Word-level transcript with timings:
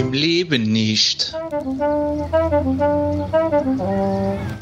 Im 0.00 0.14
Leben 0.14 0.62
nicht. 0.62 1.34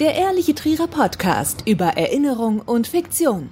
Der 0.01 0.17
Ehrliche 0.17 0.53
Trierer 0.57 0.89
Podcast 0.89 1.63
über 1.65 1.97
Erinnerung 1.97 2.61
und 2.61 2.89
Fiktion. 2.89 3.49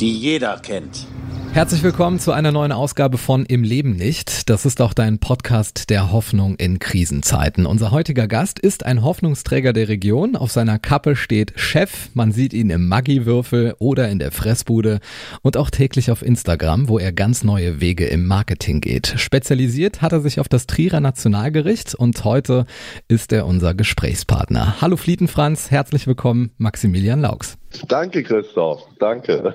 Die 0.00 0.12
jeder 0.12 0.58
kennt. 0.58 1.06
Herzlich 1.54 1.82
willkommen 1.82 2.20
zu 2.20 2.30
einer 2.30 2.52
neuen 2.52 2.70
Ausgabe 2.70 3.18
von 3.18 3.44
Im 3.44 3.64
Leben 3.64 3.96
nicht. 3.96 4.48
Das 4.48 4.64
ist 4.64 4.80
auch 4.80 4.94
dein 4.94 5.18
Podcast 5.18 5.90
der 5.90 6.12
Hoffnung 6.12 6.54
in 6.54 6.78
Krisenzeiten. 6.78 7.66
Unser 7.66 7.90
heutiger 7.90 8.28
Gast 8.28 8.60
ist 8.60 8.86
ein 8.86 9.02
Hoffnungsträger 9.02 9.72
der 9.72 9.88
Region. 9.88 10.36
Auf 10.36 10.52
seiner 10.52 10.78
Kappe 10.78 11.16
steht 11.16 11.58
Chef. 11.58 12.10
Man 12.14 12.30
sieht 12.30 12.52
ihn 12.52 12.70
im 12.70 12.86
Maggi-Würfel 12.86 13.74
oder 13.80 14.08
in 14.08 14.20
der 14.20 14.30
Fressbude 14.30 15.00
und 15.42 15.56
auch 15.56 15.70
täglich 15.70 16.12
auf 16.12 16.22
Instagram, 16.22 16.88
wo 16.88 16.98
er 16.98 17.12
ganz 17.12 17.42
neue 17.42 17.80
Wege 17.80 18.06
im 18.06 18.26
Marketing 18.26 18.80
geht. 18.80 19.14
Spezialisiert 19.16 20.00
hat 20.00 20.12
er 20.12 20.20
sich 20.20 20.38
auf 20.38 20.48
das 20.48 20.68
Trierer 20.68 21.00
Nationalgericht 21.00 21.94
und 21.94 22.22
heute 22.24 22.66
ist 23.08 23.32
er 23.32 23.46
unser 23.46 23.74
Gesprächspartner. 23.74 24.80
Hallo 24.80 24.96
Flietenfranz, 24.96 25.72
herzlich 25.72 26.06
willkommen, 26.06 26.52
Maximilian 26.58 27.20
Laux. 27.20 27.57
Danke, 27.86 28.22
Christoph. 28.22 28.82
Danke. 28.98 29.54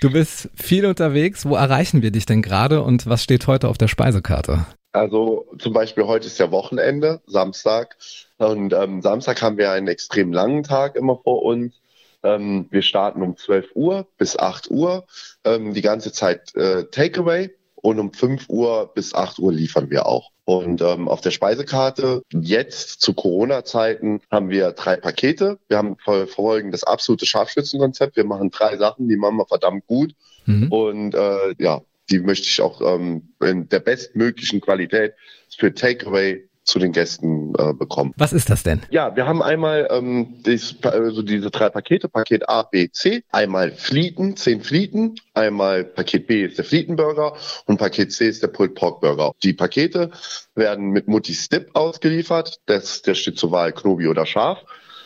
Du 0.00 0.10
bist 0.10 0.50
viel 0.54 0.86
unterwegs. 0.86 1.46
Wo 1.46 1.56
erreichen 1.56 2.02
wir 2.02 2.10
dich 2.10 2.26
denn 2.26 2.42
gerade 2.42 2.82
und 2.82 3.06
was 3.06 3.22
steht 3.22 3.46
heute 3.46 3.68
auf 3.68 3.78
der 3.78 3.88
Speisekarte? 3.88 4.66
Also 4.92 5.46
zum 5.58 5.72
Beispiel 5.72 6.04
heute 6.04 6.26
ist 6.26 6.38
ja 6.38 6.50
Wochenende, 6.50 7.20
Samstag. 7.26 7.96
Und 8.38 8.72
ähm, 8.72 9.02
Samstag 9.02 9.42
haben 9.42 9.58
wir 9.58 9.72
einen 9.72 9.88
extrem 9.88 10.32
langen 10.32 10.62
Tag 10.62 10.96
immer 10.96 11.16
vor 11.16 11.42
uns. 11.42 11.80
Ähm, 12.22 12.68
wir 12.70 12.82
starten 12.82 13.22
um 13.22 13.36
12 13.36 13.70
Uhr 13.74 14.06
bis 14.18 14.38
8 14.38 14.70
Uhr, 14.70 15.06
ähm, 15.44 15.74
die 15.74 15.82
ganze 15.82 16.12
Zeit 16.12 16.54
äh, 16.54 16.84
Takeaway. 16.84 17.50
Und 17.74 17.98
um 17.98 18.12
5 18.12 18.48
Uhr 18.48 18.92
bis 18.94 19.14
8 19.14 19.38
Uhr 19.40 19.52
liefern 19.52 19.90
wir 19.90 20.06
auch. 20.06 20.30
Und 20.46 20.82
ähm, 20.82 21.08
auf 21.08 21.22
der 21.22 21.30
Speisekarte 21.30 22.22
jetzt 22.30 23.00
zu 23.00 23.14
Corona-Zeiten 23.14 24.20
haben 24.30 24.50
wir 24.50 24.72
drei 24.72 24.96
Pakete. 24.96 25.58
Wir 25.68 25.78
haben 25.78 25.96
verfolgen 25.96 26.70
das 26.70 26.84
absolute 26.84 27.24
Scharfschützenkonzept. 27.24 28.16
Wir 28.16 28.24
machen 28.24 28.50
drei 28.50 28.76
Sachen, 28.76 29.08
die 29.08 29.16
machen 29.16 29.36
wir 29.36 29.46
verdammt 29.46 29.86
gut. 29.86 30.14
Mhm. 30.44 30.70
Und 30.70 31.14
äh, 31.14 31.54
ja, 31.58 31.80
die 32.10 32.18
möchte 32.18 32.46
ich 32.46 32.60
auch 32.60 32.82
ähm, 32.82 33.32
in 33.40 33.68
der 33.70 33.80
bestmöglichen 33.80 34.60
Qualität 34.60 35.14
für 35.56 35.72
Takeaway 35.72 36.46
zu 36.64 36.78
den 36.78 36.92
Gästen 36.92 37.54
äh, 37.58 37.72
bekommen. 37.72 38.12
Was 38.16 38.32
ist 38.32 38.50
das 38.50 38.62
denn? 38.62 38.82
Ja, 38.90 39.14
wir 39.14 39.26
haben 39.26 39.42
einmal 39.42 39.86
ähm, 39.90 40.42
dies, 40.44 40.76
also 40.82 41.22
diese 41.22 41.50
drei 41.50 41.68
Pakete, 41.68 42.08
Paket 42.08 42.48
A, 42.48 42.62
B, 42.62 42.88
C, 42.90 43.22
einmal 43.30 43.72
Flieten, 43.72 44.36
zehn 44.36 44.62
Flieten, 44.62 45.14
einmal 45.34 45.84
Paket 45.84 46.26
B 46.26 46.44
ist 46.44 46.58
der 46.58 46.64
Flietenburger 46.64 47.34
und 47.66 47.78
Paket 47.78 48.12
C 48.12 48.28
ist 48.28 48.42
der 48.42 48.48
Pulled 48.48 48.74
Pork 48.74 49.00
Burger. 49.00 49.32
Die 49.42 49.52
Pakete 49.52 50.10
werden 50.54 50.90
mit 50.90 51.06
Mutti's 51.06 51.48
Dip 51.48 51.70
ausgeliefert, 51.74 52.60
das, 52.66 53.02
der 53.02 53.14
steht 53.14 53.38
zur 53.38 53.50
Wahl 53.50 53.72
Knobi 53.72 54.08
oder 54.08 54.26
Schaf 54.26 54.64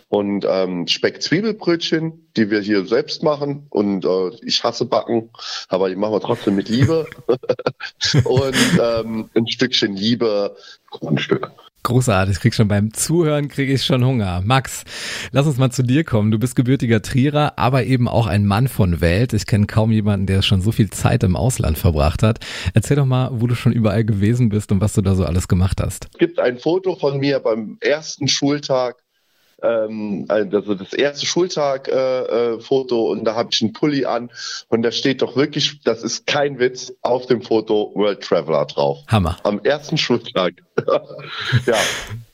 und 0.08 0.46
ähm, 0.48 0.86
Speck-Zwiebelbrötchen, 0.86 2.30
die 2.36 2.50
wir 2.50 2.60
hier 2.60 2.86
selbst 2.86 3.22
machen. 3.22 3.66
Und 3.70 4.04
äh, 4.04 4.30
ich 4.42 4.64
hasse 4.64 4.86
Backen, 4.86 5.30
aber 5.68 5.88
die 5.88 5.96
machen 5.96 6.14
wir 6.14 6.20
trotzdem 6.20 6.56
mit 6.56 6.68
Liebe. 6.68 7.06
und 8.24 8.80
ähm, 8.82 9.30
ein 9.34 9.46
Stückchen 9.46 9.94
Liebe, 9.94 10.56
Grundstück. 10.90 11.52
Großartig, 11.84 12.36
ich 12.36 12.40
krieg 12.42 12.54
schon 12.54 12.68
beim 12.68 12.92
Zuhören 12.92 13.48
kriege 13.48 13.72
ich 13.72 13.84
schon 13.84 14.04
Hunger. 14.04 14.42
Max, 14.44 14.84
lass 15.30 15.46
uns 15.46 15.58
mal 15.58 15.70
zu 15.70 15.82
dir 15.82 16.04
kommen. 16.04 16.30
Du 16.30 16.38
bist 16.38 16.56
gebürtiger 16.56 17.00
Trierer, 17.00 17.54
aber 17.56 17.84
eben 17.84 18.08
auch 18.08 18.26
ein 18.26 18.44
Mann 18.46 18.68
von 18.68 19.00
Welt. 19.00 19.32
Ich 19.32 19.46
kenne 19.46 19.66
kaum 19.66 19.92
jemanden, 19.92 20.26
der 20.26 20.42
schon 20.42 20.60
so 20.60 20.72
viel 20.72 20.90
Zeit 20.90 21.22
im 21.22 21.36
Ausland 21.36 21.78
verbracht 21.78 22.22
hat. 22.22 22.40
Erzähl 22.74 22.96
doch 22.96 23.06
mal, 23.06 23.30
wo 23.32 23.46
du 23.46 23.54
schon 23.54 23.72
überall 23.72 24.04
gewesen 24.04 24.48
bist 24.48 24.72
und 24.72 24.80
was 24.80 24.92
du 24.92 25.02
da 25.02 25.14
so 25.14 25.24
alles 25.24 25.48
gemacht 25.48 25.80
hast. 25.80 26.08
Es 26.12 26.18
gibt 26.18 26.38
ein 26.38 26.58
Foto 26.58 26.96
von 26.96 27.20
mir 27.20 27.38
beim 27.40 27.78
ersten 27.80 28.28
Schultag 28.28 28.96
ähm, 29.62 30.24
also 30.28 30.74
das 30.74 30.92
erste 30.92 31.26
Schultag-Foto 31.26 32.94
äh, 32.94 33.08
äh, 33.08 33.12
und 33.12 33.24
da 33.24 33.34
habe 33.34 33.48
ich 33.52 33.62
einen 33.62 33.72
Pulli 33.72 34.04
an 34.04 34.30
und 34.68 34.82
da 34.82 34.92
steht 34.92 35.22
doch 35.22 35.36
wirklich, 35.36 35.80
das 35.82 36.02
ist 36.02 36.26
kein 36.26 36.58
Witz, 36.58 36.92
auf 37.02 37.26
dem 37.26 37.42
Foto 37.42 37.92
World 37.94 38.22
Traveler 38.22 38.66
drauf. 38.66 38.98
Hammer. 39.08 39.36
Am 39.42 39.60
ersten 39.64 39.98
Schultag. 39.98 40.54
ja. 41.66 41.76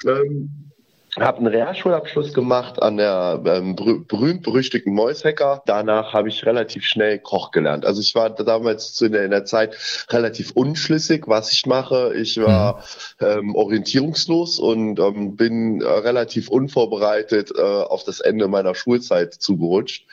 Ähm, 0.07 0.74
habe 1.21 1.39
einen 1.39 1.47
Realschulabschluss 1.47 2.35
gemacht 2.35 2.83
an 2.83 2.97
der 2.97 3.41
ähm, 3.45 3.77
berühmt-berüchtigten 3.77 4.93
Mäushacker. 4.93 5.63
Danach 5.67 6.13
habe 6.13 6.29
ich 6.29 6.45
relativ 6.45 6.85
schnell 6.85 7.21
Koch 7.21 7.53
gelernt. 7.53 7.85
Also 7.85 8.01
ich 8.01 8.15
war 8.15 8.31
damals 8.31 9.01
in 9.01 9.13
der, 9.13 9.25
in 9.25 9.31
der 9.31 9.45
Zeit 9.45 9.77
relativ 10.11 10.51
unschlüssig, 10.53 11.25
was 11.27 11.53
ich 11.53 11.67
mache. 11.67 12.13
Ich 12.17 12.41
war 12.41 12.83
mhm. 13.21 13.27
ähm, 13.27 13.55
orientierungslos 13.55 14.59
und 14.59 14.99
ähm, 14.99 15.37
bin 15.37 15.81
äh, 15.81 15.85
relativ 15.87 16.49
unvorbereitet 16.49 17.53
äh, 17.57 17.63
auf 17.63 18.03
das 18.05 18.21
Ende 18.21 18.49
meiner 18.49 18.75
Schulzeit 18.75 19.35
zugerutscht. 19.35 20.07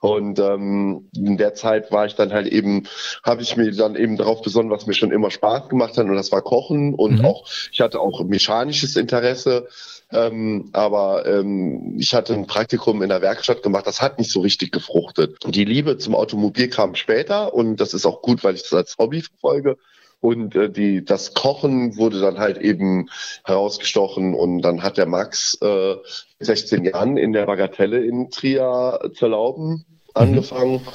Und 0.00 0.38
ähm, 0.38 1.08
in 1.14 1.36
der 1.36 1.54
Zeit 1.54 1.92
war 1.92 2.06
ich 2.06 2.14
dann 2.14 2.32
halt 2.32 2.46
eben, 2.46 2.84
habe 3.22 3.42
ich 3.42 3.56
mir 3.56 3.70
dann 3.72 3.94
eben 3.94 4.16
darauf 4.16 4.40
besonnen, 4.40 4.70
was 4.70 4.86
mir 4.86 4.94
schon 4.94 5.12
immer 5.12 5.30
Spaß 5.30 5.68
gemacht 5.68 5.98
hat 5.98 6.06
und 6.06 6.14
das 6.14 6.32
war 6.32 6.42
Kochen 6.42 6.94
und 6.94 7.18
mhm. 7.18 7.26
auch, 7.26 7.46
ich 7.72 7.80
hatte 7.80 8.00
auch 8.00 8.24
mechanisches 8.24 8.96
Interesse. 8.96 9.68
Ähm, 10.12 10.70
aber 10.72 11.26
ähm, 11.26 11.96
ich 11.98 12.14
hatte 12.14 12.32
ein 12.32 12.46
Praktikum 12.46 13.02
in 13.02 13.08
der 13.08 13.22
Werkstatt 13.22 13.62
gemacht, 13.62 13.86
das 13.86 14.00
hat 14.00 14.18
nicht 14.18 14.30
so 14.30 14.40
richtig 14.40 14.70
gefruchtet. 14.70 15.38
Die 15.46 15.64
Liebe 15.64 15.98
zum 15.98 16.14
Automobil 16.14 16.68
kam 16.68 16.94
später 16.94 17.52
und 17.52 17.76
das 17.76 17.92
ist 17.92 18.06
auch 18.06 18.22
gut, 18.22 18.44
weil 18.44 18.54
ich 18.54 18.62
das 18.62 18.72
als 18.72 18.96
Hobby 18.98 19.22
verfolge. 19.22 19.76
Und 20.20 20.54
äh, 20.54 20.70
die, 20.70 21.04
das 21.04 21.34
Kochen 21.34 21.96
wurde 21.96 22.20
dann 22.20 22.38
halt 22.38 22.58
eben 22.58 23.10
herausgestochen 23.44 24.34
und 24.34 24.62
dann 24.62 24.82
hat 24.82 24.96
der 24.96 25.06
Max 25.06 25.58
äh, 25.60 25.96
16 26.40 26.84
Jahren 26.84 27.16
in 27.16 27.32
der 27.32 27.46
Bagatelle 27.46 28.04
in 28.04 28.30
Trier 28.30 29.00
zu 29.14 29.26
erlauben 29.26 29.70
mhm. 29.70 29.84
angefangen. 30.14 30.86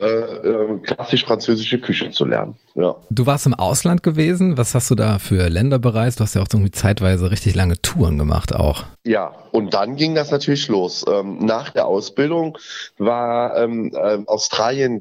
Äh, 0.00 0.06
äh, 0.06 0.78
klassisch 0.80 1.24
französische 1.24 1.80
Küche 1.80 2.10
zu 2.10 2.24
lernen. 2.24 2.56
Ja. 2.74 2.96
Du 3.08 3.26
warst 3.26 3.46
im 3.46 3.54
Ausland 3.54 4.02
gewesen. 4.02 4.58
Was 4.58 4.74
hast 4.74 4.90
du 4.90 4.96
da 4.96 5.18
für 5.18 5.48
Länder 5.48 5.78
bereist? 5.78 6.18
Du 6.18 6.24
hast 6.24 6.34
ja 6.34 6.42
auch 6.42 6.48
irgendwie 6.52 6.72
zeitweise 6.72 7.30
richtig 7.30 7.54
lange 7.54 7.80
Touren 7.80 8.18
gemacht 8.18 8.54
auch. 8.54 8.84
Ja, 9.04 9.34
und 9.52 9.74
dann 9.74 9.96
ging 9.96 10.14
das 10.14 10.30
natürlich 10.30 10.66
los. 10.68 11.04
Ähm, 11.08 11.38
nach 11.38 11.70
der 11.70 11.86
Ausbildung 11.86 12.58
war 12.98 13.56
ähm, 13.56 13.92
äh, 13.94 14.18
Australien, 14.26 14.98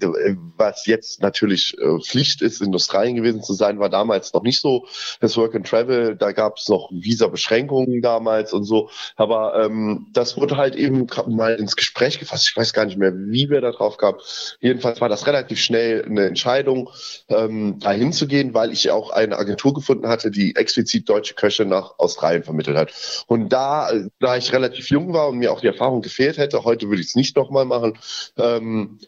was 0.57 0.85
jetzt 0.85 1.21
natürlich 1.21 1.75
äh, 1.79 1.99
Pflicht 1.99 2.41
ist, 2.41 2.61
in 2.61 2.75
Australien 2.75 3.15
gewesen 3.15 3.41
zu 3.41 3.53
sein, 3.53 3.79
war 3.79 3.89
damals 3.89 4.33
noch 4.33 4.43
nicht 4.43 4.59
so 4.59 4.85
das 5.21 5.37
Work 5.37 5.55
and 5.55 5.65
Travel. 5.65 6.15
Da 6.15 6.33
gab 6.33 6.57
es 6.57 6.67
noch 6.67 6.91
Visa-Beschränkungen 6.91 8.01
damals 8.01 8.53
und 8.53 8.65
so. 8.65 8.89
Aber 9.15 9.63
ähm, 9.63 10.07
das 10.11 10.37
wurde 10.37 10.57
halt 10.57 10.75
eben 10.75 11.07
mal 11.27 11.55
ins 11.55 11.75
Gespräch 11.75 12.19
gefasst. 12.19 12.49
Ich 12.49 12.57
weiß 12.57 12.73
gar 12.73 12.85
nicht 12.85 12.97
mehr, 12.97 13.13
wie 13.15 13.49
wir 13.49 13.61
da 13.61 13.71
drauf 13.71 13.97
kamen. 13.97 14.17
Jedenfalls 14.59 15.01
war 15.01 15.09
das 15.09 15.25
relativ 15.27 15.59
schnell 15.59 16.03
eine 16.05 16.25
Entscheidung, 16.25 16.89
ähm, 17.29 17.62
dahin 17.79 18.13
zu 18.13 18.27
gehen, 18.27 18.53
weil 18.53 18.71
ich 18.71 18.91
auch 18.91 19.09
eine 19.09 19.37
Agentur 19.37 19.73
gefunden 19.73 20.07
hatte, 20.07 20.31
die 20.31 20.55
explizit 20.55 21.09
deutsche 21.09 21.33
Köche 21.33 21.65
nach 21.65 21.97
Australien 21.97 22.43
vermittelt 22.43 22.77
hat. 22.77 23.25
Und 23.27 23.49
da, 23.49 23.91
da 24.19 24.37
ich 24.37 24.53
relativ 24.53 24.89
jung 24.89 25.13
war 25.13 25.29
und 25.29 25.37
mir 25.37 25.51
auch 25.51 25.61
die 25.61 25.67
Erfahrung 25.67 26.01
gefehlt 26.01 26.37
hätte, 26.37 26.63
heute 26.63 26.89
würde 26.89 27.01
ich 27.01 27.07
es 27.07 27.15
nicht 27.15 27.35
nochmal 27.35 27.65
machen, 27.65 27.97
ähm, 28.37 28.99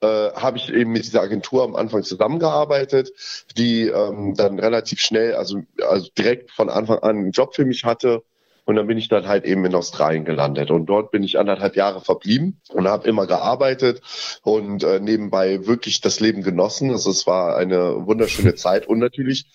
äh, 0.00 0.32
habe 0.32 0.58
ich 0.58 0.68
eben 0.70 0.92
mit 0.92 1.04
dieser 1.04 1.22
Agentur 1.22 1.64
am 1.64 1.76
Anfang 1.76 2.02
zusammengearbeitet, 2.02 3.12
die 3.56 3.88
ähm, 3.88 4.34
dann 4.36 4.58
relativ 4.58 5.00
schnell, 5.00 5.34
also, 5.34 5.62
also 5.86 6.08
direkt 6.16 6.50
von 6.50 6.68
Anfang 6.68 6.98
an 6.98 7.16
einen 7.16 7.30
Job 7.30 7.54
für 7.54 7.64
mich 7.64 7.84
hatte 7.84 8.22
und 8.64 8.76
dann 8.76 8.86
bin 8.86 8.98
ich 8.98 9.08
dann 9.08 9.26
halt 9.26 9.44
eben 9.44 9.64
in 9.64 9.74
Australien 9.74 10.24
gelandet. 10.24 10.70
Und 10.70 10.86
dort 10.86 11.10
bin 11.10 11.22
ich 11.22 11.38
anderthalb 11.38 11.76
Jahre 11.76 12.00
verblieben 12.00 12.60
und 12.70 12.88
habe 12.88 13.08
immer 13.08 13.26
gearbeitet 13.26 14.00
und 14.42 14.82
äh, 14.84 15.00
nebenbei 15.00 15.66
wirklich 15.66 16.00
das 16.00 16.20
Leben 16.20 16.42
genossen. 16.42 16.90
Also 16.90 17.10
es 17.10 17.26
war 17.26 17.56
eine 17.56 18.06
wunderschöne 18.06 18.54
Zeit 18.56 18.86
und 18.86 18.98
natürlich 18.98 19.46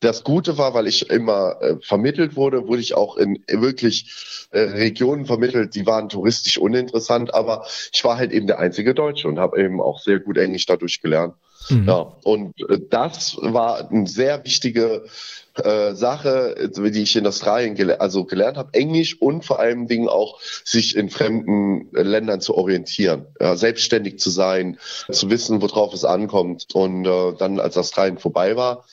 das 0.00 0.22
Gute 0.22 0.58
war, 0.58 0.74
weil 0.74 0.86
ich 0.86 1.10
immer 1.10 1.60
äh, 1.60 1.76
vermittelt 1.80 2.36
wurde, 2.36 2.68
wurde 2.68 2.80
ich 2.80 2.94
auch 2.94 3.16
in 3.16 3.42
wirklich 3.48 4.46
äh, 4.52 4.60
Regionen 4.60 5.26
vermittelt, 5.26 5.74
die 5.74 5.86
waren 5.86 6.08
touristisch 6.08 6.58
uninteressant, 6.58 7.34
aber 7.34 7.66
ich 7.92 8.04
war 8.04 8.16
halt 8.16 8.30
eben 8.30 8.46
der 8.46 8.60
einzige 8.60 8.94
Deutsche 8.94 9.26
und 9.26 9.40
habe 9.40 9.60
eben 9.60 9.80
auch 9.80 9.98
sehr 9.98 10.20
gut 10.20 10.38
Englisch 10.38 10.66
dadurch 10.66 11.00
gelernt. 11.00 11.34
Mhm. 11.68 11.88
Ja, 11.88 12.16
und 12.24 12.60
äh, 12.68 12.78
das 12.90 13.36
war 13.40 13.90
eine 13.90 14.06
sehr 14.06 14.44
wichtige 14.44 15.04
äh, 15.54 15.94
Sache, 15.94 16.70
die 16.72 17.02
ich 17.02 17.16
in 17.16 17.26
Australien 17.26 17.74
gele 17.74 18.00
also 18.00 18.24
gelernt 18.24 18.56
habe, 18.56 18.74
Englisch 18.74 19.20
und 19.20 19.44
vor 19.44 19.58
allen 19.58 19.86
Dingen 19.86 20.08
auch 20.08 20.40
sich 20.64 20.96
in 20.96 21.10
fremden 21.10 21.88
Ländern 21.92 22.40
zu 22.40 22.56
orientieren, 22.56 23.26
ja, 23.40 23.56
selbstständig 23.56 24.18
zu 24.18 24.30
sein, 24.30 24.78
zu 25.10 25.30
wissen, 25.30 25.60
worauf 25.60 25.92
es 25.92 26.04
ankommt. 26.04 26.66
Und 26.74 27.06
äh, 27.06 27.34
dann, 27.38 27.60
als 27.60 27.76
Australien 27.76 28.18
vorbei 28.18 28.56
war, 28.56 28.84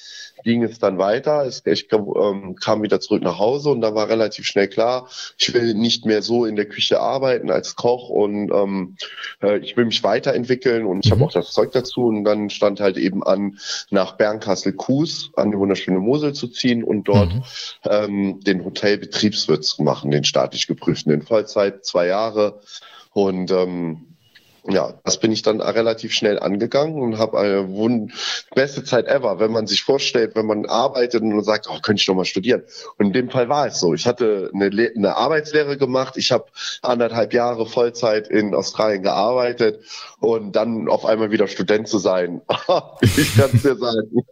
ging 0.44 0.64
es 0.64 0.80
dann 0.80 0.98
weiter. 0.98 1.48
Ich 1.48 1.64
ähm, 1.92 2.56
kam 2.56 2.84
wieder 2.84 3.00
zurück 3.00 3.24
nach 3.24 3.40
Hause 3.40 3.70
und 3.70 3.82
da 3.82 3.96
war 3.96 4.10
relativ 4.10 4.46
schnell 4.46 4.68
klar, 4.68 5.08
ich 5.38 5.54
will 5.54 5.74
nicht 5.74 6.06
mehr 6.06 6.22
so 6.22 6.46
in 6.46 6.56
der 6.56 6.66
Küche 6.66 7.00
arbeiten 7.00 7.50
als 7.50 7.76
Koch 7.76 8.10
und 8.10 8.52
ähm, 8.52 8.98
äh, 9.42 9.58
ich 9.58 9.76
will 9.78 9.86
mich 9.86 10.04
weiterentwickeln 10.04 10.86
und 10.86 11.06
ich 11.06 11.12
mhm. 11.12 11.16
habe 11.16 11.26
auch 11.26 11.34
das 11.34 11.52
Zeug 11.52 11.72
dazu 11.72 12.06
und 12.06 12.24
dann 12.24 12.50
stand 12.50 12.80
halt 12.80 12.98
eben 12.98 13.24
an, 13.24 13.58
nach 13.90 14.14
Bernkastel-Kues 14.14 15.32
an 15.36 15.52
die 15.52 15.58
wunderschöne 15.58 16.00
Mosel 16.00 16.34
zu 16.34 16.48
ziehen 16.48 16.84
und 16.84 17.06
dort 17.06 17.34
mhm. 17.34 17.44
ähm, 17.84 18.40
den 18.42 18.64
Hotelbetriebswirt 18.64 19.64
zu 19.64 19.84
machen, 19.84 20.12
den 20.12 20.24
staatlich 20.24 20.68
geprüften 20.68 21.12
in 21.12 21.22
Vollzeit, 21.22 21.86
zwei 21.86 22.08
Jahre 22.08 22.60
und 23.14 23.52
ähm, 23.52 24.15
ja, 24.68 24.94
das 25.04 25.20
bin 25.20 25.32
ich 25.32 25.44
dann 25.44 25.62
relativ 25.62 26.12
schnell 26.14 26.40
angegangen 26.40 27.00
und 27.00 27.20
habe 27.20 27.40
eine 27.40 27.70
wund 27.70 28.14
beste 28.56 28.84
Zeit 28.84 29.06
ever, 29.06 29.40
wenn 29.40 29.52
man 29.52 29.68
sich 29.68 29.84
vorstellt, 29.84 30.36
wenn 30.36 30.48
man 30.48 30.66
arbeitet 30.66 31.22
und 31.22 31.44
sagt, 31.44 31.68
oh, 31.70 31.80
könnte 31.82 32.00
ich 32.00 32.06
doch 32.08 32.16
mal 32.16 32.26
studieren. 32.26 32.64
Und 32.98 33.08
in 33.08 33.14
dem 33.14 33.30
Fall 33.30 33.48
war 33.48 33.68
es 33.68 33.80
so. 33.80 33.94
Ich 33.94 34.08
hatte 34.08 34.50
eine, 34.54 34.70
Le 34.70 34.92
eine 34.96 35.16
Arbeitslehre 35.16 35.78
gemacht, 35.78 36.18
ich 36.18 36.32
habe 36.32 36.46
anderthalb 36.82 37.34
Jahre 37.34 37.68
Vollzeit 37.68 38.28
in 38.28 38.56
Australien 38.56 39.04
gearbeitet 39.04 39.82
und 40.26 40.56
dann 40.56 40.90
auf 40.90 41.06
einmal 41.06 41.30
wieder 41.30 41.48
Student 41.48 41.88
zu 41.88 42.00
sein, 42.00 42.42
ich 43.02 43.38
kann 43.38 43.52
es 43.54 43.62
dir 43.62 43.76
sagen. 43.76 44.26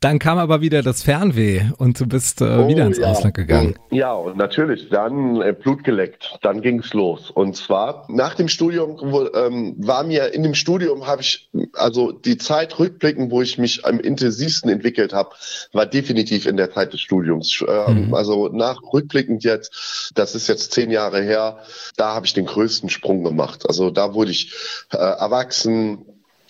Dann 0.00 0.18
kam 0.18 0.38
aber 0.38 0.62
wieder 0.62 0.82
das 0.82 1.02
Fernweh 1.02 1.64
und 1.76 2.00
du 2.00 2.06
bist 2.06 2.40
äh, 2.40 2.44
oh, 2.44 2.68
wieder 2.68 2.86
ins 2.86 2.96
ja. 2.96 3.08
Ausland 3.08 3.34
gegangen. 3.34 3.74
Ja, 3.90 4.14
und 4.14 4.38
natürlich, 4.38 4.88
dann 4.88 5.42
äh, 5.42 5.52
Blut 5.52 5.84
geleckt, 5.84 6.38
dann 6.40 6.62
ging 6.62 6.78
es 6.80 6.94
los. 6.94 7.30
Und 7.30 7.54
zwar 7.54 8.06
nach 8.08 8.34
dem 8.34 8.48
Studium 8.48 8.98
wo, 9.02 9.26
ähm, 9.34 9.74
war 9.78 10.04
mir 10.04 10.32
in 10.32 10.42
dem 10.42 10.54
Studium 10.54 11.06
habe 11.06 11.20
ich 11.20 11.50
also 11.74 12.12
die 12.12 12.38
Zeit 12.38 12.78
rückblicken, 12.78 13.30
wo 13.30 13.42
ich 13.42 13.58
mich 13.58 13.84
am 13.84 14.00
intensivsten 14.00 14.70
entwickelt 14.70 15.12
habe, 15.12 15.30
war 15.72 15.86
definitiv 15.86 16.46
in 16.46 16.56
der 16.56 16.72
Zeit 16.72 16.92
des 16.92 17.00
Studiums. 17.00 17.64
Ähm, 17.66 18.08
mhm. 18.08 18.14
Also 18.14 18.48
nach 18.48 18.80
rückblickend 18.92 19.44
jetzt, 19.44 20.12
das 20.14 20.34
ist 20.34 20.48
jetzt 20.48 20.72
zehn 20.72 20.90
Jahre 20.90 21.22
her, 21.22 21.58
da 21.96 22.14
habe 22.14 22.26
ich 22.26 22.34
den 22.34 22.46
größten 22.46 22.88
Sprung 22.90 23.24
gemacht. 23.24 23.66
Also 23.66 23.90
da 23.90 24.14
wurde 24.14 24.30
ich 24.30 24.52
äh, 24.92 24.96
erwachsen, 24.96 26.04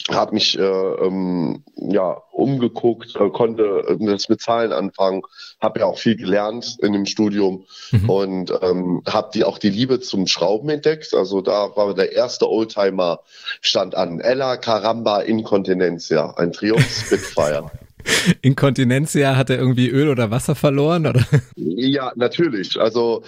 habe 0.09 0.35
mich 0.35 0.59
äh, 0.59 0.63
ähm, 0.63 1.65
ja 1.77 2.23
umgeguckt, 2.33 3.17
äh, 3.17 3.31
konnte 3.31 3.85
äh, 3.89 4.07
das 4.07 4.29
mit 4.29 4.41
Zahlen 4.41 4.73
anfangen, 4.73 5.23
habe 5.61 5.81
ja 5.81 5.87
auch 5.87 5.99
viel 5.99 6.17
gelernt 6.17 6.79
in 6.81 6.93
dem 6.93 7.07
Studium 7.07 7.67
mhm. 7.91 8.11
und 8.11 8.53
ähm, 8.63 9.03
habe 9.09 9.31
die 9.35 9.45
auch 9.45 9.59
die 9.59 9.71
Liebe 9.71 10.01
zum 10.01 10.27
Schrauben 10.27 10.69
entdeckt. 10.71 11.15
Also 11.15 11.41
da 11.41 11.77
war 11.77 11.95
der 11.95 12.13
erste 12.13 12.49
Oldtimer 12.49 13.21
stand 13.61 13.95
an 13.95 14.21
Ella 14.21 14.57
Caramba 14.57 15.21
Incontinencia, 15.21 16.35
ein 16.37 16.53
Triumph 16.53 16.89
Spitfire. 16.89 17.71
Inkontinenzia, 18.43 19.37
hat 19.37 19.51
er 19.51 19.59
irgendwie 19.59 19.89
Öl 19.89 20.09
oder 20.09 20.31
Wasser 20.31 20.55
verloren? 20.55 21.07
Oder? 21.07 21.25
Ja, 21.57 22.13
natürlich. 22.17 22.79
Also 22.81 23.23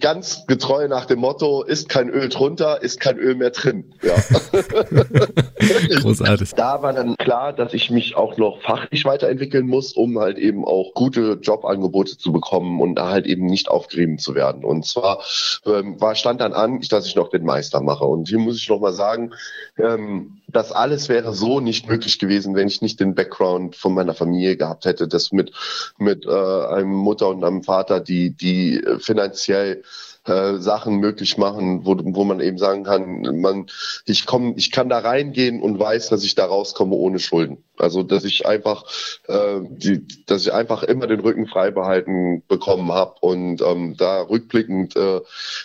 ganz 0.00 0.46
getreu 0.46 0.88
nach 0.88 1.06
dem 1.06 1.20
Motto, 1.20 1.62
ist 1.62 1.88
kein 1.88 2.08
Öl 2.08 2.28
drunter, 2.28 2.82
ist 2.82 3.00
kein 3.00 3.18
Öl 3.18 3.34
mehr 3.34 3.50
drin. 3.50 3.84
Ja. 4.02 4.14
Großartig. 6.00 6.52
Da 6.54 6.82
war 6.82 6.92
dann 6.92 7.16
klar, 7.16 7.52
dass 7.52 7.74
ich 7.74 7.90
mich 7.90 8.16
auch 8.16 8.36
noch 8.36 8.60
fachlich 8.62 9.04
weiterentwickeln 9.04 9.66
muss, 9.66 9.92
um 9.92 10.18
halt 10.18 10.38
eben 10.38 10.64
auch 10.64 10.92
gute 10.94 11.38
Jobangebote 11.42 12.16
zu 12.18 12.32
bekommen 12.32 12.80
und 12.80 12.96
da 12.96 13.10
halt 13.10 13.26
eben 13.26 13.46
nicht 13.46 13.68
aufgerieben 13.68 14.18
zu 14.18 14.34
werden. 14.34 14.64
Und 14.64 14.86
zwar 14.86 15.22
ähm, 15.66 16.00
war 16.00 16.14
stand 16.14 16.40
dann 16.40 16.52
an, 16.52 16.80
dass 16.90 17.06
ich 17.06 17.16
noch 17.16 17.28
den 17.28 17.44
Meister 17.44 17.80
mache. 17.80 18.04
Und 18.04 18.28
hier 18.28 18.38
muss 18.38 18.56
ich 18.56 18.68
noch 18.68 18.80
mal 18.80 18.92
sagen, 18.92 19.32
ähm, 19.78 20.38
das 20.54 20.72
alles 20.72 21.08
wäre 21.08 21.34
so 21.34 21.60
nicht 21.60 21.88
möglich 21.88 22.18
gewesen, 22.18 22.54
wenn 22.54 22.68
ich 22.68 22.82
nicht 22.82 23.00
den 23.00 23.14
Background 23.14 23.76
von 23.76 23.94
meiner 23.94 24.14
Familie 24.14 24.56
gehabt 24.56 24.84
hätte, 24.84 25.08
das 25.08 25.32
mit 25.32 25.52
mit 25.98 26.24
äh, 26.26 26.30
einem 26.30 26.92
Mutter 26.92 27.28
und 27.28 27.44
einem 27.44 27.62
Vater, 27.62 28.00
die 28.00 28.30
die 28.30 28.82
finanziell 28.98 29.82
äh, 30.26 30.58
Sachen 30.58 30.96
möglich 30.96 31.36
machen, 31.36 31.84
wo, 31.84 31.96
wo 31.98 32.24
man 32.24 32.40
eben 32.40 32.58
sagen 32.58 32.84
kann, 32.84 33.40
man, 33.40 33.66
ich 34.06 34.26
komme, 34.26 34.54
ich 34.56 34.70
kann 34.70 34.88
da 34.88 34.98
reingehen 34.98 35.60
und 35.60 35.78
weiß, 35.78 36.08
dass 36.08 36.24
ich 36.24 36.34
da 36.34 36.46
rauskomme 36.46 36.94
ohne 36.94 37.18
Schulden. 37.18 37.64
Also 37.76 38.02
dass 38.02 38.24
ich 38.24 38.46
einfach, 38.46 38.84
äh, 39.26 39.60
die, 39.62 40.06
dass 40.26 40.42
ich 40.42 40.52
einfach 40.52 40.82
immer 40.84 41.06
den 41.06 41.20
Rücken 41.20 41.46
frei 41.46 41.70
behalten 41.72 42.42
bekommen 42.46 42.92
habe 42.92 43.16
und 43.20 43.62
ähm, 43.62 43.96
da 43.96 44.22
rückblickend 44.22 44.96
äh, 44.96 45.20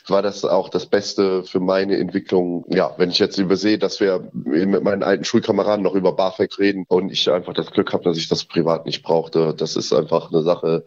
war 0.07 0.21
das 0.21 0.43
auch 0.43 0.69
das 0.69 0.87
Beste 0.87 1.43
für 1.43 1.59
meine 1.59 1.97
Entwicklung. 1.97 2.65
Ja, 2.69 2.95
wenn 2.97 3.11
ich 3.11 3.19
jetzt 3.19 3.37
übersehe, 3.37 3.77
dass 3.77 3.99
wir 3.99 4.29
mit 4.33 4.83
meinen 4.83 5.03
alten 5.03 5.23
Schulkameraden 5.23 5.83
noch 5.83 5.93
über 5.93 6.13
BAföG 6.13 6.57
reden 6.57 6.85
und 6.87 7.11
ich 7.11 7.29
einfach 7.29 7.53
das 7.53 7.71
Glück 7.71 7.93
habe, 7.93 8.03
dass 8.03 8.17
ich 8.17 8.27
das 8.27 8.43
privat 8.43 8.85
nicht 8.85 9.03
brauchte, 9.03 9.53
das 9.55 9.75
ist 9.75 9.93
einfach 9.93 10.31
eine 10.31 10.41
Sache, 10.41 10.85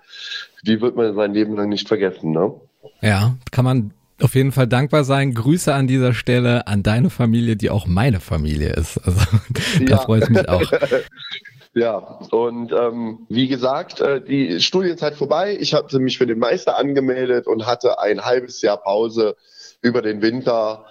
die 0.63 0.81
wird 0.81 0.97
man 0.97 1.15
sein 1.15 1.35
Leben 1.35 1.57
lang 1.57 1.69
nicht 1.69 1.89
vergessen. 1.89 2.33
Ne? 2.33 2.55
Ja, 3.01 3.37
kann 3.51 3.65
man 3.65 3.93
auf 4.21 4.35
jeden 4.35 4.53
Fall 4.53 4.67
dankbar 4.67 5.05
sein. 5.05 5.35
Grüße 5.35 5.75
an 5.75 5.87
dieser 5.87 6.15
Stelle 6.15 6.67
an 6.67 6.83
deine 6.83 7.11
Familie, 7.11 7.57
die 7.57 7.71
auch 7.71 7.87
meine 7.87 8.21
Familie 8.21 8.71
ist. 8.71 8.99
Also 8.99 9.21
da 9.81 9.85
ja. 9.85 9.97
freue 9.99 10.23
ich 10.23 10.29
mich 10.29 10.49
auch. 10.49 10.73
Ja, 11.75 11.97
und 12.31 12.71
ähm, 12.73 13.21
wie 13.31 13.49
gesagt, 13.49 14.03
äh, 14.03 14.21
die 14.23 14.61
Studienzeit 14.61 15.15
vorbei. 15.15 15.57
Ich 15.59 15.73
habe 15.73 15.99
mich 16.01 16.19
für 16.19 16.27
den 16.27 16.39
Meister 16.39 16.77
angemeldet 16.77 17.47
und 17.47 17.65
hatte 17.65 17.99
ein 17.99 18.27
halbes 18.27 18.61
Jahr 18.61 18.77
Pause 18.77 19.37
über 19.81 20.03
den 20.03 20.21
Winter. 20.21 20.85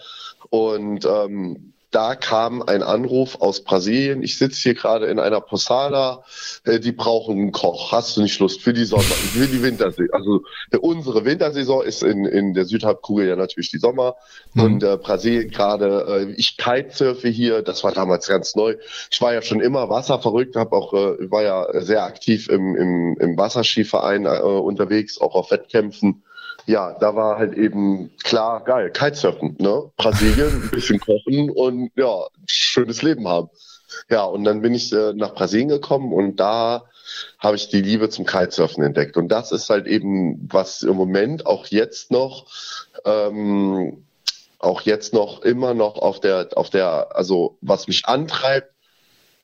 Und 0.49 1.05
ähm, 1.05 1.73
da 1.91 2.15
kam 2.15 2.61
ein 2.61 2.83
Anruf 2.83 3.41
aus 3.41 3.63
Brasilien. 3.63 4.23
Ich 4.23 4.37
sitze 4.37 4.61
hier 4.61 4.73
gerade 4.73 5.07
in 5.07 5.19
einer 5.19 5.41
Posada. 5.41 6.23
Äh, 6.63 6.79
die 6.79 6.93
brauchen 6.93 7.37
einen 7.37 7.51
Koch. 7.51 7.91
Hast 7.91 8.15
du 8.15 8.21
nicht 8.21 8.39
Lust 8.39 8.61
für 8.61 8.71
die 8.71 8.85
Sommer, 8.85 9.03
für 9.03 9.45
die 9.45 9.61
Wintersaison? 9.61 10.07
Also 10.13 10.43
äh, 10.71 10.77
unsere 10.77 11.25
Wintersaison 11.25 11.83
ist 11.83 12.01
in, 12.01 12.25
in 12.25 12.53
der 12.53 12.63
Südhalbkugel 12.63 13.27
ja 13.27 13.35
natürlich 13.35 13.71
die 13.71 13.77
Sommer. 13.77 14.15
Mhm. 14.53 14.63
Und 14.63 14.83
äh, 14.83 14.97
Brasilien 14.97 15.51
gerade, 15.51 16.05
äh, 16.07 16.33
ich 16.37 16.57
kitesurfe 16.57 17.27
hier. 17.27 17.61
Das 17.61 17.83
war 17.83 17.91
damals 17.91 18.27
ganz 18.27 18.55
neu. 18.55 18.77
Ich 19.11 19.21
war 19.21 19.33
ja 19.33 19.41
schon 19.41 19.59
immer 19.59 19.89
wasserverrückt, 19.89 20.55
habe 20.55 20.75
auch 20.75 20.93
äh, 20.93 21.29
war 21.29 21.43
ja 21.43 21.81
sehr 21.81 22.05
aktiv 22.05 22.47
im, 22.47 22.75
im, 22.75 23.17
im 23.19 23.37
Wasserskiverein 23.37 24.25
äh, 24.25 24.39
unterwegs, 24.39 25.19
auch 25.19 25.35
auf 25.35 25.51
Wettkämpfen 25.51 26.23
ja, 26.65 26.93
da 26.99 27.15
war 27.15 27.37
halt 27.37 27.53
eben 27.53 28.11
klar, 28.23 28.63
geil, 28.63 28.91
Kitesurfen, 28.91 29.55
ne? 29.59 29.91
Brasilien, 29.97 30.63
ein 30.63 30.69
bisschen 30.71 30.99
kochen 30.99 31.49
und 31.49 31.91
ja, 31.95 32.27
schönes 32.45 33.01
Leben 33.01 33.27
haben. 33.27 33.49
Ja, 34.09 34.23
und 34.23 34.43
dann 34.43 34.61
bin 34.61 34.73
ich 34.73 34.91
äh, 34.93 35.13
nach 35.13 35.33
Brasilien 35.33 35.69
gekommen 35.69 36.13
und 36.13 36.37
da 36.37 36.83
habe 37.39 37.55
ich 37.55 37.69
die 37.69 37.81
Liebe 37.81 38.09
zum 38.09 38.25
Kitesurfen 38.25 38.83
entdeckt. 38.83 39.17
Und 39.17 39.29
das 39.29 39.51
ist 39.51 39.69
halt 39.69 39.87
eben, 39.87 40.47
was 40.51 40.81
im 40.83 40.95
Moment 40.95 41.45
auch 41.45 41.65
jetzt 41.67 42.11
noch, 42.11 42.45
ähm, 43.05 44.05
auch 44.59 44.81
jetzt 44.81 45.13
noch 45.13 45.41
immer 45.41 45.73
noch 45.73 45.97
auf 45.97 46.19
der, 46.19 46.49
auf 46.55 46.69
der, 46.69 47.15
also 47.15 47.57
was 47.61 47.87
mich 47.87 48.05
antreibt, 48.05 48.71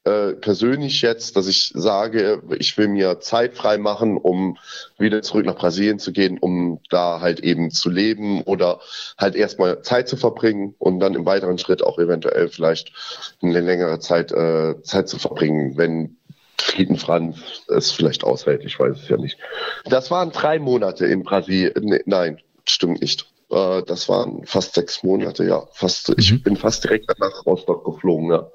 äh, 0.08 0.34
persönlich 0.34 1.02
jetzt, 1.02 1.36
dass 1.36 1.48
ich 1.48 1.72
sage, 1.74 2.42
ich 2.60 2.78
will 2.78 2.88
mir 2.88 3.20
Zeit 3.20 3.56
frei 3.56 3.78
machen, 3.78 4.18
um 4.18 4.58
wieder 4.98 5.22
zurück 5.22 5.46
nach 5.46 5.58
Brasilien 5.58 6.00
zu 6.00 6.14
gehen, 6.14 6.38
um 6.40 6.80
da 6.90 7.20
halt 7.20 7.42
eben 7.42 7.72
zu 7.72 7.90
leben 7.90 8.42
oder 8.44 8.80
halt 9.18 9.36
erstmal 9.36 9.82
Zeit 9.82 10.08
zu 10.08 10.16
verbringen 10.16 10.76
und 10.78 11.00
dann 11.00 11.14
im 11.14 11.26
weiteren 11.26 11.58
Schritt 11.58 11.84
auch 11.84 12.00
eventuell 12.00 12.48
vielleicht 12.48 12.94
eine 13.42 13.60
längere 13.60 14.00
Zeit 14.00 14.32
äh, 14.32 14.82
Zeit 14.82 15.10
zu 15.10 15.20
verbringen, 15.20 15.78
wenn 15.78 16.16
Frieden 16.58 16.98
Franz 16.98 17.38
es 17.68 17.92
vielleicht 17.92 18.24
aushält, 18.24 18.64
ich 18.64 18.80
weiß 18.80 18.98
es 18.98 19.10
ja 19.10 19.18
nicht. 19.18 19.38
Das 19.86 20.10
waren 20.10 20.32
drei 20.32 20.58
Monate 20.58 21.06
in 21.06 21.24
Brasilien. 21.24 21.74
Nee, 21.82 22.02
nein, 22.06 22.40
stimmt 22.66 23.02
nicht. 23.02 23.28
Äh, 23.50 23.84
das 23.84 24.10
waren 24.10 24.46
fast 24.46 24.76
sechs 24.76 25.04
Monate, 25.04 25.46
ja. 25.46 25.66
Fast, 25.72 26.10
mhm. 26.10 26.16
Ich 26.18 26.44
bin 26.44 26.56
fast 26.58 26.84
direkt 26.84 27.20
nach 27.20 27.46
Rostock 27.46 27.86
geflogen, 27.86 28.32
ja. 28.32 28.52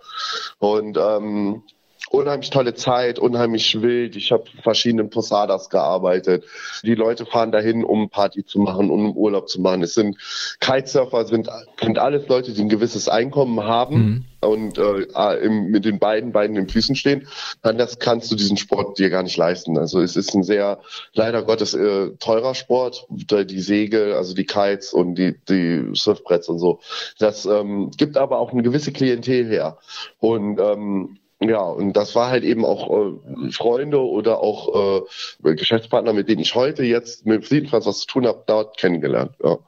Und 0.58 0.98
ähm, 0.98 1.62
unheimlich 2.12 2.50
tolle 2.50 2.74
Zeit, 2.74 3.18
unheimlich 3.18 3.80
wild. 3.80 4.16
Ich 4.16 4.32
habe 4.32 4.44
verschiedenen 4.62 5.10
Posadas 5.10 5.70
gearbeitet. 5.70 6.44
Die 6.82 6.94
Leute 6.94 7.24
fahren 7.24 7.52
dahin, 7.52 7.84
um 7.84 8.10
Party 8.10 8.44
zu 8.44 8.60
machen, 8.60 8.90
um 8.90 9.16
Urlaub 9.16 9.48
zu 9.48 9.60
machen. 9.60 9.82
Es 9.82 9.94
sind 9.94 10.18
Kitesurfer, 10.60 11.24
sind, 11.24 11.48
sind 11.80 11.98
alles 11.98 12.28
Leute, 12.28 12.52
die 12.52 12.60
ein 12.60 12.68
gewisses 12.68 13.08
Einkommen 13.08 13.62
haben 13.64 14.26
mhm. 14.42 14.48
und 14.48 14.78
äh, 14.78 15.36
im, 15.38 15.70
mit 15.70 15.84
den 15.86 15.98
beiden 15.98 16.32
Beinen 16.32 16.56
im 16.56 16.68
Füßen 16.68 16.96
stehen. 16.96 17.26
Dann 17.62 17.78
das 17.78 17.98
kannst 17.98 18.30
du 18.30 18.36
diesen 18.36 18.58
Sport 18.58 18.98
dir 18.98 19.08
gar 19.08 19.22
nicht 19.22 19.36
leisten. 19.38 19.78
Also 19.78 20.00
es 20.00 20.14
ist 20.14 20.34
ein 20.34 20.42
sehr, 20.42 20.80
leider 21.14 21.42
Gottes, 21.42 21.72
äh, 21.72 22.10
teurer 22.18 22.54
Sport. 22.54 23.06
Die 23.10 23.60
Segel, 23.60 24.12
also 24.12 24.34
die 24.34 24.44
Kites 24.44 24.92
und 24.92 25.14
die, 25.14 25.34
die 25.48 25.90
Surfbretts 25.94 26.48
und 26.48 26.58
so. 26.58 26.80
Das 27.18 27.46
ähm, 27.46 27.90
gibt 27.96 28.18
aber 28.18 28.38
auch 28.38 28.52
eine 28.52 28.62
gewisse 28.62 28.92
Klientel 28.92 29.48
her. 29.48 29.78
Und 30.20 30.60
ähm, 30.60 31.18
ja, 31.48 31.60
und 31.60 31.94
das 31.94 32.14
war 32.14 32.30
halt 32.30 32.44
eben 32.44 32.64
auch 32.64 32.90
äh, 32.90 33.50
Freunde 33.50 34.00
oder 34.00 34.40
auch 34.40 35.04
äh, 35.44 35.54
Geschäftspartner, 35.54 36.12
mit 36.12 36.28
denen 36.28 36.40
ich 36.40 36.54
heute 36.54 36.84
jetzt 36.84 37.26
mit 37.26 37.46
Friedenfranz 37.46 37.86
was 37.86 38.00
zu 38.00 38.06
tun 38.06 38.26
habe, 38.26 38.42
dort 38.46 38.76
kennengelernt. 38.76 39.32
Ja. 39.42 39.58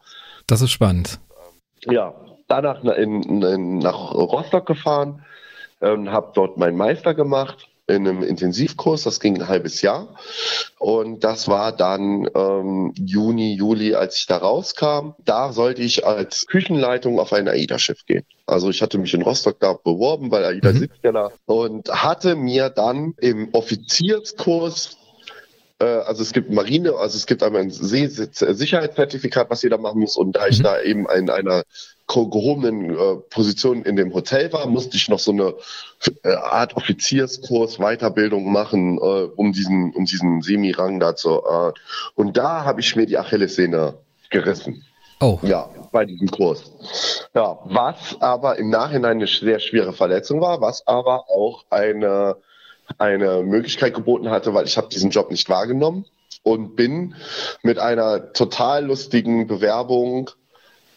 Das 0.47 0.61
ist 0.61 0.71
spannend. 0.71 1.21
Ja, 1.87 2.15
danach 2.49 2.83
in, 2.85 3.43
in, 3.43 3.79
nach 3.79 4.15
Rostock 4.15 4.67
gefahren, 4.67 5.25
ähm, 5.81 6.11
habe 6.11 6.33
dort 6.35 6.57
meinen 6.57 6.77
Meister 6.77 7.15
gemacht 7.15 7.69
in 7.87 8.09
einem 8.09 8.23
Intensivkurs, 8.23 9.03
das 9.03 9.21
ging 9.21 9.41
ein 9.41 9.49
halbes 9.49 9.83
Jahr. 9.83 10.17
Und 10.79 11.23
das 11.23 11.49
war 11.49 11.73
dann 11.73 12.29
ähm, 12.35 12.95
Juni, 12.97 13.55
Juli, 13.55 13.95
als 13.95 14.17
ich 14.17 14.27
da 14.27 14.39
rauskam. 14.39 15.11
Da 15.25 15.53
sollte 15.53 15.83
ich 15.83 16.07
als 16.07 16.47
Küchenleitung 16.47 17.19
auf 17.19 17.33
ein 17.33 17.47
AIDA-Schiff 17.47 18.07
gehen. 18.07 18.25
Also 18.47 18.71
ich 18.71 18.81
hatte 18.81 18.99
mich 18.99 19.13
in 19.13 19.23
Rostock 19.23 19.61
da 19.61 19.75
beworben, 19.75 20.31
weil 20.31 20.45
AIDA 20.45 20.73
mhm. 20.73 20.79
sitzt 20.79 20.99
ja 21.03 21.13
da 21.13 21.31
und 21.47 21.89
hatte 21.91 22.37
mir 22.37 22.71
dann 22.71 23.15
im 23.19 23.51
Offizierskurs 23.53 24.97
also 25.79 26.23
es 26.23 26.33
gibt 26.33 26.51
Marine, 26.51 26.95
also 26.95 27.17
es 27.17 27.27
gibt 27.27 27.43
einmal 27.43 27.63
ein 27.63 27.71
Sicherheitszertifikat, 27.71 29.51
was 29.51 29.63
jeder 29.63 29.79
machen 29.79 30.01
muss. 30.01 30.17
Und 30.17 30.37
da 30.37 30.47
ich 30.47 30.61
mhm. 30.61 30.63
da 30.63 30.81
eben 30.81 31.07
in 31.09 31.31
einer 31.31 31.65
gehobenen 32.07 32.91
äh, 32.91 33.17
Position 33.31 33.83
in 33.83 33.97
dem 33.97 34.13
Hotel 34.13 34.53
war, 34.53 34.67
musste 34.67 34.97
ich 34.97 35.09
noch 35.09 35.19
so 35.19 35.33
eine 35.33 35.55
äh, 36.23 36.35
Art 36.35 36.77
Offizierskurs, 36.77 37.79
Weiterbildung 37.79 38.53
machen, 38.53 38.99
äh, 38.99 39.01
um 39.01 39.53
diesen, 39.53 39.93
um 39.95 40.05
diesen 40.05 40.43
Semi-Rang 40.43 41.01
da 41.01 41.17
zu. 41.17 41.43
Äh, 41.43 41.73
und 42.15 42.37
da 42.37 42.65
habe 42.65 42.81
ich 42.81 42.95
mir 42.95 43.07
die 43.07 43.19
Achillessehne 43.19 43.95
gerissen. 44.31 44.85
Oh. 45.21 45.39
Ja, 45.43 45.71
bei 45.93 46.05
diesem 46.05 46.29
Kurs. 46.29 46.73
Ja, 47.35 47.59
was 47.65 48.17
aber 48.21 48.59
im 48.59 48.69
Nachhinein 48.69 49.17
eine 49.17 49.27
sehr 49.27 49.59
schwere 49.59 49.93
Verletzung 49.93 50.41
war, 50.41 50.61
was 50.61 50.87
aber 50.87 51.31
auch 51.31 51.65
eine 51.71 52.37
eine 52.99 53.43
Möglichkeit 53.43 53.95
geboten 53.95 54.31
hatte, 54.31 54.55
weil 54.55 54.67
ich 54.67 54.77
habe 54.77 54.89
diesen 54.89 55.11
Job 55.11 55.31
nicht 55.31 55.49
wahrgenommen 55.49 56.05
und 56.43 56.77
bin 56.77 57.15
mit 57.63 57.79
einer 57.79 58.33
total 58.33 58.85
lustigen 58.87 59.47
Bewerbung 59.47 60.31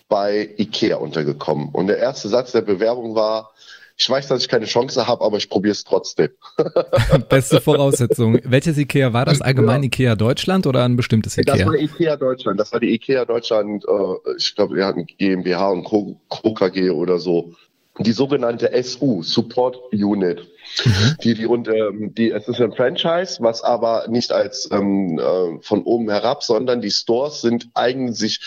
bei 0.10 0.50
Ikea 0.58 0.98
untergekommen. 0.98 1.70
Und 1.70 1.88
der 1.88 1.98
erste 1.98 2.29
Satz 2.29 2.51
der 2.51 2.62
Bewerbung 2.62 3.15
war, 3.15 3.51
ich 4.00 4.08
weiß, 4.08 4.27
dass 4.27 4.41
ich 4.41 4.48
keine 4.48 4.65
Chance 4.65 5.08
habe, 5.08 5.25
aber 5.25 5.38
ich 5.38 5.50
probiere 5.50 5.72
es 5.72 5.84
trotzdem. 5.84 6.29
Beste 7.29 7.60
Voraussetzung. 7.60 8.39
Welches 8.44 8.77
Ikea 8.77 9.12
war 9.12 9.25
das? 9.25 9.41
Allgemein 9.41 9.82
ja. 9.82 9.88
Ikea 9.88 10.15
Deutschland 10.15 10.67
oder 10.67 10.86
ein 10.86 10.96
bestimmtes 10.96 11.36
Ikea? 11.38 11.56
Das 11.56 11.65
war 11.65 11.74
Ikea 11.74 12.15
Deutschland. 12.15 12.60
Das 12.60 12.72
war 12.72 12.79
die 12.79 12.94
Ikea 12.94 13.25
Deutschland. 13.25 13.84
Äh, 13.86 14.36
ich 14.38 14.56
glaube, 14.56 14.75
wir 14.75 14.86
hatten 14.86 15.08
GmbH 15.08 15.70
und 15.72 15.84
Co. 15.84 16.53
KG 16.53 16.91
oder 16.91 17.17
so 17.17 17.56
die 18.00 18.12
sogenannte 18.12 18.72
SU, 18.84 19.24
Support 19.24 19.77
Unit. 19.91 20.48
Mhm. 20.86 21.18
Die, 21.24 21.34
die, 21.34 21.46
und, 21.46 21.68
ähm, 21.68 22.14
die, 22.14 22.32
es 22.32 22.48
ist 22.48 22.62
ein 22.62 22.74
Franchise, 22.74 23.38
was 23.40 23.64
aber 23.64 24.08
nicht 24.08 24.32
als 24.32 24.70
ähm, 24.72 25.20
äh, 25.20 25.62
von 25.62 25.84
oben 25.84 26.10
herab, 26.10 26.44
sondern 26.44 26.82
die 26.82 26.92
Stores 26.92 27.42
sind 27.42 27.70
eigentlich 27.74 28.40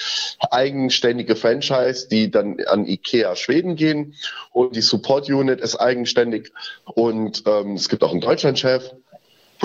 eigenständige 0.51 1.37
Franchise, 1.37 2.09
die 2.09 2.31
dann 2.31 2.59
an 2.67 2.87
IKEA 2.87 3.37
Schweden 3.37 3.77
gehen. 3.77 4.15
Und 4.53 4.77
die 4.77 4.83
Support 4.83 5.29
Unit 5.29 5.61
ist 5.61 5.77
eigenständig. 5.77 6.53
Und 6.85 7.45
ähm, 7.47 7.75
es 7.75 7.89
gibt 7.89 8.03
auch 8.03 8.13
einen 8.13 8.21
Deutschlandchef 8.21 8.91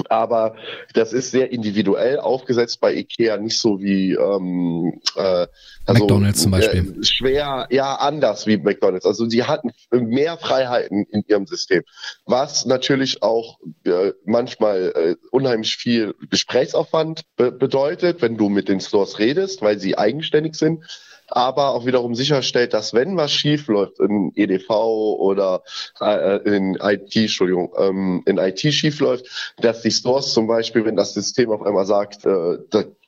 aber 0.10 0.56
das 0.94 1.14
ist 1.14 1.32
sehr 1.32 1.52
individuell 1.52 2.20
aufgesetzt 2.20 2.80
bei 2.80 2.94
IKEA, 2.96 3.38
nicht 3.38 3.60
so 3.60 3.82
wie 3.82 4.14
ähm, 4.14 5.02
äh, 5.16 5.48
also, 5.86 6.04
McDonalds 6.04 6.42
zum 6.42 6.52
Beispiel. 6.52 6.96
Äh, 7.00 7.04
schwer, 7.04 7.68
ja, 7.70 7.96
anders 7.96 8.48
wie 8.48 8.58
McDonalds. 8.58 9.06
Also 9.06 9.30
sie 9.30 9.44
hatten 9.44 9.72
mehr 9.92 10.38
Freiheiten 10.38 11.06
in 11.12 11.24
ihrem 11.28 11.46
System, 11.46 11.84
was 12.26 12.66
natürlich 12.66 13.22
auch 13.22 13.60
äh, 13.86 14.14
manchmal 14.26 14.94
äh, 14.96 15.16
unheimlich 15.32 15.78
viel 15.78 16.16
Gesprächsaufwand 16.30 17.24
be 17.36 17.52
bedeutet, 17.52 18.22
wenn 18.22 18.38
du 18.38 18.50
mit 18.50 18.68
den 18.70 18.80
Stores 18.80 19.20
redest, 19.20 19.62
weil 19.62 19.80
sie 19.80 19.98
eigenständig 19.98 20.56
sind 20.56 20.84
aber 21.28 21.70
auch 21.70 21.86
wiederum 21.86 22.16
sicherstellt, 22.16 22.74
dass 22.74 22.94
wenn 22.94 23.18
was 23.18 23.32
schief 23.32 23.68
läuft 23.68 24.00
in 24.00 24.32
EDV 24.36 24.70
oder 24.70 25.64
äh, 26.00 26.38
in 26.44 26.76
IT, 26.82 27.16
Entschuldigung, 27.16 27.74
ähm, 27.78 28.24
in 28.26 28.38
IT 28.38 28.60
schief 28.60 29.00
läuft, 29.00 29.54
dass 29.58 29.82
die 29.82 29.92
Stores 29.92 30.34
zum 30.34 30.48
Beispiel, 30.48 30.86
wenn 30.86 30.96
das 30.96 31.14
System 31.14 31.52
auf 31.52 31.62
einmal 31.62 31.86
sagt, 31.86 32.26
äh, 32.26 32.58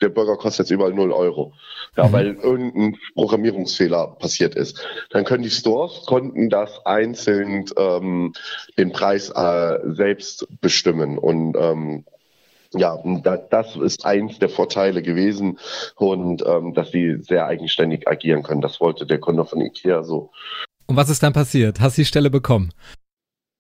der 0.02 0.10
Burger 0.10 0.38
kostet 0.38 0.66
jetzt 0.66 0.72
überall 0.72 0.94
0 0.94 1.12
Euro, 1.12 1.54
ja, 1.96 2.08
mhm. 2.08 2.14
weil 2.14 2.36
irgendein 2.36 2.98
Programmierungsfehler 3.16 4.16
passiert 4.20 4.56
ist, 4.56 4.80
dann 5.12 5.26
können 5.26 5.44
die 5.44 5.50
Stores 5.50 6.06
konnten 6.06 6.50
das 6.50 6.86
einzeln 6.86 7.66
ähm, 7.78 8.34
den 8.78 8.92
Preis 8.92 9.30
äh, 9.30 9.80
selbst 9.94 10.48
bestimmen 10.62 11.18
und 11.18 11.56
ähm, 11.58 12.06
ja, 12.78 12.98
das 13.50 13.76
ist 13.76 14.06
eins 14.06 14.40
der 14.40 14.50
Vorteile 14.50 15.02
gewesen 15.02 15.60
und 15.96 16.44
ähm, 16.46 16.74
dass 16.74 16.92
sie 16.92 17.18
sehr 17.22 17.46
eigenständig 17.46 18.08
agieren 18.08 18.44
können. 18.44 18.62
Das 18.62 18.80
wollte 18.80 19.06
der 19.06 19.20
Kunde 19.20 19.46
von 19.46 19.62
Ikea 19.62 20.04
so. 20.04 20.32
Und 20.88 20.96
was 20.96 21.10
ist 21.10 21.22
dann 21.22 21.34
passiert? 21.34 21.80
Hast 21.80 21.98
du 21.98 22.02
die 22.02 22.06
Stelle 22.06 22.30
bekommen? 22.30 22.72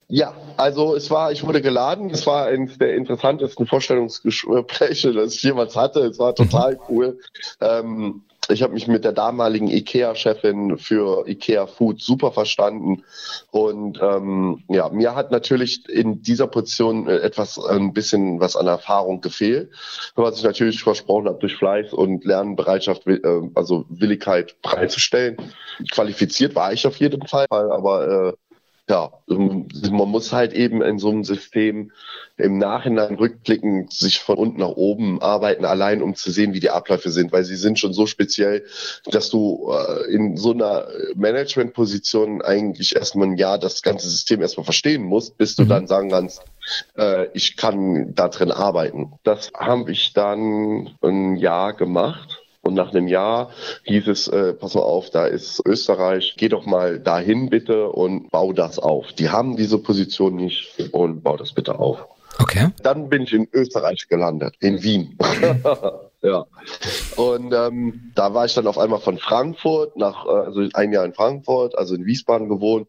Ja, 0.09 0.33
also 0.55 0.95
es 0.95 1.11
war, 1.11 1.33
ich 1.33 1.45
wurde 1.45 1.61
geladen. 1.61 2.09
Es 2.09 2.25
war 2.25 2.45
eines 2.45 2.77
der 2.77 2.95
interessantesten 2.95 3.67
Vorstellungsgespräche, 3.67 5.11
das 5.11 5.35
ich 5.35 5.43
jemals 5.43 5.75
hatte. 5.75 5.99
Es 5.99 6.17
war 6.17 6.33
total 6.33 6.75
mhm. 6.75 6.79
cool. 6.87 7.19
Ähm, 7.59 8.23
ich 8.49 8.63
habe 8.63 8.73
mich 8.73 8.87
mit 8.87 9.03
der 9.03 9.11
damaligen 9.11 9.67
IKEA-Chefin 9.67 10.77
für 10.77 11.27
IKEA 11.27 11.67
Food 11.67 12.01
super 12.01 12.31
verstanden. 12.31 13.03
Und 13.51 13.99
ähm, 14.01 14.63
ja, 14.67 14.89
mir 14.89 15.15
hat 15.15 15.31
natürlich 15.31 15.87
in 15.89 16.21
dieser 16.21 16.47
Position 16.47 17.07
äh, 17.07 17.17
etwas, 17.17 17.59
ein 17.59 17.93
bisschen 17.93 18.39
was 18.39 18.55
an 18.55 18.67
Erfahrung 18.67 19.21
gefehlt, 19.21 19.71
was 20.15 20.37
ich 20.37 20.43
natürlich 20.43 20.83
versprochen 20.83 21.27
habe, 21.27 21.39
durch 21.39 21.55
Fleiß 21.55 21.93
und 21.93 22.25
Lernbereitschaft, 22.25 23.05
äh, 23.07 23.19
also 23.55 23.85
Willigkeit 23.89 24.61
bereitzustellen. 24.61 25.37
Qualifiziert 25.91 26.55
war 26.55 26.73
ich 26.73 26.87
auf 26.87 26.97
jeden 26.97 27.25
Fall, 27.27 27.47
aber 27.49 28.27
äh, 28.29 28.33
ja, 28.89 29.11
man 29.27 30.09
muss 30.09 30.31
halt 30.31 30.53
eben 30.53 30.81
in 30.81 30.97
so 30.97 31.09
einem 31.09 31.25
System 31.25 31.91
im 32.37 32.57
Nachhinein 32.57 33.15
rückblickend 33.15 33.91
sich 33.91 34.19
von 34.19 34.37
unten 34.37 34.59
nach 34.61 34.69
oben 34.69 35.21
arbeiten, 35.21 35.65
allein 35.65 36.01
um 36.01 36.15
zu 36.15 36.31
sehen, 36.31 36.53
wie 36.53 36.61
die 36.61 36.69
Abläufe 36.69 37.09
sind, 37.09 37.33
weil 37.33 37.43
sie 37.43 37.57
sind 37.57 37.79
schon 37.79 37.91
so 37.91 38.05
speziell, 38.05 38.63
dass 39.05 39.29
du 39.29 39.73
äh, 39.73 40.13
in 40.13 40.37
so 40.37 40.51
einer 40.51 40.87
Managementposition 41.15 42.41
eigentlich 42.41 42.95
erstmal 42.95 43.27
ein 43.27 43.37
Jahr 43.37 43.57
das 43.57 43.81
ganze 43.81 44.09
System 44.09 44.41
erstmal 44.41 44.63
verstehen 44.63 45.03
musst, 45.03 45.37
bis 45.37 45.57
du 45.57 45.63
mhm. 45.63 45.69
dann 45.69 45.87
sagen 45.87 46.09
kannst, 46.09 46.43
äh, 46.97 47.27
ich 47.33 47.57
kann 47.57 48.15
da 48.15 48.29
drin 48.29 48.51
arbeiten. 48.51 49.13
Das 49.23 49.51
habe 49.53 49.91
ich 49.91 50.13
dann 50.13 50.95
ein 51.01 51.35
Jahr 51.35 51.73
gemacht 51.73 52.36
und 52.67 52.73
nach 52.73 52.91
einem 52.91 53.07
Jahr 53.07 53.49
hieß 53.83 54.07
es, 54.07 54.27
äh, 54.27 54.53
pass 54.53 54.75
mal 54.75 54.81
auf, 54.81 55.09
da 55.09 55.25
ist 55.25 55.61
Österreich, 55.65 56.35
geh 56.37 56.49
doch 56.49 56.65
mal 56.65 56.99
dahin 56.99 57.49
bitte 57.49 57.89
und 57.89 58.29
bau 58.29 58.53
das 58.53 58.77
auf. 58.77 59.13
Die 59.13 59.29
haben 59.29 59.57
diese 59.57 59.79
Position 59.79 60.35
nicht 60.35 60.91
und 60.91 61.23
bau 61.23 61.37
das 61.37 61.53
bitte 61.53 61.79
auf. 61.79 62.05
Okay. 62.39 62.69
Dann 62.83 63.09
bin 63.09 63.23
ich 63.23 63.33
in 63.33 63.47
Österreich 63.51 64.07
gelandet, 64.09 64.55
in 64.59 64.83
Wien. 64.83 65.17
ja. 66.21 66.45
Und 67.15 67.53
ähm, 67.53 68.11
da 68.13 68.33
war 68.33 68.45
ich 68.45 68.53
dann 68.53 68.67
auf 68.67 68.77
einmal 68.77 68.99
von 68.99 69.17
Frankfurt 69.17 69.97
nach, 69.97 70.25
äh, 70.25 70.29
also 70.29 70.67
ein 70.73 70.93
Jahr 70.93 71.05
in 71.05 71.13
Frankfurt, 71.13 71.75
also 71.77 71.95
in 71.95 72.05
Wiesbaden 72.05 72.49
gewohnt, 72.49 72.87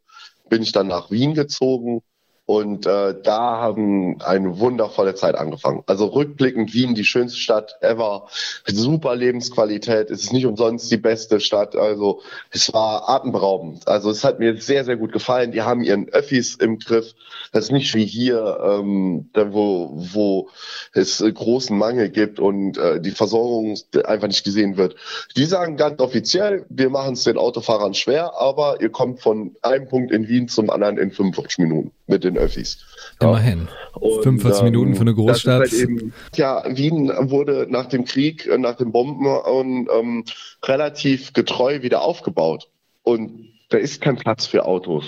bin 0.50 0.62
ich 0.62 0.72
dann 0.72 0.86
nach 0.86 1.10
Wien 1.10 1.34
gezogen 1.34 2.02
und 2.48 2.86
äh, 2.86 3.14
da 3.22 3.58
haben 3.58 4.22
eine 4.22 4.58
wundervolle 4.58 5.14
Zeit 5.14 5.34
angefangen. 5.34 5.82
Also 5.84 6.06
rückblickend 6.06 6.72
Wien, 6.72 6.94
die 6.94 7.04
schönste 7.04 7.38
Stadt 7.38 7.76
ever, 7.82 8.28
super 8.64 9.14
Lebensqualität. 9.14 10.10
Es 10.10 10.22
ist 10.22 10.32
nicht 10.32 10.46
umsonst 10.46 10.90
die 10.90 10.96
beste 10.96 11.40
Stadt. 11.40 11.76
Also 11.76 12.22
es 12.50 12.72
war 12.72 13.06
atemberaubend. 13.06 13.86
Also 13.86 14.10
es 14.10 14.24
hat 14.24 14.38
mir 14.38 14.58
sehr, 14.62 14.86
sehr 14.86 14.96
gut 14.96 15.12
gefallen. 15.12 15.52
Die 15.52 15.60
haben 15.60 15.82
ihren 15.82 16.08
Öffis 16.08 16.54
im 16.54 16.78
Griff. 16.78 17.12
Das 17.52 17.64
ist 17.64 17.72
nicht 17.72 17.94
wie 17.94 18.06
hier, 18.06 18.58
ähm, 18.64 19.28
da 19.34 19.52
wo, 19.52 19.92
wo 19.94 20.48
es 20.94 21.22
großen 21.22 21.76
Mangel 21.76 22.08
gibt 22.08 22.40
und 22.40 22.78
äh, 22.78 22.98
die 22.98 23.10
Versorgung 23.10 23.76
einfach 24.04 24.28
nicht 24.28 24.44
gesehen 24.44 24.78
wird. 24.78 24.96
Die 25.36 25.44
sagen 25.44 25.76
ganz 25.76 26.00
offiziell, 26.00 26.64
wir 26.70 26.88
machen 26.88 27.12
es 27.12 27.24
den 27.24 27.36
Autofahrern 27.36 27.92
schwer, 27.92 28.40
aber 28.40 28.80
ihr 28.80 28.88
kommt 28.88 29.20
von 29.20 29.54
einem 29.60 29.86
Punkt 29.86 30.12
in 30.12 30.28
Wien 30.28 30.48
zum 30.48 30.70
anderen 30.70 30.96
in 30.96 31.10
45 31.10 31.58
Minuten 31.58 31.92
mit 32.08 32.24
den 32.24 32.36
Öffis. 32.36 32.78
Immerhin. 33.20 33.68
Und, 33.94 34.22
45 34.22 34.60
ähm, 34.60 34.64
Minuten 34.64 34.94
für 34.94 35.02
eine 35.02 35.14
Großstadt. 35.14 35.60
Halt 35.60 35.72
eben, 35.72 36.12
ja, 36.34 36.64
Wien 36.68 37.12
wurde 37.30 37.66
nach 37.68 37.86
dem 37.86 38.04
Krieg, 38.04 38.46
äh, 38.46 38.58
nach 38.58 38.76
den 38.76 38.92
Bomben 38.92 39.26
und, 39.26 39.88
ähm, 39.92 40.24
relativ 40.64 41.32
getreu 41.32 41.82
wieder 41.82 42.02
aufgebaut. 42.02 42.68
Und 43.02 43.48
da 43.70 43.78
ist 43.78 44.00
kein 44.00 44.16
Platz 44.16 44.46
für 44.46 44.64
Autos. 44.64 45.04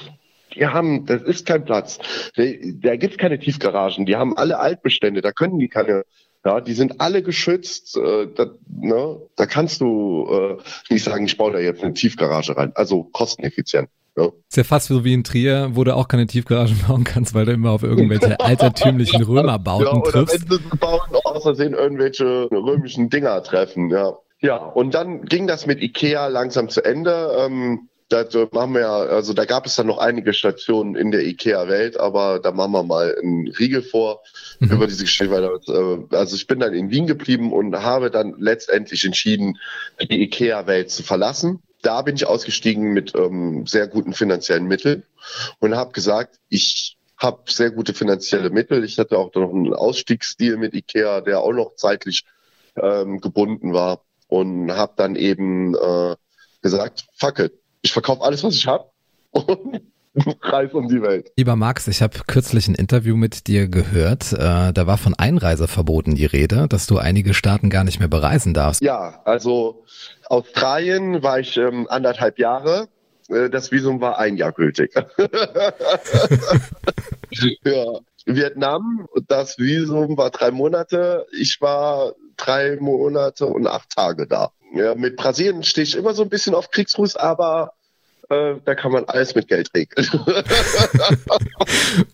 Die 0.55 0.67
haben, 0.67 1.07
das 1.07 1.23
ist 1.23 1.47
kein 1.47 1.65
Platz. 1.65 1.99
Da, 2.37 2.43
da 2.83 2.97
gibt 2.97 3.15
es 3.15 3.19
keine 3.19 3.39
Tiefgaragen. 3.39 4.05
Die 4.05 4.17
haben 4.17 4.37
alle 4.37 4.59
Altbestände. 4.59 5.21
Da 5.21 5.33
können 5.33 5.59
die 5.59 5.69
keine 5.69 6.05
ja, 6.45 6.61
die 6.61 6.73
sind 6.73 7.01
alle 7.01 7.23
geschützt. 7.23 7.97
Äh, 7.97 8.29
da, 8.35 8.47
ne, 8.67 9.21
da 9.37 9.47
kannst 9.47 9.81
du 9.81 10.27
äh, 10.31 10.93
nicht 10.93 11.05
sagen, 11.05 11.27
ich 11.27 11.37
baue 11.37 11.53
da 11.53 11.59
jetzt 11.59 11.83
eine 11.83 11.93
Tiefgarage 11.93 12.57
rein. 12.57 12.73
Also 12.75 13.05
kosteneffizient. 13.05 13.91
Ja. 14.21 14.33
Ist 14.49 14.57
ja 14.57 14.65
fast 14.65 14.89
so 14.89 15.05
wie 15.05 15.13
in 15.13 15.25
Trier, 15.25 15.71
wo 15.73 15.85
du 15.85 15.95
auch 15.95 16.09
keine 16.09 16.27
Tiefgaragen 16.27 16.79
bauen 16.89 17.05
kannst, 17.05 17.35
weil 17.35 17.47
du 17.47 17.53
immer 17.53 17.71
auf 17.71 17.83
irgendwelche 17.83 18.39
altertümlichen 18.41 19.23
Römerbauten 19.23 19.87
ja, 19.87 19.93
oder 19.93 20.11
triffst. 20.11 20.51
Wenn 20.51 20.59
sie 20.59 20.77
bauen, 20.79 21.01
aus 21.25 21.43
Versehen 21.43 21.75
irgendwelche 21.75 22.51
römischen 22.51 23.11
Dinger 23.11 23.43
treffen, 23.43 23.91
ja. 23.91 24.17
Ja, 24.43 24.57
und 24.57 24.95
dann 24.95 25.27
ging 25.27 25.47
das 25.47 25.67
mit 25.67 25.83
Ikea 25.83 26.29
langsam 26.29 26.71
zu 26.71 26.83
Ende. 26.83 27.37
Ähm, 27.39 27.91
das 28.11 28.35
machen 28.53 28.75
wir 28.75 28.81
ja, 28.81 28.97
also 28.97 29.33
da 29.35 29.45
gab 29.45 29.67
es 29.67 29.77
dann 29.77 29.87
noch 29.87 29.99
einige 29.99 30.33
Stationen 30.33 30.97
in 30.97 31.13
der 31.13 31.25
IKEA-Welt, 31.25 31.99
aber 31.99 32.41
da 32.41 32.51
machen 32.51 32.73
wir 32.73 32.83
mal 32.83 33.17
einen 33.23 33.49
Riegel 33.49 33.83
vor 33.83 34.23
mhm. 34.59 34.73
über 34.73 34.87
diese 34.89 35.05
Geschichte. 35.05 35.31
Weil, 35.31 35.45
äh, 35.45 36.17
also 36.17 36.35
ich 36.35 36.47
bin 36.47 36.59
dann 36.59 36.75
in 36.75 36.91
Wien 36.91 37.07
geblieben 37.07 37.53
und 37.53 37.75
habe 37.77 38.11
dann 38.11 38.35
letztendlich 38.39 39.05
entschieden, 39.05 39.59
die 40.01 40.23
IKEA-Welt 40.25 40.91
zu 40.91 41.05
verlassen. 41.05 41.63
Da 41.83 42.03
bin 42.03 42.17
ich 42.17 42.27
ausgestiegen 42.27 42.93
mit 42.93 43.15
ähm, 43.15 43.67
sehr 43.67 43.89
guten 43.89 44.13
finanziellen 44.13 44.67
Mitteln 44.67 45.05
und 45.61 45.75
habe 45.75 45.93
gesagt, 45.93 46.39
ich 46.49 46.99
habe 47.17 47.43
sehr 47.51 47.71
gute 47.71 47.95
finanzielle 47.95 48.51
Mittel. 48.51 48.85
Ich 48.85 48.99
hatte 48.99 49.19
auch 49.19 49.35
noch 49.35 49.51
einen 49.51 49.75
Ausstiegsdeal 49.75 50.57
mit 50.57 50.75
IKEA, 50.75 51.21
der 51.21 51.41
auch 51.41 51.53
noch 51.53 51.75
zeitlich 51.77 52.25
ähm, 52.77 53.21
gebunden 53.21 53.73
war 53.73 54.03
und 54.29 54.73
habe 54.73 54.93
dann 54.97 55.17
eben 55.17 55.75
äh, 55.75 56.17
gesagt, 56.63 57.07
fuck 57.15 57.39
it, 57.41 57.53
ich 57.83 57.93
verkaufe 57.93 58.23
alles, 58.23 58.43
was 58.45 58.55
ich 58.57 58.67
habe 58.67 58.91
und 59.31 59.90
reise 60.43 60.77
um 60.77 60.89
die 60.89 61.01
Welt. 61.03 61.31
Lieber 61.37 61.57
Max, 61.57 61.87
ich 61.89 62.03
habe 62.03 62.19
kürzlich 62.27 62.69
ein 62.69 62.75
Interview 62.75 63.17
mit 63.17 63.47
dir 63.47 63.69
gehört. 63.69 64.33
Äh, 64.33 64.73
da 64.73 64.87
war 64.87 64.99
von 64.99 65.15
Einreiseverboten 65.15 66.15
die 66.15 66.27
Rede, 66.27 66.67
dass 66.69 66.87
du 66.87 66.99
einige 66.99 67.35
Staaten 67.35 67.71
gar 67.71 67.85
nicht 67.85 68.01
mehr 68.01 68.09
bereisen 68.09 68.55
darfst. 68.55 68.83
Ja, 68.83 69.21
also 69.25 69.85
Australien 70.27 71.23
war 71.23 71.39
ich 71.39 71.57
ähm, 71.57 71.87
anderthalb 71.89 72.39
Jahre. 72.39 72.89
Äh, 73.29 73.51
das 73.51 73.71
Visum 73.71 74.01
war 74.01 74.19
ein 74.19 74.37
Jahr 74.37 74.53
gültig. 74.53 74.95
ja. 77.65 77.85
Vietnam, 78.27 79.09
das 79.29 79.59
Visum 79.59 80.17
war 80.17 80.31
drei 80.31 80.51
Monate. 80.51 81.27
Ich 81.33 81.61
war 81.61 82.15
drei 82.37 82.77
Monate 82.77 83.47
und 83.47 83.67
acht 83.67 83.91
Tage 83.91 84.27
da. 84.27 84.53
Ja, 84.75 84.95
mit 84.95 85.17
Brasilien 85.17 85.63
stehe 85.65 85.85
ich 85.85 85.97
immer 85.97 86.15
so 86.15 86.23
ein 86.23 86.29
bisschen 86.29 86.55
auf 86.55 86.71
Kriegsfuß, 86.71 87.17
aber 87.17 87.73
äh, 88.31 88.55
da 88.65 88.75
kann 88.77 88.93
man 88.93 89.05
alles 89.07 89.35
mit 89.35 89.49
Geld 89.49 89.71
regeln. 89.75 90.07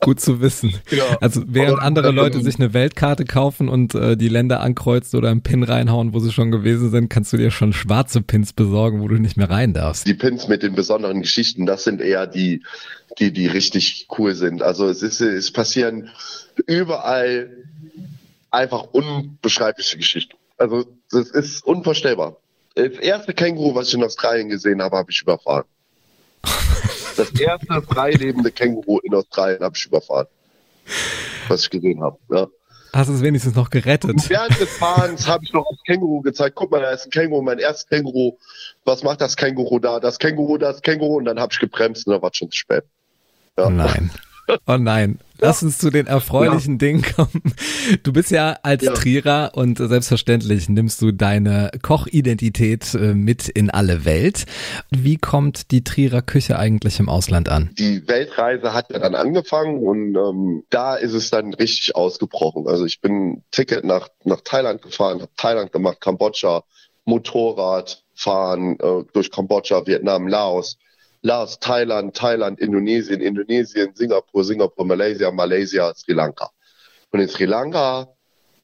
Gut 0.00 0.18
zu 0.18 0.40
wissen. 0.40 0.74
Ja. 0.90 1.18
Also 1.20 1.42
während 1.46 1.80
andere 1.80 2.10
Leute 2.10 2.40
sich 2.40 2.56
eine 2.56 2.72
Weltkarte 2.72 3.24
kaufen 3.24 3.68
und 3.68 3.94
äh, 3.94 4.16
die 4.16 4.28
Länder 4.28 4.60
ankreuzen 4.60 5.18
oder 5.18 5.30
einen 5.30 5.42
Pin 5.42 5.62
reinhauen, 5.62 6.14
wo 6.14 6.18
sie 6.18 6.32
schon 6.32 6.50
gewesen 6.50 6.90
sind, 6.90 7.10
kannst 7.10 7.34
du 7.34 7.36
dir 7.36 7.50
schon 7.50 7.74
schwarze 7.74 8.22
Pins 8.22 8.54
besorgen, 8.54 9.02
wo 9.02 9.08
du 9.08 9.16
nicht 9.16 9.36
mehr 9.36 9.50
rein 9.50 9.74
darfst. 9.74 10.06
Die 10.06 10.14
Pins 10.14 10.48
mit 10.48 10.62
den 10.62 10.74
besonderen 10.74 11.20
Geschichten, 11.20 11.66
das 11.66 11.84
sind 11.84 12.00
eher 12.00 12.26
die, 12.26 12.62
die, 13.18 13.30
die 13.30 13.46
richtig 13.46 14.08
cool 14.18 14.34
sind. 14.34 14.62
Also 14.62 14.88
es 14.88 15.02
ist, 15.02 15.20
es 15.20 15.52
passieren 15.52 16.08
überall 16.66 17.50
einfach 18.50 18.84
unbeschreibliche 18.92 19.98
Geschichten. 19.98 20.36
Also 20.56 20.86
das 21.10 21.28
ist 21.28 21.62
unvorstellbar. 21.66 22.38
Das 22.74 22.92
erste 22.92 23.34
Känguru, 23.34 23.74
was 23.74 23.88
ich 23.88 23.94
in 23.94 24.04
Australien 24.04 24.48
gesehen 24.48 24.80
habe, 24.80 24.96
habe 24.96 25.10
ich 25.10 25.20
überfahren. 25.20 25.66
Das 27.16 27.30
erste 27.32 27.82
freilebende 27.82 28.50
Känguru 28.50 28.98
in 28.98 29.14
Australien 29.14 29.62
habe 29.62 29.74
ich 29.76 29.86
überfahren. 29.86 30.26
Was 31.48 31.62
ich 31.62 31.70
gesehen 31.70 32.02
habe. 32.02 32.18
Ja. 32.30 32.46
Hast 32.92 33.08
du 33.10 33.14
es 33.14 33.22
wenigstens 33.22 33.54
noch 33.54 33.70
gerettet? 33.70 34.30
Während 34.30 34.58
des 34.58 34.70
Fahrens 34.76 35.26
habe 35.26 35.44
ich 35.44 35.52
noch 35.52 35.66
das 35.70 35.82
Känguru 35.84 36.22
gezeigt. 36.22 36.56
Guck 36.56 36.70
mal, 36.70 36.80
da 36.80 36.90
ist 36.90 37.06
ein 37.06 37.10
Känguru, 37.10 37.42
mein 37.42 37.58
erstes 37.58 37.88
Känguru. 37.88 38.38
Was 38.84 39.02
macht 39.02 39.20
das 39.20 39.36
Känguru 39.36 39.78
da? 39.78 40.00
Das 40.00 40.18
Känguru, 40.18 40.56
das 40.58 40.80
Känguru. 40.82 41.16
Und 41.18 41.26
dann 41.26 41.38
habe 41.38 41.52
ich 41.52 41.58
gebremst 41.58 42.06
und 42.06 42.14
dann 42.14 42.22
war 42.22 42.30
es 42.30 42.36
schon 42.38 42.50
zu 42.50 42.56
spät. 42.56 42.84
Ja. 43.58 43.68
Nein. 43.68 44.10
Oh 44.66 44.76
nein. 44.76 45.18
Lass 45.38 45.62
uns 45.62 45.78
zu 45.78 45.90
den 45.90 46.06
erfreulichen 46.06 46.74
ja. 46.74 46.78
Dingen 46.78 47.02
kommen. 47.02 47.42
Du 48.02 48.12
bist 48.12 48.30
ja 48.30 48.56
als 48.62 48.84
ja. 48.84 48.92
Trierer 48.94 49.52
und 49.54 49.78
selbstverständlich 49.78 50.68
nimmst 50.68 51.02
du 51.02 51.12
deine 51.12 51.70
Kochidentität 51.82 52.94
äh, 52.94 53.12
mit 53.12 53.48
in 53.48 53.70
alle 53.70 54.04
Welt. 54.04 54.46
Wie 54.90 55.18
kommt 55.18 55.70
die 55.72 55.84
Trierer 55.84 56.22
Küche 56.22 56.58
eigentlich 56.58 57.00
im 57.00 57.08
Ausland 57.08 57.48
an? 57.48 57.70
Die 57.78 58.08
Weltreise 58.08 58.72
hat 58.72 58.90
ja 58.90 58.98
dann 58.98 59.14
angefangen 59.14 59.82
und 59.86 60.16
ähm, 60.16 60.62
da 60.70 60.94
ist 60.96 61.12
es 61.12 61.30
dann 61.30 61.52
richtig 61.52 61.94
ausgebrochen. 61.94 62.66
Also 62.66 62.86
ich 62.86 63.00
bin 63.00 63.42
Ticket 63.50 63.84
nach, 63.84 64.08
nach 64.24 64.40
Thailand 64.42 64.80
gefahren, 64.80 65.20
habe 65.20 65.32
Thailand 65.36 65.70
gemacht, 65.72 66.00
Kambodscha, 66.00 66.62
Motorrad 67.04 68.02
fahren 68.14 68.78
äh, 68.80 69.04
durch 69.12 69.30
Kambodscha, 69.30 69.86
Vietnam, 69.86 70.28
Laos 70.28 70.78
Laos, 71.22 71.58
Thailand, 71.58 72.14
Thailand, 72.16 72.60
Indonesien, 72.60 73.20
Indonesien, 73.20 73.94
Singapur, 73.94 74.44
Singapur, 74.44 74.84
Malaysia, 74.84 75.30
Malaysia, 75.30 75.92
Sri 75.94 76.12
Lanka. 76.12 76.50
Und 77.10 77.20
in 77.20 77.28
Sri 77.28 77.44
Lanka 77.46 78.08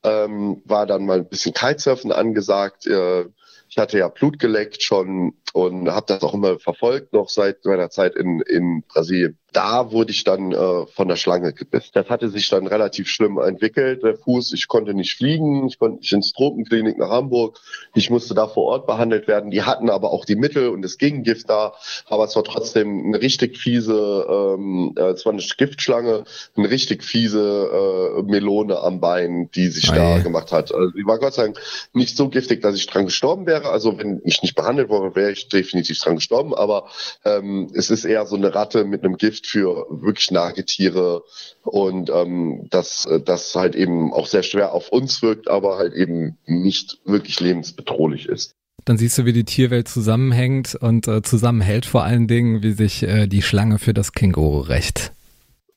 ähm, 0.02 0.62
war 0.64 0.86
dann 0.86 1.06
mal 1.06 1.18
ein 1.18 1.28
bisschen 1.28 1.54
Kitesurfen 1.54 2.12
angesagt. 2.12 2.86
Äh, 2.86 3.26
ich 3.68 3.78
hatte 3.78 3.98
ja 3.98 4.08
Blut 4.08 4.38
geleckt 4.38 4.82
schon 4.82 5.34
und 5.52 5.90
habe 5.90 6.06
das 6.06 6.22
auch 6.22 6.34
immer 6.34 6.58
verfolgt, 6.58 7.12
noch 7.12 7.28
seit 7.28 7.64
meiner 7.64 7.90
Zeit 7.90 8.14
in, 8.16 8.40
in 8.40 8.82
Brasilien. 8.88 9.38
Da 9.52 9.92
wurde 9.92 10.12
ich 10.12 10.24
dann 10.24 10.52
äh, 10.52 10.86
von 10.86 11.08
der 11.08 11.16
Schlange 11.16 11.52
gebissen. 11.52 11.90
Das 11.92 12.08
hatte 12.08 12.30
sich 12.30 12.48
dann 12.48 12.66
relativ 12.66 13.08
schlimm 13.08 13.38
entwickelt, 13.38 14.02
der 14.02 14.16
Fuß. 14.16 14.54
Ich 14.54 14.66
konnte 14.66 14.94
nicht 14.94 15.14
fliegen, 15.14 15.66
ich 15.66 15.78
konnte 15.78 15.98
nicht 15.98 16.12
ins 16.12 16.32
Tropenklinik 16.32 16.96
nach 16.96 17.10
Hamburg. 17.10 17.60
Ich 17.94 18.08
musste 18.08 18.32
da 18.32 18.48
vor 18.48 18.64
Ort 18.64 18.86
behandelt 18.86 19.28
werden. 19.28 19.50
Die 19.50 19.62
hatten 19.62 19.90
aber 19.90 20.10
auch 20.10 20.24
die 20.24 20.36
Mittel 20.36 20.70
und 20.70 20.80
das 20.80 20.96
Gegengift 20.96 21.50
da. 21.50 21.74
Aber 22.06 22.24
es 22.24 22.34
war 22.34 22.44
trotzdem 22.44 23.04
eine 23.04 23.20
richtig 23.20 23.58
fiese, 23.58 24.26
ähm, 24.56 24.94
äh, 24.96 25.10
es 25.10 25.26
war 25.26 25.34
eine 25.34 25.42
Giftschlange, 25.42 26.24
eine 26.56 26.70
richtig 26.70 27.04
fiese 27.04 28.16
äh, 28.18 28.22
Melone 28.22 28.80
am 28.80 29.00
Bein, 29.00 29.50
die 29.54 29.68
sich 29.68 29.90
oh, 29.90 29.94
da 29.94 30.18
gemacht 30.20 30.50
hat. 30.50 30.74
Also 30.74 30.92
die 30.92 31.04
war 31.04 31.18
Gott 31.18 31.34
sei 31.34 31.42
Dank 31.42 31.60
nicht 31.92 32.16
so 32.16 32.30
giftig, 32.30 32.62
dass 32.62 32.74
ich 32.74 32.86
dran 32.86 33.04
gestorben 33.04 33.46
wäre. 33.46 33.68
Also 33.68 33.98
wenn 33.98 34.22
ich 34.24 34.40
nicht 34.42 34.54
behandelt 34.54 34.88
worden 34.88 35.14
wäre, 35.14 35.32
ich 35.32 35.41
definitiv 35.48 35.98
dran 35.98 36.16
gestorben, 36.16 36.54
aber 36.54 36.88
ähm, 37.24 37.70
es 37.74 37.90
ist 37.90 38.04
eher 38.04 38.26
so 38.26 38.36
eine 38.36 38.54
Ratte 38.54 38.84
mit 38.84 39.04
einem 39.04 39.16
Gift 39.16 39.46
für 39.46 39.86
wirklich 39.90 40.30
Nagetiere 40.30 41.22
und 41.62 42.10
ähm, 42.10 42.66
dass 42.70 43.08
das 43.24 43.54
halt 43.54 43.74
eben 43.74 44.12
auch 44.12 44.26
sehr 44.26 44.42
schwer 44.42 44.72
auf 44.72 44.88
uns 44.90 45.22
wirkt, 45.22 45.48
aber 45.48 45.78
halt 45.78 45.94
eben 45.94 46.38
nicht 46.46 46.98
wirklich 47.04 47.40
lebensbedrohlich 47.40 48.26
ist. 48.26 48.54
Dann 48.84 48.98
siehst 48.98 49.18
du, 49.18 49.24
wie 49.24 49.32
die 49.32 49.44
Tierwelt 49.44 49.88
zusammenhängt 49.88 50.74
und 50.74 51.06
äh, 51.06 51.22
zusammenhält 51.22 51.86
vor 51.86 52.02
allen 52.02 52.26
Dingen, 52.26 52.62
wie 52.62 52.72
sich 52.72 53.02
äh, 53.04 53.26
die 53.28 53.42
Schlange 53.42 53.78
für 53.78 53.94
das 53.94 54.12
Känguru 54.12 54.60
rächt. 54.60 55.12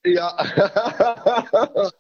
Ja. 0.03 0.35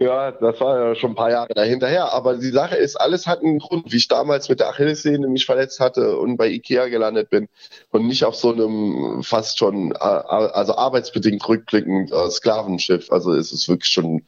Ja, 0.00 0.30
das 0.30 0.60
war 0.60 0.78
ja 0.78 0.94
schon 0.94 1.12
ein 1.12 1.16
paar 1.16 1.30
Jahre 1.30 1.52
dahinterher. 1.52 2.12
Aber 2.12 2.36
die 2.36 2.50
Sache 2.50 2.76
ist, 2.76 2.94
alles 2.94 3.26
hat 3.26 3.40
einen 3.40 3.58
Grund, 3.58 3.92
wie 3.92 3.96
ich 3.96 4.06
damals 4.06 4.48
mit 4.48 4.60
der 4.60 4.68
Achillessehne 4.68 5.26
mich 5.26 5.44
verletzt 5.44 5.80
hatte 5.80 6.16
und 6.18 6.36
bei 6.36 6.48
Ikea 6.48 6.86
gelandet 6.86 7.30
bin 7.30 7.48
und 7.90 8.06
nicht 8.06 8.24
auf 8.24 8.36
so 8.36 8.52
einem 8.52 9.24
fast 9.24 9.58
schon, 9.58 9.92
also 9.96 10.76
arbeitsbedingt 10.76 11.46
rückblickend 11.48 12.12
äh, 12.12 12.30
Sklavenschiff. 12.30 13.10
Also 13.10 13.32
es 13.32 13.50
ist 13.50 13.68
wirklich 13.68 13.90
schon, 13.90 14.22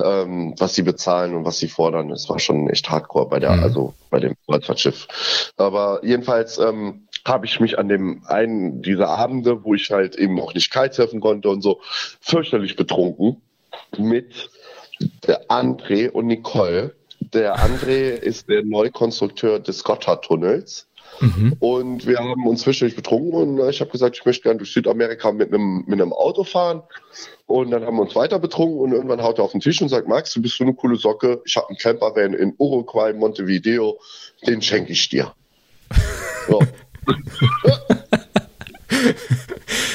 ähm, 0.00 0.56
was 0.58 0.74
sie 0.74 0.82
bezahlen 0.82 1.36
und 1.36 1.44
was 1.44 1.58
sie 1.58 1.68
fordern. 1.68 2.10
Es 2.10 2.28
war 2.28 2.40
schon 2.40 2.68
echt 2.68 2.90
hardcore 2.90 3.28
bei 3.28 3.38
der, 3.38 3.52
mhm. 3.52 3.62
also 3.62 3.94
bei 4.10 4.18
dem 4.18 4.34
Kreuzfahrtschiff. 4.46 5.52
Aber 5.56 6.00
jedenfalls, 6.02 6.58
ähm, 6.58 7.06
habe 7.26 7.46
ich 7.46 7.58
mich 7.58 7.78
an 7.78 7.88
dem 7.88 8.22
einen 8.26 8.82
dieser 8.82 9.08
Abende, 9.08 9.64
wo 9.64 9.74
ich 9.74 9.90
halt 9.90 10.16
eben 10.16 10.38
auch 10.40 10.52
nicht 10.52 10.70
kitesurfen 10.70 11.20
konnte 11.20 11.48
und 11.48 11.62
so, 11.62 11.80
fürchterlich 12.20 12.76
betrunken 12.76 13.40
mit 13.96 14.50
der 15.26 15.50
André 15.50 16.10
und 16.10 16.26
Nicole. 16.26 16.94
Der 17.20 17.56
André 17.56 18.10
ist 18.10 18.48
der 18.48 18.64
Neukonstrukteur 18.64 19.58
des 19.58 19.84
Gotthardtunnels. 19.84 20.86
Mhm. 21.20 21.56
Und 21.60 22.06
wir 22.06 22.18
haben 22.18 22.46
uns 22.46 22.62
zwischendurch 22.62 22.96
betrunken 22.96 23.32
und 23.32 23.68
ich 23.68 23.80
habe 23.80 23.90
gesagt, 23.90 24.16
ich 24.16 24.24
möchte 24.24 24.42
gerne 24.42 24.58
durch 24.58 24.72
Südamerika 24.72 25.30
mit 25.32 25.52
einem, 25.52 25.84
mit 25.86 26.00
einem 26.00 26.12
Auto 26.12 26.44
fahren. 26.44 26.82
Und 27.46 27.70
dann 27.70 27.84
haben 27.84 27.96
wir 27.96 28.02
uns 28.02 28.16
weiter 28.16 28.38
betrunken 28.38 28.80
und 28.80 28.92
irgendwann 28.92 29.22
haut 29.22 29.38
er 29.38 29.44
auf 29.44 29.52
den 29.52 29.60
Tisch 29.60 29.80
und 29.80 29.88
sagt, 29.88 30.08
Max, 30.08 30.32
du 30.32 30.42
bist 30.42 30.56
so 30.56 30.64
eine 30.64 30.74
coole 30.74 30.96
Socke. 30.96 31.40
Ich 31.44 31.56
habe 31.56 31.68
einen 31.68 31.78
Campervan 31.78 32.34
in 32.34 32.54
Uruguay, 32.58 33.12
Montevideo, 33.12 34.00
den 34.46 34.62
schenke 34.62 34.92
ich 34.92 35.08
dir. 35.08 35.32
So. 36.46 36.60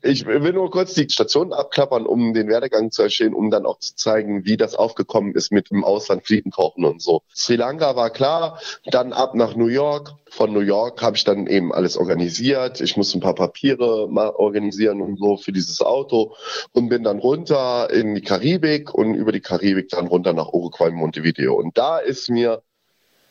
Ich 0.00 0.26
will 0.26 0.52
nur 0.52 0.70
kurz 0.70 0.94
die 0.94 1.08
Station 1.08 1.52
abklappern, 1.52 2.06
um 2.06 2.32
den 2.32 2.48
Werdegang 2.48 2.92
zu 2.92 3.02
erzählen, 3.02 3.34
um 3.34 3.50
dann 3.50 3.66
auch 3.66 3.80
zu 3.80 3.96
zeigen, 3.96 4.44
wie 4.44 4.56
das 4.56 4.74
aufgekommen 4.76 5.34
ist 5.34 5.50
mit 5.50 5.70
dem 5.70 5.82
Ausland 5.82 6.24
Fliegen 6.24 6.50
kochen 6.50 6.84
und 6.84 7.02
so. 7.02 7.22
Sri 7.34 7.56
Lanka 7.56 7.96
war 7.96 8.10
klar, 8.10 8.60
dann 8.86 9.12
ab 9.12 9.34
nach 9.34 9.56
New 9.56 9.66
York. 9.66 10.12
Von 10.30 10.52
New 10.52 10.60
York 10.60 11.02
habe 11.02 11.16
ich 11.16 11.24
dann 11.24 11.46
eben 11.46 11.72
alles 11.72 11.96
organisiert. 11.96 12.80
Ich 12.80 12.96
musste 12.96 13.18
ein 13.18 13.22
paar 13.22 13.34
Papiere 13.34 14.08
mal 14.08 14.30
organisieren 14.30 15.00
und 15.00 15.18
so 15.18 15.36
für 15.36 15.52
dieses 15.52 15.80
Auto 15.80 16.34
und 16.72 16.88
bin 16.88 17.02
dann 17.02 17.18
runter 17.18 17.90
in 17.90 18.14
die 18.14 18.22
Karibik 18.22 18.94
und 18.94 19.14
über 19.14 19.32
die 19.32 19.40
Karibik 19.40 19.88
dann 19.88 20.06
runter 20.06 20.32
nach 20.32 20.52
Uruguay, 20.52 20.90
Montevideo. 20.90 21.54
Und 21.54 21.76
da 21.76 21.98
ist 21.98 22.30
mir 22.30 22.62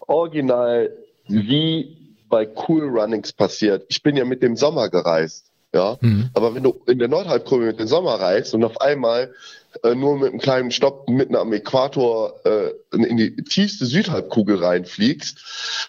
original 0.07 0.91
wie 1.27 2.15
bei 2.29 2.47
Cool 2.67 2.89
Runnings 2.89 3.31
passiert. 3.31 3.85
Ich 3.87 4.03
bin 4.03 4.17
ja 4.17 4.25
mit 4.25 4.43
dem 4.43 4.55
Sommer 4.57 4.89
gereist. 4.89 5.51
Ja, 5.77 5.95
mhm. 6.01 6.31
aber 6.33 6.55
wenn 6.55 6.63
du 6.63 6.81
in 6.87 6.97
der 6.97 7.07
Nordhalbkugel 7.07 7.67
mit 7.67 7.79
dem 7.79 7.85
Sommer 7.85 8.15
reist 8.15 8.55
und 8.55 8.63
auf 8.63 8.81
einmal 8.81 9.31
äh, 9.83 9.93
nur 9.93 10.17
mit 10.17 10.31
einem 10.31 10.39
kleinen 10.39 10.71
Stopp 10.71 11.07
mitten 11.07 11.35
am 11.35 11.53
Äquator 11.53 12.33
äh, 12.45 12.71
in 12.95 13.15
die 13.15 13.35
tiefste 13.43 13.85
Südhalbkugel 13.85 14.57
reinfliegst, 14.57 15.37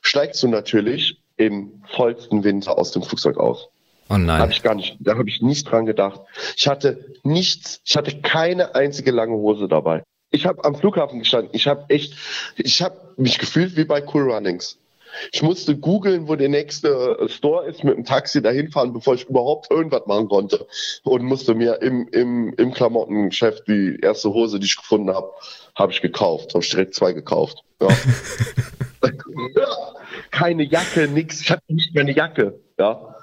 steigst 0.03 0.42
du 0.42 0.48
natürlich 0.48 1.22
im 1.38 1.83
vollsten 1.90 2.44
Winter 2.44 2.77
aus 2.77 2.90
dem 2.90 3.03
Flugzeug 3.03 3.38
aus. 3.38 3.68
Oh 4.11 4.18
nein. 4.18 4.42
Hab 4.42 4.51
ich 4.51 4.62
gar 4.62 4.74
nicht, 4.74 4.98
da 5.01 5.16
habe 5.16 5.31
ich 5.31 5.40
nicht 5.40 5.64
dran 5.70 5.87
gedacht. 5.87 6.20
Ich 6.55 6.68
hatte 6.68 7.14
nichts, 7.22 7.81
ich 7.83 7.96
hatte 7.96 8.20
keine 8.20 8.74
einzige 8.74 9.11
lange 9.11 9.37
Hose 9.37 9.68
dabei. 9.68 10.03
Ich 10.31 10.44
habe 10.44 10.66
am 10.66 10.74
Flughafen 10.74 11.20
gestanden. 11.20 11.48
Ich 11.55 11.66
habe 11.66 11.87
echt, 11.88 12.14
ich 12.59 12.83
habe 12.83 13.14
mich 13.16 13.38
gefühlt 13.38 13.74
wie 13.79 13.85
bei 13.85 14.03
Cool 14.03 14.31
Runnings. 14.31 14.77
Ich 15.33 15.42
musste 15.42 15.77
googeln, 15.77 16.29
wo 16.29 16.37
der 16.37 16.49
nächste 16.49 17.16
Store 17.29 17.66
ist, 17.66 17.85
mit 17.85 17.97
dem 17.97 18.05
Taxi 18.05 18.42
dahin 18.42 18.71
fahren, 18.71 18.92
bevor 18.92 19.14
ich 19.14 19.25
überhaupt 19.25 19.71
irgendwas 19.71 20.07
machen 20.07 20.29
konnte. 20.29 20.66
Und 21.05 21.25
musste 21.25 21.55
mir 21.55 21.81
im, 21.83 22.09
im, 22.09 22.55
im 22.55 22.73
Klamottengeschäft 22.73 23.68
die 23.68 23.99
erste 24.03 24.33
Hose, 24.33 24.59
die 24.59 24.66
ich 24.66 24.77
gefunden 24.77 25.11
habe, 25.11 25.33
habe 25.75 25.92
ich 25.92 26.01
gekauft. 26.01 26.55
Habe 26.55 26.64
ich 26.64 26.71
direkt 26.71 26.94
zwei 26.94 27.12
gekauft. 27.12 27.62
Ja. 27.81 27.88
Keine 30.31 30.64
Jacke, 30.64 31.09
nix. 31.09 31.40
Ich 31.40 31.51
hatte 31.51 31.62
nicht 31.68 31.94
mehr 31.94 32.03
eine 32.03 32.14
Jacke. 32.14 32.61
Ja. 32.79 33.17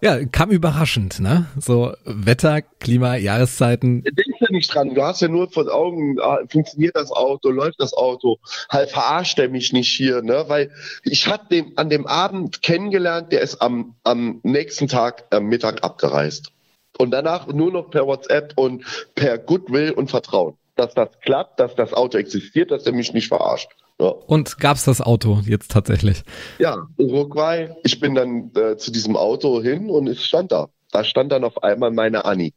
Ja, 0.00 0.24
kam 0.26 0.50
überraschend, 0.50 1.20
ne? 1.20 1.46
So 1.58 1.92
Wetter, 2.04 2.62
Klima, 2.62 3.16
Jahreszeiten. 3.16 4.02
Denkst 4.04 4.40
ja 4.40 4.46
nicht 4.50 4.72
dran. 4.72 4.94
Du 4.94 5.02
hast 5.02 5.20
ja 5.20 5.28
nur 5.28 5.50
vor 5.50 5.72
Augen, 5.72 6.20
ah, 6.20 6.38
funktioniert 6.48 6.96
das 6.96 7.10
Auto, 7.10 7.50
läuft 7.50 7.80
das 7.80 7.92
Auto, 7.94 8.38
halt 8.68 8.90
verarscht 8.90 9.38
er 9.38 9.48
mich 9.48 9.72
nicht 9.72 9.90
hier, 9.90 10.22
ne? 10.22 10.44
Weil 10.48 10.70
ich 11.02 11.26
hatte 11.26 11.48
den 11.50 11.76
an 11.76 11.90
dem 11.90 12.06
Abend 12.06 12.62
kennengelernt, 12.62 13.32
der 13.32 13.40
ist 13.40 13.60
am, 13.60 13.94
am 14.04 14.40
nächsten 14.42 14.88
Tag 14.88 15.24
am 15.30 15.46
Mittag 15.46 15.82
abgereist. 15.82 16.52
Und 16.98 17.10
danach 17.10 17.46
nur 17.46 17.72
noch 17.72 17.90
per 17.90 18.06
WhatsApp 18.06 18.52
und 18.56 18.84
per 19.14 19.38
Goodwill 19.38 19.92
und 19.92 20.10
Vertrauen. 20.10 20.56
Dass 20.78 20.94
das 20.94 21.08
klappt, 21.20 21.58
dass 21.58 21.74
das 21.74 21.92
Auto 21.92 22.18
existiert, 22.18 22.70
dass 22.70 22.86
er 22.86 22.92
mich 22.92 23.12
nicht 23.12 23.26
verarscht. 23.28 23.68
Ja. 24.00 24.10
Und 24.10 24.58
gab's 24.58 24.84
das 24.84 25.00
Auto 25.00 25.40
jetzt 25.44 25.72
tatsächlich? 25.72 26.22
Ja, 26.58 26.86
Uruguay. 26.96 27.70
Ich 27.82 27.98
bin 27.98 28.14
dann 28.14 28.52
äh, 28.54 28.76
zu 28.76 28.92
diesem 28.92 29.16
Auto 29.16 29.60
hin 29.60 29.90
und 29.90 30.06
es 30.06 30.24
stand 30.24 30.52
da. 30.52 30.68
Da 30.92 31.02
stand 31.02 31.32
dann 31.32 31.42
auf 31.42 31.64
einmal 31.64 31.90
meine 31.90 32.24
Annie. 32.24 32.52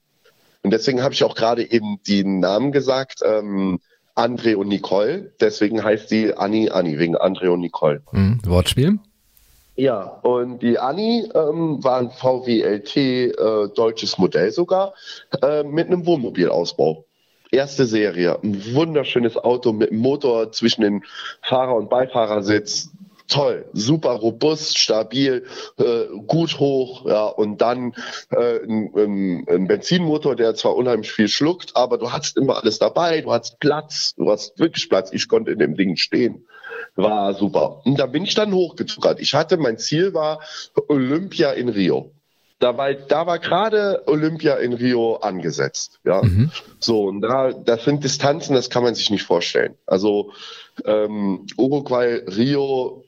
Und 0.62 0.72
deswegen 0.72 1.02
habe 1.02 1.16
ich 1.16 1.24
auch 1.24 1.34
gerade 1.34 1.70
eben 1.70 2.00
den 2.08 2.40
Namen 2.40 2.72
gesagt, 2.72 3.22
ähm, 3.26 3.80
André 4.16 4.56
und 4.56 4.68
Nicole. 4.68 5.34
Deswegen 5.42 5.84
heißt 5.84 6.10
sie 6.10 6.34
Annie 6.36 6.72
Annie, 6.72 7.00
wegen 7.00 7.18
André 7.18 7.50
und 7.50 7.62
Nicole. 7.62 8.04
Hm, 8.12 8.40
Wortspiel? 8.46 9.00
Ja, 9.76 10.04
und 10.04 10.62
die 10.62 10.78
Annie 10.78 11.28
ähm, 11.34 11.84
war 11.84 11.98
ein 11.98 12.12
VWLT 12.12 12.98
äh, 12.98 13.32
deutsches 13.74 14.20
Modell 14.20 14.52
sogar, 14.52 14.94
äh, 15.42 15.64
mit 15.64 15.88
einem 15.88 16.06
Wohnmobilausbau. 16.06 17.06
Erste 17.54 17.86
Serie, 17.86 18.40
ein 18.42 18.74
wunderschönes 18.74 19.36
Auto 19.36 19.74
mit 19.74 19.92
Motor 19.92 20.54
zwischen 20.54 20.84
den 20.84 21.04
Fahrer- 21.42 21.76
und 21.76 21.90
Beifahrersitz. 21.90 22.92
Toll, 23.28 23.66
super 23.74 24.12
robust, 24.12 24.78
stabil, 24.78 25.46
äh, 25.78 26.06
gut 26.28 26.60
hoch, 26.60 27.06
ja, 27.06 27.26
und 27.26 27.62
dann 27.62 27.94
äh, 28.30 28.60
ein, 28.64 29.46
ein, 29.50 29.68
Benzinmotor, 29.68 30.36
der 30.36 30.56
zwar 30.56 30.76
unheimlich 30.76 31.12
viel 31.12 31.28
schluckt, 31.28 31.76
aber 31.76 31.98
du 31.98 32.12
hast 32.12 32.38
immer 32.38 32.58
alles 32.58 32.80
dabei, 32.80 33.22
du 33.22 33.32
hast 33.32 33.60
Platz, 33.60 34.16
du 34.16 34.32
hast 34.32 34.58
wirklich 34.58 34.90
Platz. 34.90 35.12
Ich 35.12 35.28
konnte 35.28 35.52
in 35.52 35.60
dem 35.60 35.76
Ding 35.76 35.98
stehen. 35.98 36.46
War 36.96 37.34
super. 37.34 37.82
Und 37.86 38.00
da 38.00 38.06
bin 38.06 38.24
ich 38.24 38.34
dann 38.34 38.54
hochgezuckert. 38.54 39.20
Ich 39.20 39.34
hatte, 39.34 39.58
mein 39.58 39.78
Ziel 39.78 40.14
war 40.14 40.40
Olympia 40.88 41.52
in 41.52 41.68
Rio. 41.70 42.14
Da 42.62 42.78
war, 42.78 42.93
da 42.93 43.26
war 43.26 43.39
gerade 43.39 44.04
Olympia 44.06 44.56
in 44.56 44.74
Rio 44.74 45.15
angesetzt. 45.15 46.00
Ja, 46.06 46.21
Mhm. 46.21 46.52
so 46.80 47.06
und 47.06 47.21
da, 47.21 47.52
das 47.52 47.84
sind 47.86 48.04
Distanzen, 48.04 48.54
das 48.56 48.69
kann 48.69 48.84
man 48.84 48.93
sich 48.95 49.10
nicht 49.10 49.24
vorstellen. 49.24 49.76
Also 49.88 50.32
ähm, 50.86 51.47
Uruguay, 51.58 52.21
Rio, 52.38 53.04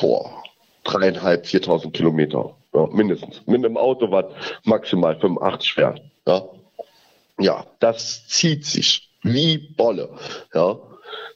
boah, 0.00 0.42
dreieinhalb, 0.84 1.46
viertausend 1.46 1.94
Kilometer, 1.94 2.54
ja, 2.72 2.86
mindestens. 2.92 3.42
Mit 3.46 3.64
einem 3.64 3.76
Auto, 3.76 4.10
was 4.10 4.26
maximal 4.64 5.18
85 5.18 5.74
fährt. 5.74 6.00
Ja, 6.26 6.44
ja, 7.40 7.66
das 7.80 8.28
zieht 8.28 8.64
sich 8.66 9.10
wie 9.22 9.58
Bolle. 9.58 10.10
Ja, 10.54 10.78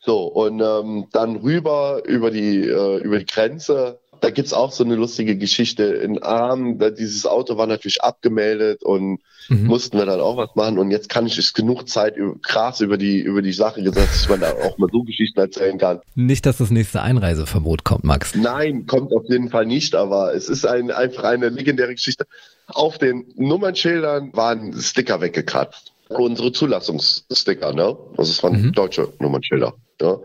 so 0.03 0.27
und 0.27 0.61
ähm, 0.61 1.09
dann 1.13 1.37
rüber 1.37 2.03
über 2.05 2.31
die 2.31 2.61
äh, 2.69 2.99
über 2.99 3.19
die 3.19 3.27
Grenze. 3.27 3.99
Da 4.21 4.31
gibt's 4.31 4.53
auch 4.53 4.73
so 4.73 4.85
eine 4.85 4.95
lustige 4.97 5.37
Geschichte 5.37 5.85
in 5.85 6.23
Arm. 6.23 6.79
Dieses 6.99 7.27
Auto 7.27 7.57
war 7.57 7.67
natürlich 7.67 8.03
abgemeldet 8.03 8.83
und 8.83 9.21
Mhm. 9.49 9.67
mussten 9.67 9.97
wir 9.97 10.07
dann 10.07 10.21
auch 10.21 10.37
was 10.37 10.57
machen. 10.57 10.77
Und 10.79 10.91
jetzt 10.91 11.09
kann 11.09 11.25
ich 11.27 11.39
es 11.39 11.53
genug 11.53 11.89
Zeit 11.89 12.17
über, 12.17 12.35
krass 12.43 12.81
über 12.81 12.99
die 12.99 13.21
über 13.21 13.43
die 13.43 13.53
Sache 13.53 13.81
gesagt, 13.83 14.09
dass 14.09 14.29
man 14.29 14.41
da 14.41 14.51
auch 14.53 14.77
mal 14.79 14.89
so 14.91 15.05
Geschichten 15.05 15.39
erzählen 15.39 15.79
kann. 15.79 16.01
Nicht, 16.17 16.47
dass 16.47 16.57
das 16.59 16.71
nächste 16.73 17.01
Einreiseverbot 17.03 17.85
kommt, 17.85 18.03
Max. 18.03 18.35
Nein, 18.35 18.87
kommt 18.87 19.13
auf 19.13 19.23
jeden 19.29 19.49
Fall 19.51 19.67
nicht, 19.67 19.95
aber 19.95 20.35
es 20.35 20.49
ist 20.49 20.67
ein, 20.67 20.91
einfach 20.91 21.25
eine 21.25 21.49
legendäre 21.51 21.95
Geschichte. 21.95 22.27
Auf 22.67 22.99
den 22.99 23.25
Nummernschildern 23.37 24.31
waren 24.33 24.73
Sticker 24.81 25.21
weggekratzt. 25.21 25.93
Unsere 26.09 26.51
Zulassungssticker, 26.53 27.73
ne? 27.73 27.97
Also 28.17 28.31
es 28.33 28.43
waren 28.43 28.61
Mhm. 28.61 28.73
deutsche 28.73 29.13
Nummernschilder. 29.21 29.75
Ja? 30.01 30.19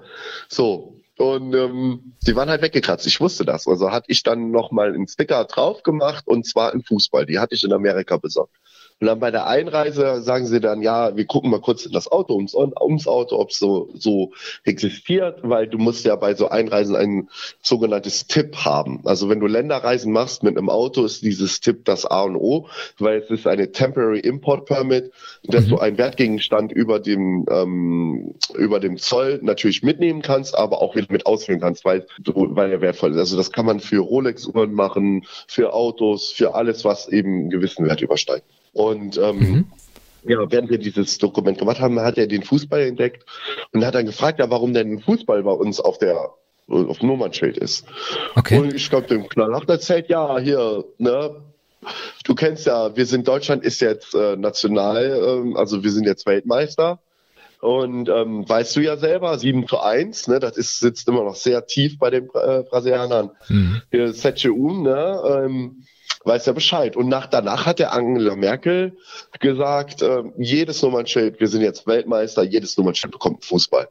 So. 0.49 0.95
Und 1.21 1.53
ähm, 1.53 2.15
die 2.25 2.36
waren 2.36 2.49
halt 2.49 2.63
weggekratzt. 2.63 3.05
Ich 3.05 3.21
wusste 3.21 3.45
das. 3.45 3.67
Also 3.67 3.91
hatte 3.91 4.07
ich 4.10 4.23
dann 4.23 4.49
nochmal 4.49 4.91
einen 4.91 5.07
Sticker 5.07 5.45
drauf 5.45 5.84
gemacht 5.84 6.25
und 6.25 6.47
zwar 6.47 6.73
in 6.73 6.81
Fußball. 6.81 7.27
Die 7.27 7.38
hatte 7.38 7.53
ich 7.53 7.63
in 7.63 7.71
Amerika 7.73 8.17
besorgt. 8.17 8.55
Und 9.02 9.08
dann 9.08 9.20
bei 9.20 9.32
der 9.32 9.48
Einreise 9.48 10.22
sagen 10.22 10.46
sie 10.46 10.60
dann, 10.60 10.84
ja, 10.84 11.18
wir 11.18 11.26
gucken 11.26 11.50
mal 11.50 11.60
kurz 11.60 11.88
in 11.88 11.92
das 11.92 12.12
Auto, 12.12 12.36
ums, 12.36 12.54
ums 12.54 13.08
Auto, 13.08 13.40
ob 13.40 13.50
es 13.50 13.58
so, 13.58 13.90
so 13.96 14.32
existiert, 14.64 15.40
weil 15.42 15.68
du 15.68 15.80
musst 15.80 16.06
ja 16.06 16.16
bei 16.16 16.36
so 16.36 16.50
Einreisen 16.50 16.96
ein 16.96 17.28
sogenanntes 17.64 18.28
Tipp 18.28 18.58
haben. 18.58 19.02
Also 19.06 19.28
wenn 19.28 19.40
du 19.40 19.48
Länderreisen 19.48 20.14
machst 20.14 20.44
mit 20.44 20.56
einem 20.56 20.70
Auto, 20.70 21.04
ist 21.04 21.24
dieses 21.24 21.62
Tipp 21.62 21.84
das 21.86 22.06
A 22.06 22.22
und 22.22 22.36
O, 22.36 22.68
weil 23.00 23.18
es 23.24 23.32
ist 23.32 23.48
eine 23.48 23.72
Temporary 23.72 24.20
Import 24.20 24.68
Permit, 24.68 25.12
dass 25.46 25.66
Mhm. 25.66 25.70
du 25.70 25.80
einen 25.80 25.98
Wertgegenstand 25.98 26.72
über 26.72 27.00
dem, 27.00 27.48
ähm, 27.50 28.36
über 28.54 28.80
dem 28.80 28.98
Zoll 28.98 29.40
natürlich 29.42 29.82
mitnehmen 29.82 30.22
kannst, 30.22 30.56
aber 30.56 30.80
auch 30.80 30.96
wieder 30.96 31.08
mit 31.10 31.26
ausfüllen 31.26 31.60
kannst, 31.60 31.86
weil, 31.86 32.06
weil 32.24 32.72
er 32.72 32.82
wertvoll 32.82 33.14
ist. 33.14 33.18
Also 33.18 33.36
das 33.36 33.52
kann 33.52 33.66
man 33.66 33.80
für 33.80 33.98
Rolex-Uhren 34.00 34.74
machen, 34.76 35.26
für 35.48 35.74
Autos, 35.74 36.32
für 36.32 36.54
alles, 36.54 36.86
was 36.86 37.08
eben 37.08 37.34
einen 37.34 37.50
gewissen 37.50 37.88
Wert 37.88 38.02
übersteigt. 38.02 38.46
Und 38.73 39.17
ähm, 39.17 39.39
Mhm. 39.39 39.65
ja, 40.23 40.51
während 40.51 40.69
wir 40.69 40.77
dieses 40.77 41.17
Dokument 41.17 41.57
gemacht 41.57 41.79
haben, 41.79 41.99
hat 41.99 42.17
er 42.17 42.27
den 42.27 42.43
Fußball 42.43 42.81
entdeckt 42.81 43.25
und 43.73 43.86
hat 43.86 43.95
dann 43.95 44.05
gefragt, 44.05 44.39
ja, 44.39 44.49
warum 44.49 44.73
denn 44.73 44.99
Fußball 44.99 45.43
bei 45.43 45.51
uns 45.51 45.79
auf 45.79 45.97
der 45.97 46.31
auf 46.67 46.99
dem 46.99 47.10
Nummernschild 47.10 47.57
ist. 47.57 47.86
Okay. 48.36 48.57
Und 48.57 48.73
ich 48.73 48.89
glaube, 48.89 49.07
dem 49.07 49.27
Knallnacht 49.27 49.69
erzählt, 49.69 50.07
ja, 50.07 50.39
hier, 50.39 50.86
ne, 50.99 51.41
du 52.23 52.36
kennst 52.36 52.65
ja, 52.65 52.95
wir 52.95 53.05
sind 53.05 53.27
Deutschland 53.27 53.63
ist 53.65 53.81
jetzt 53.81 54.13
äh, 54.15 54.38
national, 54.38 55.21
ähm, 55.25 55.57
also 55.57 55.84
wir 55.84 55.91
sind 55.91 56.05
jetzt 56.05 56.25
Weltmeister. 56.25 56.99
Und 57.60 58.10
ähm, 58.10 58.47
weißt 58.47 58.75
du 58.75 58.79
ja 58.79 58.97
selber, 58.97 59.38
7 59.38 59.67
zu 59.67 59.79
1, 59.79 60.27
ne, 60.29 60.39
das 60.39 60.57
ist, 60.57 60.79
sitzt 60.79 61.07
immer 61.07 61.23
noch 61.23 61.36
sehr 61.36 61.65
tief 61.67 61.99
bei 61.99 62.10
den 62.10 62.25
äh, 62.34 62.63
Brasilianern. 62.63 63.31
Mhm. 63.49 63.81
Hier 63.91 64.13
Setcheum, 64.13 64.84
ne, 64.84 65.21
ähm, 65.27 65.84
weiß 66.23 66.45
ja 66.45 66.53
Bescheid. 66.53 66.95
Und 66.95 67.07
nach, 67.07 67.27
danach 67.27 67.65
hat 67.65 67.79
der 67.79 67.93
Angela 67.93 68.36
Merkel 68.36 68.97
gesagt, 69.39 70.01
ähm, 70.01 70.34
jedes 70.38 70.81
Nummernschild, 70.81 71.39
wir 71.39 71.47
sind 71.47 71.62
jetzt 71.62 71.88
Weltmeister, 71.88 72.43
jedes 72.43 72.77
Nummernschild 72.77 73.12
bekommt 73.12 73.45
Fußball. 73.45 73.88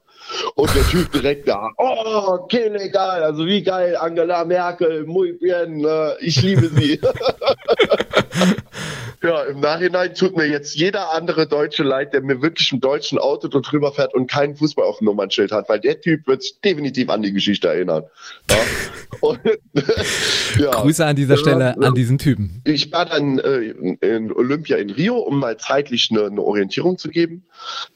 Und 0.55 0.75
der 0.75 0.85
Typ 0.85 1.11
direkt 1.13 1.49
da, 1.49 1.71
oh, 1.79 2.39
okay, 2.43 2.69
legal, 2.69 3.23
also 3.23 3.47
wie 3.47 3.63
geil, 3.63 3.97
Angela 3.97 4.45
Merkel, 4.45 5.05
muy 5.05 5.33
bien, 5.33 5.85
äh, 5.85 6.19
ich 6.21 6.41
liebe 6.43 6.69
sie. 6.69 7.01
ja, 9.23 9.43
im 9.45 9.61
Nachhinein 9.61 10.15
tut 10.15 10.37
mir 10.37 10.47
jetzt 10.47 10.77
jeder 10.77 11.13
andere 11.13 11.47
Deutsche 11.47 11.83
leid, 11.83 12.15
der 12.15 12.23
mir 12.23 12.41
wirklich 12.43 12.73
im 12.73 12.81
deutschen 12.81 13.19
Auto 13.19 13.49
drüber 13.49 13.93
fährt 13.93 14.15
und 14.15 14.31
keinen 14.31 14.57
Fußball 14.57 14.85
auf 14.85 14.99
dem 14.99 15.07
Nummernschild 15.07 15.53
hat, 15.53 15.69
weil 15.69 15.81
der 15.81 16.01
Typ 16.01 16.27
wird 16.27 16.43
sich 16.43 16.61
definitiv 16.61 17.11
an 17.11 17.23
die 17.23 17.33
Geschichte 17.33 17.69
erinnern. 17.69 18.05
Ja. 18.51 18.57
Und, 19.21 19.41
ja. 20.59 20.71
Grüße 20.71 21.05
an 21.05 21.17
dieser 21.17 21.37
Stelle 21.37 21.77
an 21.77 21.95
diesen 21.95 22.17
Typen. 22.17 22.63
Ich 22.65 22.93
war 22.93 23.05
dann 23.05 23.39
äh, 23.39 23.75
in 24.01 24.33
Olympia 24.33 24.77
in 24.77 24.91
Rio, 24.91 25.19
um 25.19 25.41
mal 25.41 25.57
zeitlich 25.59 26.09
eine, 26.11 26.27
eine 26.27 26.41
Orientierung 26.41 26.97
zu 26.97 27.09
geben. 27.09 27.45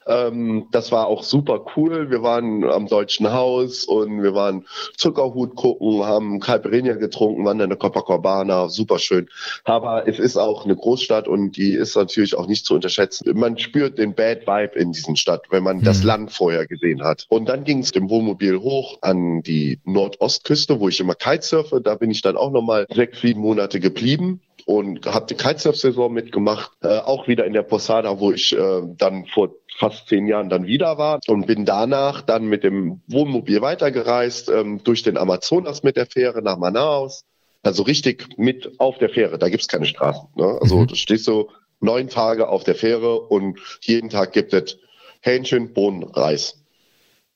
Ähm, 0.06 0.66
das 0.72 0.92
war 0.92 1.06
auch 1.06 1.22
super 1.22 1.64
cool. 1.76 2.10
Wir 2.10 2.22
waren 2.22 2.64
am 2.64 2.88
Deutschen 2.88 3.32
Haus 3.32 3.84
und 3.84 4.22
wir 4.22 4.34
waren 4.34 4.66
Zuckerhut 4.96 5.54
gucken, 5.54 6.04
haben 6.04 6.40
Caipirinha 6.40 6.94
getrunken, 6.94 7.44
waren 7.44 7.60
in 7.60 7.70
der 7.70 7.78
Copacabana, 7.78 8.68
super 8.68 8.98
schön. 8.98 9.28
Aber 9.64 10.06
es 10.18 10.24
ist 10.24 10.36
auch 10.36 10.64
eine 10.64 10.76
Großstadt 10.76 11.28
und 11.28 11.56
die 11.56 11.72
ist 11.74 11.96
natürlich 11.96 12.36
auch 12.36 12.46
nicht 12.46 12.66
zu 12.66 12.74
unterschätzen. 12.74 13.36
Man 13.38 13.58
spürt 13.58 13.98
den 13.98 14.14
Bad 14.14 14.46
Vibe 14.46 14.78
in 14.78 14.92
diesen 14.92 15.16
Stadt, 15.16 15.44
wenn 15.50 15.62
man 15.62 15.82
das 15.82 16.00
Mhm. 16.00 16.06
Land 16.06 16.32
vorher 16.32 16.66
gesehen 16.66 17.02
hat. 17.02 17.26
Und 17.28 17.48
dann 17.48 17.64
ging 17.64 17.80
es 17.80 17.90
im 17.92 18.10
Wohnmobil 18.10 18.58
hoch 18.60 18.98
an 19.02 19.42
die 19.42 19.80
Nordostküste, 19.84 20.80
wo 20.80 20.88
ich 20.88 21.00
immer 21.00 21.14
Kitesurfe. 21.14 21.80
Da 21.80 21.94
bin 21.96 22.10
ich 22.10 22.22
dann 22.22 22.36
auch 22.36 22.50
nochmal 22.50 22.86
sechs, 22.92 23.20
sieben 23.20 23.40
Monate 23.40 23.80
geblieben 23.80 24.40
und 24.66 25.04
habe 25.06 25.26
die 25.26 25.34
Kitesurf-Saison 25.34 26.12
mitgemacht. 26.12 26.72
Äh, 26.82 26.98
auch 26.98 27.28
wieder 27.28 27.44
in 27.44 27.52
der 27.52 27.62
Posada, 27.62 28.18
wo 28.20 28.32
ich 28.32 28.56
äh, 28.56 28.82
dann 28.96 29.26
vor 29.26 29.50
fast 29.76 30.08
zehn 30.08 30.26
Jahren 30.26 30.48
dann 30.48 30.66
wieder 30.66 30.98
war 30.98 31.18
und 31.26 31.46
bin 31.46 31.64
danach 31.64 32.22
dann 32.22 32.46
mit 32.46 32.62
dem 32.62 33.00
Wohnmobil 33.08 33.60
weitergereist 33.60 34.48
ähm, 34.48 34.80
durch 34.84 35.02
den 35.02 35.16
Amazonas 35.16 35.82
mit 35.82 35.96
der 35.96 36.06
Fähre 36.06 36.42
nach 36.42 36.58
Manaus. 36.58 37.24
Also 37.64 37.82
richtig 37.82 38.28
mit 38.36 38.78
auf 38.78 38.98
der 38.98 39.08
Fähre, 39.08 39.38
da 39.38 39.48
gibt's 39.48 39.68
keine 39.68 39.86
Straßen. 39.86 40.28
Ne? 40.36 40.58
Also 40.60 40.76
Mhm. 40.76 40.86
du 40.88 40.94
stehst 40.94 41.24
so 41.24 41.50
neun 41.80 42.08
Tage 42.08 42.48
auf 42.48 42.64
der 42.64 42.74
Fähre 42.74 43.20
und 43.20 43.58
jeden 43.80 44.10
Tag 44.10 44.32
gibt 44.32 44.52
es 44.52 44.78
Hähnchen, 45.20 45.72
Bohnen, 45.72 46.04
Reis. 46.04 46.62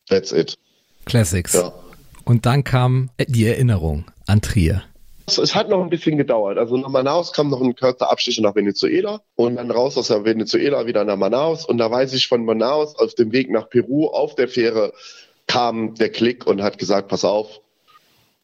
That's 0.09 0.33
it. 0.33 0.55
Classics. 1.07 1.55
Ja. 1.55 1.73
Und 2.25 2.45
dann 2.47 2.63
kam 2.65 3.11
die 3.27 3.47
Erinnerung 3.47 4.05
an 4.27 4.43
Trier. 4.43 4.83
Es, 5.27 5.39
es 5.39 5.55
hat 5.55 5.69
noch 5.71 5.83
ein 5.83 5.91
bisschen 5.91 6.17
gedauert. 6.19 6.59
Also 6.59 6.77
nach 6.77 6.89
Manaus 6.89 7.33
kam 7.33 7.49
noch 7.49 7.61
ein 7.61 7.75
kurzer 7.75 8.11
Abstecher 8.11 8.43
nach 8.43 8.55
Venezuela 8.55 9.21
und 9.35 9.57
dann 9.57 9.71
raus 9.71 9.97
aus 9.97 10.09
der 10.09 10.25
Venezuela 10.25 10.87
wieder 10.87 11.05
nach 11.05 11.17
Manaus. 11.17 11.65
Und 11.67 11.79
da 11.79 11.91
weiß 11.91 12.13
ich 12.15 12.29
von 12.29 12.45
Manaus 12.45 12.97
auf 12.97 13.15
dem 13.15 13.33
Weg 13.33 13.51
nach 13.51 13.69
Peru 13.71 14.09
auf 14.09 14.35
der 14.35 14.49
Fähre 14.49 14.93
kam 15.47 15.95
der 15.95 16.11
Klick 16.11 16.47
und 16.47 16.63
hat 16.63 16.79
gesagt, 16.79 17.09
pass 17.09 17.25
auf, 17.25 17.61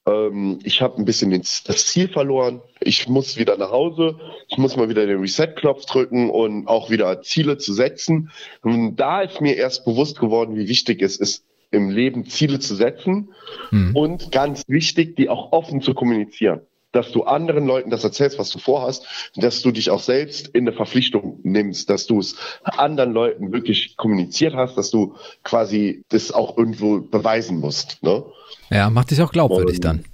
ähm, 0.06 0.58
ich 0.62 0.82
habe 0.82 0.98
ein 0.98 1.04
bisschen 1.04 1.30
das 1.32 1.86
Ziel 1.86 2.08
verloren. 2.08 2.60
Ich 2.80 3.08
muss 3.08 3.36
wieder 3.36 3.56
nach 3.56 3.70
Hause. 3.70 4.18
Ich 4.48 4.58
muss 4.58 4.76
mal 4.76 4.88
wieder 4.88 5.06
den 5.06 5.20
Reset-Knopf 5.20 5.86
drücken 5.86 6.30
und 6.30 6.66
auch 6.66 6.90
wieder 6.90 7.22
Ziele 7.22 7.58
zu 7.58 7.72
setzen. 7.72 8.30
Und 8.62 8.96
da 8.96 9.22
ist 9.22 9.40
mir 9.40 9.56
erst 9.56 9.84
bewusst 9.84 10.18
geworden, 10.18 10.56
wie 10.56 10.68
wichtig 10.68 11.02
es 11.02 11.16
ist, 11.16 11.44
im 11.70 11.90
Leben 11.90 12.26
Ziele 12.26 12.58
zu 12.60 12.74
setzen 12.74 13.34
Hm. 13.70 13.96
und 13.96 14.30
ganz 14.30 14.62
wichtig, 14.68 15.16
die 15.16 15.28
auch 15.28 15.52
offen 15.52 15.80
zu 15.80 15.94
kommunizieren. 15.94 16.60
Dass 16.94 17.10
du 17.10 17.24
anderen 17.24 17.66
Leuten 17.66 17.90
das 17.90 18.04
erzählst, 18.04 18.38
was 18.38 18.50
du 18.50 18.60
vorhast, 18.60 19.32
dass 19.34 19.62
du 19.62 19.72
dich 19.72 19.90
auch 19.90 19.98
selbst 19.98 20.46
in 20.48 20.66
eine 20.66 20.72
Verpflichtung 20.74 21.40
nimmst, 21.42 21.90
dass 21.90 22.06
du 22.06 22.20
es 22.20 22.36
anderen 22.62 23.12
Leuten 23.12 23.52
wirklich 23.52 23.96
kommuniziert 23.96 24.54
hast, 24.54 24.76
dass 24.76 24.90
du 24.90 25.16
quasi 25.42 26.04
das 26.10 26.30
auch 26.30 26.56
irgendwo 26.56 27.00
beweisen 27.00 27.58
musst. 27.58 28.00
Ne? 28.02 28.24
Ja, 28.70 28.90
macht 28.90 29.10
dich 29.10 29.20
auch 29.20 29.32
glaubwürdig 29.32 29.76
Und- 29.78 29.84
dann. 29.84 30.04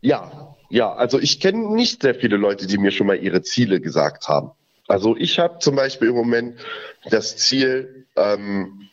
Ja, 0.00 0.56
ja, 0.70 0.92
also 0.92 1.18
ich 1.18 1.38
kenne 1.38 1.74
nicht 1.74 2.02
sehr 2.02 2.14
viele 2.14 2.36
Leute, 2.36 2.66
die 2.66 2.78
mir 2.78 2.90
schon 2.90 3.06
mal 3.06 3.16
ihre 3.16 3.42
Ziele 3.42 3.80
gesagt 3.80 4.28
haben. 4.28 4.52
Also 4.86 5.16
ich 5.16 5.38
habe 5.38 5.58
zum 5.58 5.76
Beispiel 5.76 6.08
im 6.08 6.14
Moment 6.14 6.58
das 7.10 7.36
Ziel, 7.36 8.06
ähm, 8.16 8.87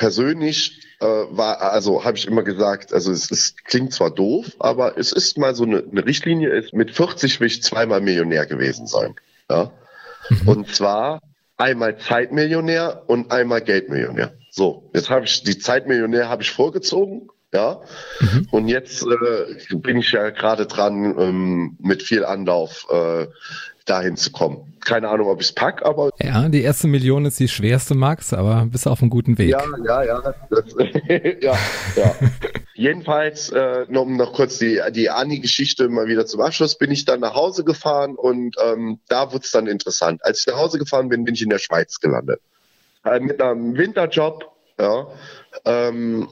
persönlich 0.00 0.80
äh, 1.00 1.04
war, 1.04 1.60
also 1.60 2.04
habe 2.04 2.16
ich 2.16 2.26
immer 2.26 2.42
gesagt, 2.42 2.94
also 2.94 3.12
es, 3.12 3.30
es 3.30 3.54
klingt 3.64 3.92
zwar 3.92 4.10
doof, 4.10 4.56
aber 4.58 4.96
es 4.96 5.12
ist 5.12 5.36
mal 5.36 5.54
so 5.54 5.64
eine, 5.64 5.84
eine 5.84 6.06
Richtlinie, 6.06 6.48
ist 6.48 6.72
mit 6.72 6.90
40 6.90 7.38
will 7.38 7.48
ich 7.48 7.62
zweimal 7.62 8.00
Millionär 8.00 8.46
gewesen 8.46 8.86
sein. 8.86 9.14
Ja? 9.50 9.70
Und 10.46 10.74
zwar 10.74 11.20
einmal 11.58 11.98
Zeitmillionär 11.98 13.02
und 13.08 13.30
einmal 13.30 13.60
Geldmillionär. 13.60 14.32
So, 14.50 14.90
jetzt 14.94 15.10
habe 15.10 15.26
ich 15.26 15.42
die 15.42 15.58
Zeitmillionär 15.58 16.30
habe 16.30 16.42
ich 16.42 16.50
vorgezogen, 16.50 17.28
ja. 17.52 17.80
Und 18.50 18.68
jetzt 18.68 19.02
äh, 19.02 19.74
bin 19.74 19.98
ich 19.98 20.12
ja 20.12 20.30
gerade 20.30 20.66
dran, 20.66 21.16
ähm, 21.18 21.76
mit 21.80 22.02
viel 22.02 22.24
Anlauf 22.24 22.86
äh, 22.90 23.26
dahin 23.86 24.16
zu 24.16 24.30
kommen. 24.30 24.74
Keine 24.84 25.08
Ahnung, 25.08 25.28
ob 25.28 25.40
ich 25.40 25.48
es 25.48 25.54
pack, 25.54 25.84
aber 25.84 26.10
Ja, 26.22 26.48
die 26.48 26.62
erste 26.62 26.86
Million 26.86 27.24
ist 27.24 27.38
die 27.40 27.48
schwerste, 27.48 27.94
Max, 27.94 28.32
aber 28.32 28.66
bist 28.66 28.86
auf 28.86 29.02
einem 29.02 29.10
guten 29.10 29.36
Weg. 29.36 29.50
ja, 29.50 29.62
ja, 29.84 30.02
ja, 30.04 30.34
das, 30.48 30.64
ja, 31.40 31.58
ja. 31.96 32.14
Jedenfalls, 32.74 33.50
äh, 33.50 33.84
noch, 33.88 34.02
um 34.02 34.16
noch 34.16 34.32
kurz 34.32 34.58
die, 34.58 34.80
die 34.92 35.10
Ani-Geschichte 35.10 35.88
mal 35.88 36.06
wieder 36.06 36.24
zum 36.24 36.40
Abschluss, 36.40 36.78
bin 36.78 36.90
ich 36.90 37.04
dann 37.04 37.20
nach 37.20 37.34
Hause 37.34 37.62
gefahren 37.64 38.14
und 38.14 38.56
ähm, 38.64 39.00
da 39.08 39.32
wurde 39.32 39.44
es 39.44 39.50
dann 39.50 39.66
interessant. 39.66 40.24
Als 40.24 40.40
ich 40.40 40.46
nach 40.46 40.56
Hause 40.56 40.78
gefahren 40.78 41.10
bin, 41.10 41.24
bin 41.24 41.34
ich 41.34 41.42
in 41.42 41.50
der 41.50 41.58
Schweiz 41.58 42.00
gelandet. 42.00 42.40
Äh, 43.04 43.20
mit 43.20 43.42
einem 43.42 43.76
Winterjob, 43.76 44.50
ja, 44.78 45.08
ähm, 45.66 46.28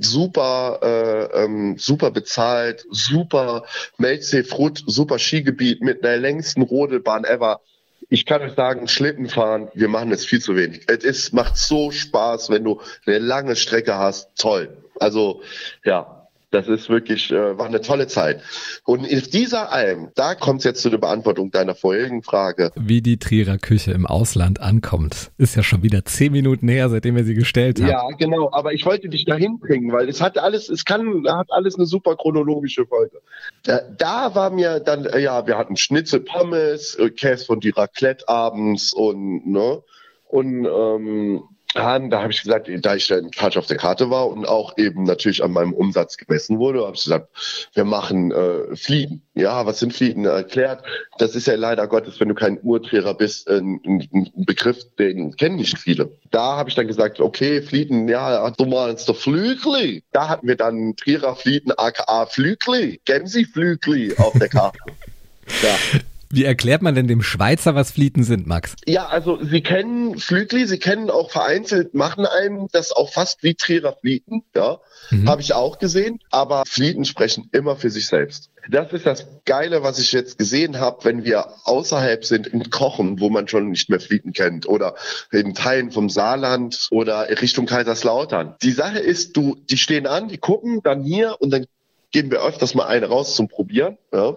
super, 0.00 0.80
äh, 0.82 1.44
ähm, 1.44 1.76
super 1.78 2.10
bezahlt, 2.10 2.84
super 2.90 3.64
Melzee-Frut, 3.98 4.82
super 4.86 5.18
Skigebiet 5.18 5.82
mit 5.82 6.04
der 6.04 6.18
längsten 6.18 6.62
Rodelbahn 6.62 7.24
ever. 7.24 7.60
Ich 8.08 8.26
kann 8.26 8.42
euch 8.42 8.54
sagen, 8.54 8.88
Schlitten 8.88 9.28
fahren, 9.28 9.68
wir 9.74 9.88
machen 9.88 10.10
es 10.10 10.24
viel 10.24 10.40
zu 10.40 10.56
wenig. 10.56 10.82
Es 10.88 11.04
ist, 11.04 11.32
macht 11.32 11.56
so 11.56 11.90
Spaß, 11.90 12.50
wenn 12.50 12.64
du 12.64 12.80
eine 13.06 13.18
lange 13.18 13.54
Strecke 13.54 13.96
hast. 13.96 14.30
Toll. 14.36 14.76
Also, 14.98 15.42
ja, 15.84 16.19
das 16.50 16.68
ist 16.68 16.88
wirklich, 16.88 17.30
äh, 17.30 17.56
war 17.58 17.66
eine 17.66 17.80
tolle 17.80 18.06
Zeit. 18.06 18.42
Und 18.84 19.04
in 19.04 19.20
dieser 19.20 19.72
Alm, 19.72 20.10
da 20.14 20.34
kommt 20.34 20.60
es 20.60 20.64
jetzt 20.64 20.82
zu 20.82 20.90
der 20.90 20.98
Beantwortung 20.98 21.50
deiner 21.50 21.74
vorherigen 21.74 22.22
Frage. 22.22 22.72
Wie 22.74 23.02
die 23.02 23.18
Trierer 23.18 23.58
Küche 23.58 23.92
im 23.92 24.06
Ausland 24.06 24.60
ankommt, 24.60 25.30
ist 25.38 25.54
ja 25.54 25.62
schon 25.62 25.82
wieder 25.82 26.04
zehn 26.04 26.32
Minuten 26.32 26.68
her, 26.68 26.88
seitdem 26.88 27.16
wir 27.16 27.24
sie 27.24 27.34
gestellt 27.34 27.80
haben. 27.80 27.88
Ja, 27.88 28.08
genau. 28.18 28.50
Aber 28.52 28.72
ich 28.72 28.84
wollte 28.84 29.08
dich 29.08 29.24
dahin 29.24 29.58
bringen, 29.60 29.92
weil 29.92 30.08
es 30.08 30.20
hat 30.20 30.38
alles, 30.38 30.68
es 30.68 30.84
kann, 30.84 31.24
hat 31.28 31.50
alles 31.50 31.76
eine 31.76 31.86
super 31.86 32.16
chronologische 32.16 32.86
Folge. 32.86 33.20
Da, 33.62 33.80
da 33.96 34.34
war 34.34 34.50
mir 34.50 34.80
dann, 34.80 35.04
äh, 35.06 35.20
ja, 35.20 35.46
wir 35.46 35.56
hatten 35.56 35.76
Schnitzel, 35.76 36.20
Pommes, 36.20 36.96
äh, 36.96 37.10
Käse 37.10 37.44
von 37.44 37.60
die 37.60 37.70
Raclette 37.70 38.28
abends 38.28 38.92
und, 38.92 39.46
ne, 39.46 39.82
und, 40.28 40.64
ähm, 40.64 41.42
Han, 41.76 42.10
da 42.10 42.22
habe 42.22 42.32
ich 42.32 42.42
gesagt, 42.42 42.68
da 42.68 42.94
ich 42.96 43.06
dann 43.06 43.32
falsch 43.32 43.56
auf 43.56 43.66
der 43.66 43.76
Karte 43.76 44.10
war 44.10 44.28
und 44.28 44.46
auch 44.46 44.76
eben 44.76 45.04
natürlich 45.04 45.42
an 45.44 45.52
meinem 45.52 45.72
Umsatz 45.72 46.16
gemessen 46.16 46.58
wurde, 46.58 46.84
habe 46.84 46.96
ich 46.96 47.04
gesagt, 47.04 47.28
wir 47.74 47.84
machen 47.84 48.32
äh, 48.32 48.74
Fliegen. 48.74 49.22
Ja, 49.34 49.66
was 49.66 49.78
sind 49.78 49.94
Fliegen? 49.94 50.24
Erklärt, 50.24 50.82
das 51.18 51.36
ist 51.36 51.46
ja 51.46 51.54
leider 51.54 51.86
Gottes, 51.86 52.18
wenn 52.18 52.28
du 52.28 52.34
kein 52.34 52.58
Urtrierer 52.60 53.14
bist, 53.14 53.48
ein, 53.48 53.80
ein, 53.86 54.08
ein 54.12 54.44
Begriff, 54.44 54.78
den 54.98 55.36
kennen 55.36 55.56
nicht 55.56 55.78
viele. 55.78 56.10
Da 56.32 56.56
habe 56.56 56.70
ich 56.70 56.74
dann 56.74 56.88
gesagt, 56.88 57.20
okay, 57.20 57.62
Fliegen, 57.62 58.08
ja, 58.08 58.50
du 58.50 58.66
meinst 58.66 59.06
der 59.06 59.14
Flügli. 59.14 60.02
Da 60.10 60.28
hatten 60.28 60.48
wir 60.48 60.56
dann 60.56 60.96
Trierer 60.96 61.36
Fliegen, 61.36 61.70
aka 61.76 62.26
Flügli, 62.26 63.00
Gemsi-Flügli 63.04 64.16
auf 64.16 64.32
der 64.36 64.48
Karte. 64.48 64.78
ja. 65.62 66.00
Wie 66.32 66.44
erklärt 66.44 66.80
man 66.80 66.94
denn 66.94 67.08
dem 67.08 67.22
Schweizer, 67.22 67.74
was 67.74 67.90
Flieten 67.90 68.22
sind, 68.22 68.46
Max? 68.46 68.76
Ja, 68.86 69.08
also 69.08 69.42
Sie 69.42 69.62
kennen 69.62 70.18
Flügli, 70.18 70.66
Sie 70.66 70.78
kennen 70.78 71.10
auch 71.10 71.30
vereinzelt, 71.30 71.94
machen 71.94 72.24
einem 72.24 72.68
das 72.70 72.92
auch 72.92 73.12
fast 73.12 73.42
wie 73.42 73.54
Trierer 73.54 73.96
Flieten, 74.00 74.44
ja, 74.54 74.78
Mhm. 75.10 75.28
habe 75.28 75.42
ich 75.42 75.54
auch 75.54 75.78
gesehen, 75.78 76.20
aber 76.30 76.62
Flieten 76.66 77.04
sprechen 77.04 77.48
immer 77.52 77.74
für 77.74 77.90
sich 77.90 78.06
selbst. 78.06 78.50
Das 78.70 78.92
ist 78.92 79.06
das 79.06 79.26
Geile, 79.44 79.82
was 79.82 79.98
ich 79.98 80.12
jetzt 80.12 80.38
gesehen 80.38 80.78
habe, 80.78 81.04
wenn 81.04 81.24
wir 81.24 81.48
außerhalb 81.64 82.24
sind 82.24 82.46
in 82.46 82.70
Kochen, 82.70 83.18
wo 83.18 83.28
man 83.28 83.48
schon 83.48 83.70
nicht 83.70 83.90
mehr 83.90 83.98
Flieten 83.98 84.32
kennt 84.32 84.68
oder 84.68 84.94
in 85.32 85.54
Teilen 85.54 85.90
vom 85.90 86.10
Saarland 86.10 86.86
oder 86.90 87.28
Richtung 87.40 87.66
Kaiserslautern. 87.66 88.54
Die 88.62 88.70
Sache 88.70 88.98
ist, 88.98 89.36
du, 89.36 89.56
die 89.68 89.78
stehen 89.78 90.06
an, 90.06 90.28
die 90.28 90.38
gucken 90.38 90.80
dann 90.84 91.02
hier 91.02 91.36
und 91.40 91.50
dann 91.50 91.66
geben 92.12 92.30
wir 92.30 92.44
öfters 92.44 92.74
mal 92.74 92.86
eine 92.86 93.06
raus 93.06 93.34
zum 93.34 93.48
Probieren, 93.48 93.96
ja. 94.12 94.36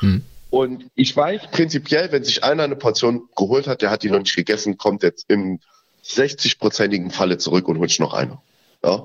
Hm. 0.00 0.22
Und 0.54 0.88
ich 0.94 1.16
weiß 1.16 1.50
prinzipiell, 1.50 2.12
wenn 2.12 2.22
sich 2.22 2.44
einer 2.44 2.62
eine 2.62 2.76
Portion 2.76 3.28
geholt 3.34 3.66
hat, 3.66 3.82
der 3.82 3.90
hat 3.90 4.04
die 4.04 4.10
noch 4.10 4.20
nicht 4.20 4.36
gegessen, 4.36 4.78
kommt 4.78 5.02
jetzt 5.02 5.24
im 5.28 5.58
60-prozentigen 6.04 7.10
Falle 7.10 7.38
zurück 7.38 7.66
und 7.66 7.80
holt 7.80 7.90
sich 7.90 7.98
noch 7.98 8.14
eine. 8.14 8.38
Ja? 8.84 9.04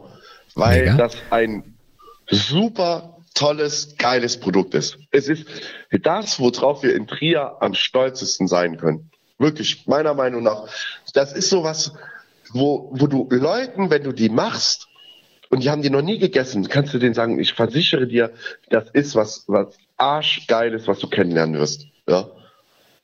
Weil 0.54 0.82
Mega. 0.82 0.98
das 0.98 1.18
ein 1.32 1.76
super 2.30 3.18
tolles, 3.34 3.96
geiles 3.98 4.40
Produkt 4.40 4.76
ist. 4.76 5.00
Es 5.10 5.28
ist 5.28 5.48
das, 6.04 6.40
worauf 6.40 6.84
wir 6.84 6.96
in 6.96 7.08
Trier 7.08 7.58
am 7.62 7.74
stolzesten 7.74 8.48
sein 8.48 8.78
können. 8.78 9.10
Wirklich, 9.40 9.88
meiner 9.88 10.14
Meinung 10.14 10.44
nach. 10.44 10.68
Das 11.16 11.34
ist 11.34 11.50
sowas, 11.50 11.94
wo, 12.52 12.92
wo 12.94 13.08
du 13.08 13.28
Leuten, 13.32 13.90
wenn 13.90 14.04
du 14.04 14.12
die 14.12 14.30
machst, 14.30 14.88
und 15.50 15.64
die 15.64 15.72
haben 15.72 15.82
die 15.82 15.90
noch 15.90 16.04
nie 16.04 16.20
gegessen, 16.20 16.68
kannst 16.68 16.94
du 16.94 17.00
denen 17.00 17.16
sagen, 17.16 17.40
ich 17.40 17.54
versichere 17.54 18.06
dir, 18.06 18.34
das 18.70 18.88
ist 18.92 19.16
was, 19.16 19.46
was 19.48 19.76
arschgeiles, 20.00 20.88
was 20.88 21.00
du 21.00 21.08
kennenlernen 21.08 21.60
wirst. 21.60 21.88
Ja. 22.08 22.32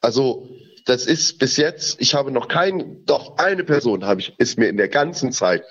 Also, 0.01 0.47
das 0.85 1.07
ist 1.07 1.39
bis 1.39 1.57
jetzt, 1.57 1.99
ich 1.99 2.13
habe 2.13 2.31
noch 2.31 2.47
keinen, 2.47 3.05
doch 3.05 3.37
eine 3.37 3.63
Person 3.63 4.05
habe 4.05 4.21
ich, 4.21 4.35
ist 4.37 4.59
mir 4.59 4.69
in 4.69 4.77
der 4.77 4.87
ganzen 4.87 5.31
Zeit 5.31 5.63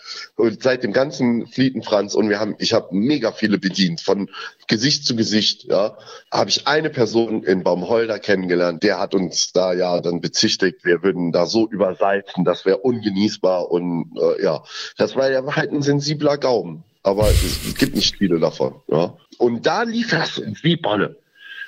seit 0.59 0.83
dem 0.83 0.93
ganzen 0.93 1.47
Flietenfranz 1.47 2.17
und 2.17 2.29
wir 2.29 2.41
haben, 2.41 2.57
ich 2.59 2.73
habe 2.73 2.89
mega 2.91 3.31
viele 3.31 3.59
bedient, 3.59 4.01
von 4.01 4.29
Gesicht 4.67 5.07
zu 5.07 5.15
Gesicht, 5.15 5.65
ja, 5.65 5.97
habe 6.33 6.51
ich 6.51 6.67
eine 6.67 6.91
Person 6.91 7.45
in 7.45 7.63
Baumholder 7.63 8.19
kennengelernt, 8.19 8.83
der 8.83 8.99
hat 8.99 9.15
uns 9.15 9.53
da 9.53 9.73
ja 9.73 10.01
dann 10.01 10.21
bezichtigt, 10.21 10.85
wir 10.85 11.05
würden 11.05 11.31
da 11.31 11.47
so 11.47 11.69
übersalzen, 11.69 12.45
das 12.45 12.65
wäre 12.65 12.79
ungenießbar 12.79 13.71
und 13.71 14.19
äh, 14.21 14.43
ja, 14.43 14.65
das 14.97 15.15
war 15.15 15.31
ja 15.31 15.45
halt 15.55 15.71
ein 15.71 15.83
sensibler 15.83 16.39
Gaumen, 16.39 16.83
aber 17.05 17.29
es, 17.29 17.75
gibt 17.77 17.95
nicht 17.95 18.17
viele 18.17 18.41
davon, 18.41 18.81
ja. 18.89 19.17
Und 19.39 19.67
da 19.67 19.83
lief 19.83 20.11
das 20.11 20.43
wie 20.63 20.77
Bolle. 20.77 21.17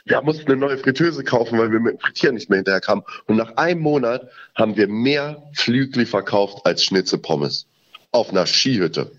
Wir 0.07 0.23
mussten 0.23 0.47
eine 0.47 0.57
neue 0.57 0.79
Fritteuse 0.79 1.25
kaufen, 1.25 1.59
weil 1.59 1.71
wir 1.71 1.81
mit 1.81 1.95
dem 1.95 2.01
Frittieren 2.01 2.35
nicht 2.37 2.49
mehr 2.49 2.59
hinterherkamen. 2.59 3.05
Und 3.27 3.37
nach 3.37 3.57
einem 3.57 3.81
Monat 3.81 4.29
haben 4.55 4.77
wir 4.77 4.89
mehr 4.89 5.43
Flügel 5.53 6.07
verkauft 6.07 6.65
als 6.65 6.85
Schnitzelpommes. 6.85 7.67
Auf 8.13 8.31
einer 8.31 8.47
Skihütte. 8.47 9.11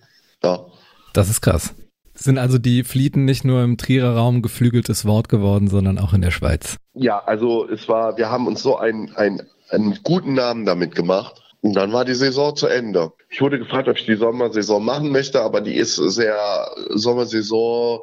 Ja. 0.43 0.65
Das 1.13 1.29
ist 1.29 1.41
krass. 1.41 1.75
Sind 2.15 2.37
also 2.39 2.57
die 2.57 2.83
Flieten 2.83 3.25
nicht 3.25 3.43
nur 3.43 3.63
im 3.63 3.77
Trierer 3.77 4.15
Raum 4.15 4.41
geflügeltes 4.41 5.05
Wort 5.05 5.29
geworden, 5.29 5.67
sondern 5.67 5.99
auch 5.99 6.13
in 6.13 6.21
der 6.21 6.31
Schweiz? 6.31 6.77
Ja, 6.93 7.19
also 7.19 7.69
es 7.69 7.87
war, 7.87 8.17
wir 8.17 8.31
haben 8.31 8.47
uns 8.47 8.63
so 8.63 8.77
einen, 8.77 9.13
einen, 9.15 9.43
einen 9.69 9.99
guten 10.03 10.33
Namen 10.33 10.65
damit 10.65 10.95
gemacht. 10.95 11.43
Und 11.67 11.73
dann 11.73 11.91
war 11.91 12.05
die 12.05 12.13
Saison 12.13 12.55
zu 12.55 12.67
Ende. 12.67 13.11
Ich 13.29 13.41
wurde 13.41 13.59
gefragt, 13.59 13.89
ob 13.89 13.97
ich 13.97 14.05
die 14.05 14.15
Sommersaison 14.15 14.85
machen 14.85 15.11
möchte, 15.11 15.41
aber 15.41 15.59
die 15.59 15.75
ist 15.75 15.97
sehr 15.97 16.71
Sommersaison 16.91 17.99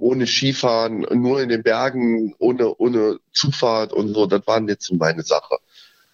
ohne 0.00 0.26
Skifahren, 0.26 1.06
nur 1.12 1.40
in 1.40 1.48
den 1.48 1.62
Bergen, 1.62 2.34
ohne, 2.40 2.74
ohne 2.74 3.20
Zufahrt 3.32 3.92
und 3.92 4.14
so, 4.14 4.26
das 4.26 4.44
war 4.48 4.58
nicht 4.58 4.82
so 4.82 4.96
meine 4.96 5.22
Sache. 5.22 5.58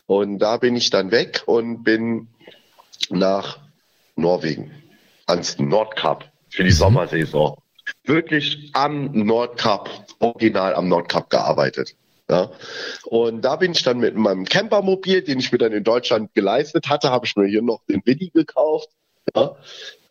Und 0.04 0.40
da 0.40 0.58
bin 0.58 0.76
ich 0.76 0.90
dann 0.90 1.10
weg 1.10 1.42
und 1.46 1.84
bin 1.84 2.28
nach 3.08 3.60
Norwegen, 4.16 4.70
ans 5.24 5.58
Nordkap 5.58 6.30
für 6.50 6.64
die 6.64 6.68
mhm. 6.68 6.74
Sommersaison. 6.74 7.56
Wirklich 8.04 8.72
am 8.74 9.12
Nordkap, 9.12 9.88
original 10.18 10.74
am 10.74 10.88
Nordkap 10.88 11.30
gearbeitet. 11.30 11.94
Ja. 12.30 12.50
Und 13.04 13.42
da 13.42 13.56
bin 13.56 13.72
ich 13.72 13.82
dann 13.82 13.98
mit 13.98 14.14
meinem 14.16 14.44
Campermobil, 14.44 15.22
den 15.22 15.38
ich 15.38 15.50
mir 15.50 15.58
dann 15.58 15.72
in 15.72 15.84
Deutschland 15.84 16.34
geleistet 16.34 16.88
hatte, 16.88 17.10
habe 17.10 17.26
ich 17.26 17.36
mir 17.36 17.46
hier 17.46 17.62
noch 17.62 17.80
den 17.88 18.02
Willi 18.04 18.30
gekauft. 18.30 18.90
Ja. 19.34 19.56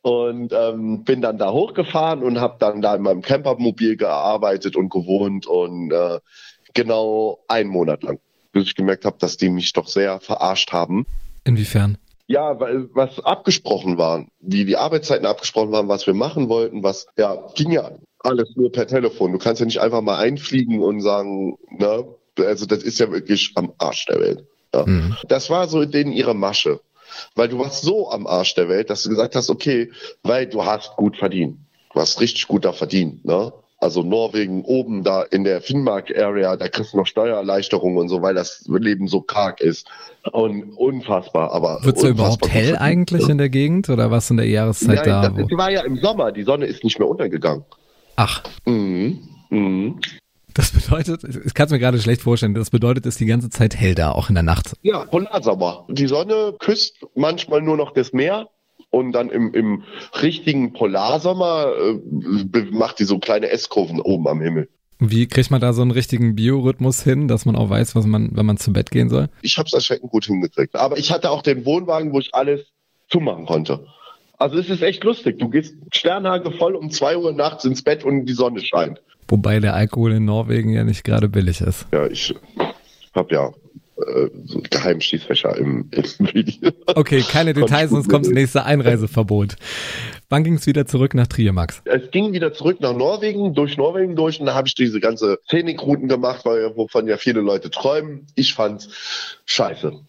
Und 0.02 0.54
ähm, 0.54 1.04
bin 1.04 1.22
dann 1.22 1.38
da 1.38 1.52
hochgefahren 1.52 2.24
und 2.24 2.40
habe 2.40 2.56
dann 2.60 2.82
da 2.82 2.96
in 2.96 3.02
meinem 3.02 3.22
Campermobil 3.22 3.98
gearbeitet 3.98 4.76
und 4.76 4.90
gewohnt 4.90 5.46
und 5.48 5.92
äh, 5.92 6.20
genau 6.74 7.40
einen 7.48 7.70
Monat 7.70 8.04
lang, 8.04 8.20
bis 8.52 8.66
ich 8.66 8.76
gemerkt 8.76 9.06
habe, 9.06 9.18
dass 9.20 9.38
die 9.38 9.50
mich 9.50 9.74
doch 9.74 9.88
sehr 9.88 10.20
verarscht 10.20 10.72
haben. 10.72 11.06
Inwiefern? 11.44 11.98
Ja, 12.28 12.60
weil 12.60 12.90
was 12.94 13.20
abgesprochen 13.20 13.98
war, 13.98 14.26
wie 14.40 14.66
die 14.66 14.78
Arbeitszeiten 14.78 15.26
abgesprochen 15.26 15.72
waren, 15.72 15.88
was 15.88 16.08
wir 16.08 16.14
machen 16.14 16.50
wollten, 16.50 16.84
was 16.84 17.08
ja 17.18 17.48
ging 17.56 17.72
ja 17.72 17.92
alles 18.20 18.56
nur 18.56 18.72
per 18.72 18.88
Telefon. 18.88 19.32
Du 19.32 19.38
kannst 19.38 19.60
ja 19.60 19.66
nicht 19.66 19.80
einfach 19.80 20.02
mal 20.02 20.18
einfliegen 20.18 20.82
und 20.82 21.02
sagen, 21.02 21.58
ne, 21.70 22.06
also 22.38 22.66
das 22.66 22.84
ist 22.84 23.00
ja 23.00 23.12
wirklich 23.12 23.52
am 23.56 23.74
Arsch 23.78 24.06
der 24.06 24.20
Welt. 24.20 24.44
Ja. 24.74 24.86
Mhm. 24.86 25.16
Das 25.28 25.50
war 25.50 25.68
so 25.68 25.86
denen 25.86 26.12
ihre 26.12 26.36
Masche. 26.36 26.80
Weil 27.36 27.48
du 27.48 27.60
warst 27.60 27.84
so 27.84 28.12
am 28.12 28.28
Arsch 28.28 28.56
der 28.56 28.70
Welt, 28.70 28.90
dass 28.90 29.04
du 29.04 29.10
gesagt 29.10 29.36
hast, 29.36 29.50
okay, 29.50 29.92
weil 30.24 30.46
du 30.46 30.66
hast 30.66 30.96
gut 30.98 31.18
verdient. 31.18 31.58
Du 31.94 32.00
hast 32.00 32.20
richtig 32.20 32.48
gut 32.48 32.66
da 32.66 32.74
verdient, 32.74 33.26
ne? 33.26 33.54
Also 33.80 34.02
Norwegen 34.02 34.64
oben 34.64 35.04
da 35.04 35.22
in 35.22 35.44
der 35.44 35.62
Finnmark-Area, 35.62 36.58
da 36.58 36.68
kriegst 36.68 36.94
du 36.94 36.98
noch 36.98 37.06
Steuererleichterungen 37.06 38.00
und 38.00 38.10
so, 38.10 38.24
weil 38.24 38.34
das 38.34 38.66
Leben 38.68 39.08
so 39.08 39.22
karg 39.22 39.62
ist. 39.62 39.88
Und 40.32 40.74
unfassbar, 40.74 41.52
aber. 41.52 41.80
Wird 41.84 41.98
es 41.98 42.04
überhaupt 42.04 42.50
hell 42.50 42.76
eigentlich 42.76 43.30
in 43.30 43.38
der 43.38 43.50
Gegend 43.50 43.90
oder 43.90 44.10
was 44.10 44.32
in 44.32 44.38
der 44.38 44.48
Jahreszeit 44.48 45.06
Nein, 45.06 45.06
da? 45.06 45.30
Das 45.30 45.58
war 45.58 45.72
ja 45.72 45.82
im 45.82 45.98
Sommer, 45.98 46.32
die 46.32 46.44
Sonne 46.44 46.66
ist 46.66 46.84
nicht 46.84 46.98
mehr 46.98 47.08
untergegangen. 47.08 47.66
Ach. 48.18 48.44
Mhm. 48.66 49.20
Mhm. 49.50 50.02
Das 50.54 50.72
bedeutet, 50.72 51.24
ich 51.24 51.54
kann 51.54 51.68
es 51.68 51.72
mir 51.72 51.80
gerade 51.80 52.02
schlecht 52.02 52.24
vorstellen, 52.24 52.56
das 52.56 52.72
bedeutet, 52.72 53.06
es 53.06 53.14
ist 53.14 53.20
die 53.20 53.28
ganze 53.28 53.52
Zeit 53.52 53.76
hell 53.76 53.94
da, 53.94 54.12
auch 54.12 54.28
in 54.30 54.36
der 54.36 54.44
Nacht. 54.44 54.74
Ja, 54.82 55.06
Polarsommer. 55.06 55.86
Die 55.88 56.08
Sonne 56.08 56.56
küsst 56.58 57.06
manchmal 57.16 57.62
nur 57.62 57.78
noch 57.78 57.94
das 57.94 58.12
Meer 58.12 58.50
und 58.90 59.12
dann 59.12 59.30
im, 59.30 59.54
im 59.54 59.84
richtigen 60.20 60.74
Polarsommer 60.74 61.74
äh, 61.78 62.62
macht 62.72 62.98
die 62.98 63.04
so 63.04 63.20
kleine 63.20 63.50
S-Kurven 63.50 64.02
oben 64.02 64.28
am 64.28 64.42
Himmel. 64.42 64.68
Wie 65.00 65.28
kriegt 65.28 65.52
man 65.52 65.62
da 65.62 65.74
so 65.74 65.84
einen 65.84 65.92
richtigen 65.92 66.36
Biorhythmus 66.36 67.04
hin, 67.04 67.28
dass 67.28 67.46
man 67.46 67.56
auch 67.56 67.70
weiß, 67.70 67.96
was 67.96 68.08
man, 68.08 68.36
wenn 68.36 68.48
man 68.48 68.58
zu 68.58 68.74
Bett 68.74 68.90
gehen 68.90 69.10
soll? 69.10 69.30
Ich 69.44 69.60
habe 69.60 69.68
es 69.68 69.74
erschreckend 69.74 70.10
gut 70.10 70.26
hingekriegt. 70.26 70.76
Aber 70.76 70.98
ich 70.98 71.12
hatte 71.12 71.30
auch 71.30 71.44
den 71.44 71.66
Wohnwagen, 71.66 72.12
wo 72.14 72.20
ich 72.20 72.34
alles 72.34 72.62
zumachen 73.10 73.46
konnte. 73.46 73.86
Also 74.38 74.58
es 74.58 74.70
ist 74.70 74.84
echt 74.84 75.04
lustig. 75.04 75.40
Du 75.40 75.50
gehst 75.50 75.76
Sternhage 75.92 76.52
voll 76.52 76.76
um 76.76 76.92
zwei 76.92 77.18
Uhr 77.18 77.34
nachts 77.34 77.66
ins 77.66 77.82
Bett 77.82 78.04
und 78.04 78.26
die 78.26 78.34
Sonne 78.34 78.62
scheint. 78.62 79.02
Wobei 79.28 79.60
der 79.60 79.74
Alkohol 79.74 80.14
in 80.14 80.26
Norwegen 80.26 80.72
ja 80.72 80.84
nicht 80.84 81.04
gerade 81.04 81.28
billig 81.28 81.60
ist. 81.62 81.88
Ja, 81.92 82.06
ich 82.08 82.34
habe 83.16 83.34
ja 83.34 83.48
äh, 83.98 84.30
so 84.46 84.62
Geheimschießfächer 84.70 85.58
im, 85.58 85.90
im 85.92 86.04
Video. 86.34 86.72
Okay, 86.86 87.24
keine 87.28 87.54
Details, 87.54 87.90
sonst 87.90 88.10
kommt 88.10 88.28
das 88.28 88.34
nächste 88.34 88.64
Einreiseverbot. 88.64 89.56
Wann 90.30 90.44
ging 90.44 90.54
es 90.54 90.68
wieder 90.68 90.86
zurück 90.86 91.16
nach 91.16 91.28
Trier, 91.28 91.52
Max? 91.52 91.82
Es 91.86 92.12
ging 92.12 92.32
wieder 92.32 92.54
zurück 92.54 92.80
nach 92.80 92.96
Norwegen, 92.96 93.56
durch 93.56 93.76
Norwegen 93.76 94.16
durch 94.16 94.40
und 94.40 94.46
da 94.46 94.54
habe 94.54 94.68
ich 94.68 94.76
diese 94.76 95.00
ganze 95.00 95.40
Scenic-Routen 95.50 96.08
gemacht, 96.08 96.46
weil, 96.46 96.76
wovon 96.76 97.08
ja 97.08 97.18
viele 97.18 97.42
Leute 97.42 97.72
träumen. 97.72 98.28
Ich 98.36 98.54
fand's 98.54 98.88
scheiße 99.46 100.00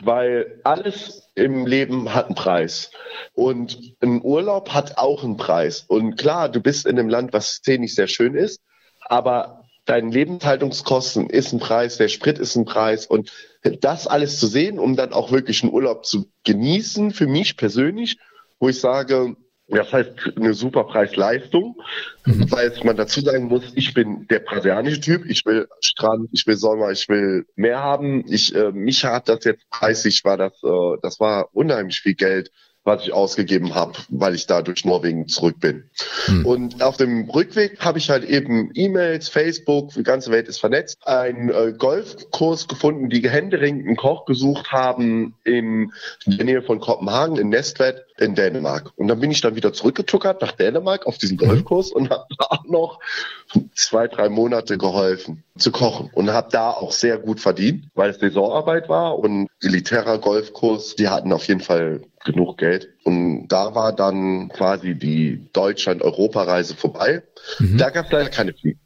weil 0.00 0.60
alles 0.64 1.28
im 1.34 1.66
Leben 1.66 2.14
hat 2.14 2.26
einen 2.26 2.34
Preis. 2.34 2.90
Und 3.34 3.94
ein 4.00 4.22
Urlaub 4.22 4.70
hat 4.70 4.98
auch 4.98 5.24
einen 5.24 5.36
Preis. 5.36 5.84
Und 5.88 6.16
klar, 6.16 6.48
du 6.48 6.60
bist 6.60 6.86
in 6.86 6.98
einem 6.98 7.08
Land, 7.08 7.32
was 7.32 7.54
szenisch 7.54 7.94
sehr 7.94 8.08
schön 8.08 8.34
ist, 8.34 8.60
aber 9.00 9.64
deine 9.84 10.10
Lebenshaltungskosten 10.10 11.30
ist 11.30 11.52
ein 11.52 11.60
Preis, 11.60 11.96
der 11.96 12.08
Sprit 12.08 12.38
ist 12.38 12.56
ein 12.56 12.66
Preis. 12.66 13.06
Und 13.06 13.32
das 13.80 14.06
alles 14.06 14.38
zu 14.38 14.46
sehen, 14.46 14.78
um 14.78 14.96
dann 14.96 15.12
auch 15.12 15.32
wirklich 15.32 15.62
einen 15.62 15.72
Urlaub 15.72 16.04
zu 16.04 16.30
genießen, 16.44 17.10
für 17.12 17.26
mich 17.26 17.56
persönlich, 17.56 18.18
wo 18.60 18.68
ich 18.68 18.80
sage, 18.80 19.36
das 19.68 19.92
heißt 19.92 20.10
eine 20.36 20.54
super 20.54 20.84
Preis-Leistung, 20.84 21.76
mhm. 22.24 22.50
weil 22.50 22.72
man 22.84 22.96
dazu 22.96 23.20
sagen 23.20 23.48
muss, 23.48 23.64
ich 23.74 23.92
bin 23.92 24.26
der 24.28 24.40
brasilianische 24.40 25.00
Typ, 25.00 25.26
ich 25.26 25.44
will 25.44 25.68
Strand, 25.80 26.30
ich 26.32 26.46
will 26.46 26.56
Sommer, 26.56 26.90
ich 26.90 27.08
will 27.08 27.46
mehr 27.54 27.80
haben. 27.80 28.24
Ich, 28.28 28.54
äh, 28.54 28.72
mich 28.72 29.04
hat 29.04 29.28
das 29.28 29.44
jetzt 29.44 29.68
preislich, 29.70 30.24
war 30.24 30.38
das, 30.38 30.54
äh, 30.62 30.98
das 31.02 31.20
war 31.20 31.48
unheimlich 31.52 32.00
viel 32.00 32.14
Geld 32.14 32.50
was 32.88 33.04
ich 33.04 33.12
ausgegeben 33.12 33.74
habe, 33.74 33.92
weil 34.08 34.34
ich 34.34 34.46
da 34.46 34.62
durch 34.62 34.84
Norwegen 34.84 35.28
zurück 35.28 35.60
bin. 35.60 35.84
Hm. 36.24 36.46
Und 36.46 36.82
auf 36.82 36.96
dem 36.96 37.28
Rückweg 37.28 37.78
habe 37.80 37.98
ich 37.98 38.08
halt 38.08 38.24
eben 38.24 38.70
E-Mails, 38.74 39.28
Facebook, 39.28 39.92
die 39.92 40.02
ganze 40.02 40.30
Welt 40.32 40.48
ist 40.48 40.58
vernetzt, 40.58 41.06
einen 41.06 41.50
äh, 41.50 41.74
Golfkurs 41.76 42.66
gefunden, 42.66 43.10
die 43.10 43.28
händeringend 43.28 43.86
einen 43.86 43.96
Koch 43.96 44.24
gesucht 44.24 44.72
haben 44.72 45.34
in 45.44 45.92
der 46.26 46.44
Nähe 46.46 46.62
von 46.62 46.80
Kopenhagen, 46.80 47.36
in 47.36 47.50
Nestvedt 47.50 48.07
in 48.20 48.34
Dänemark. 48.34 48.92
Und 48.96 49.08
dann 49.08 49.20
bin 49.20 49.30
ich 49.30 49.40
dann 49.40 49.56
wieder 49.56 49.72
zurückgetuckert 49.72 50.40
nach 50.42 50.52
Dänemark 50.52 51.06
auf 51.06 51.18
diesen 51.18 51.36
mhm. 51.36 51.46
Golfkurs 51.46 51.92
und 51.92 52.10
habe 52.10 52.26
da 52.38 52.60
noch 52.66 53.00
zwei, 53.74 54.08
drei 54.08 54.28
Monate 54.28 54.78
geholfen 54.78 55.44
zu 55.56 55.70
kochen 55.72 56.10
und 56.12 56.30
habe 56.30 56.48
da 56.50 56.70
auch 56.70 56.92
sehr 56.92 57.18
gut 57.18 57.40
verdient, 57.40 57.86
weil 57.94 58.10
es 58.10 58.18
Saisonarbeit 58.18 58.88
war 58.88 59.18
und 59.18 59.48
elitärer 59.62 60.18
Golfkurs, 60.18 60.96
die 60.96 61.08
hatten 61.08 61.32
auf 61.32 61.44
jeden 61.44 61.60
Fall 61.60 62.02
genug 62.24 62.58
Geld. 62.58 62.88
Und 63.04 63.48
da 63.48 63.74
war 63.74 63.92
dann 63.92 64.48
quasi 64.48 64.94
die 64.94 65.48
Deutschland-Europareise 65.52 66.76
vorbei. 66.76 67.22
Mhm. 67.58 67.78
Da 67.78 67.90
gab 67.90 68.06
es 68.06 68.12
leider 68.12 68.30
keine 68.30 68.52
Fliegen. 68.52 68.80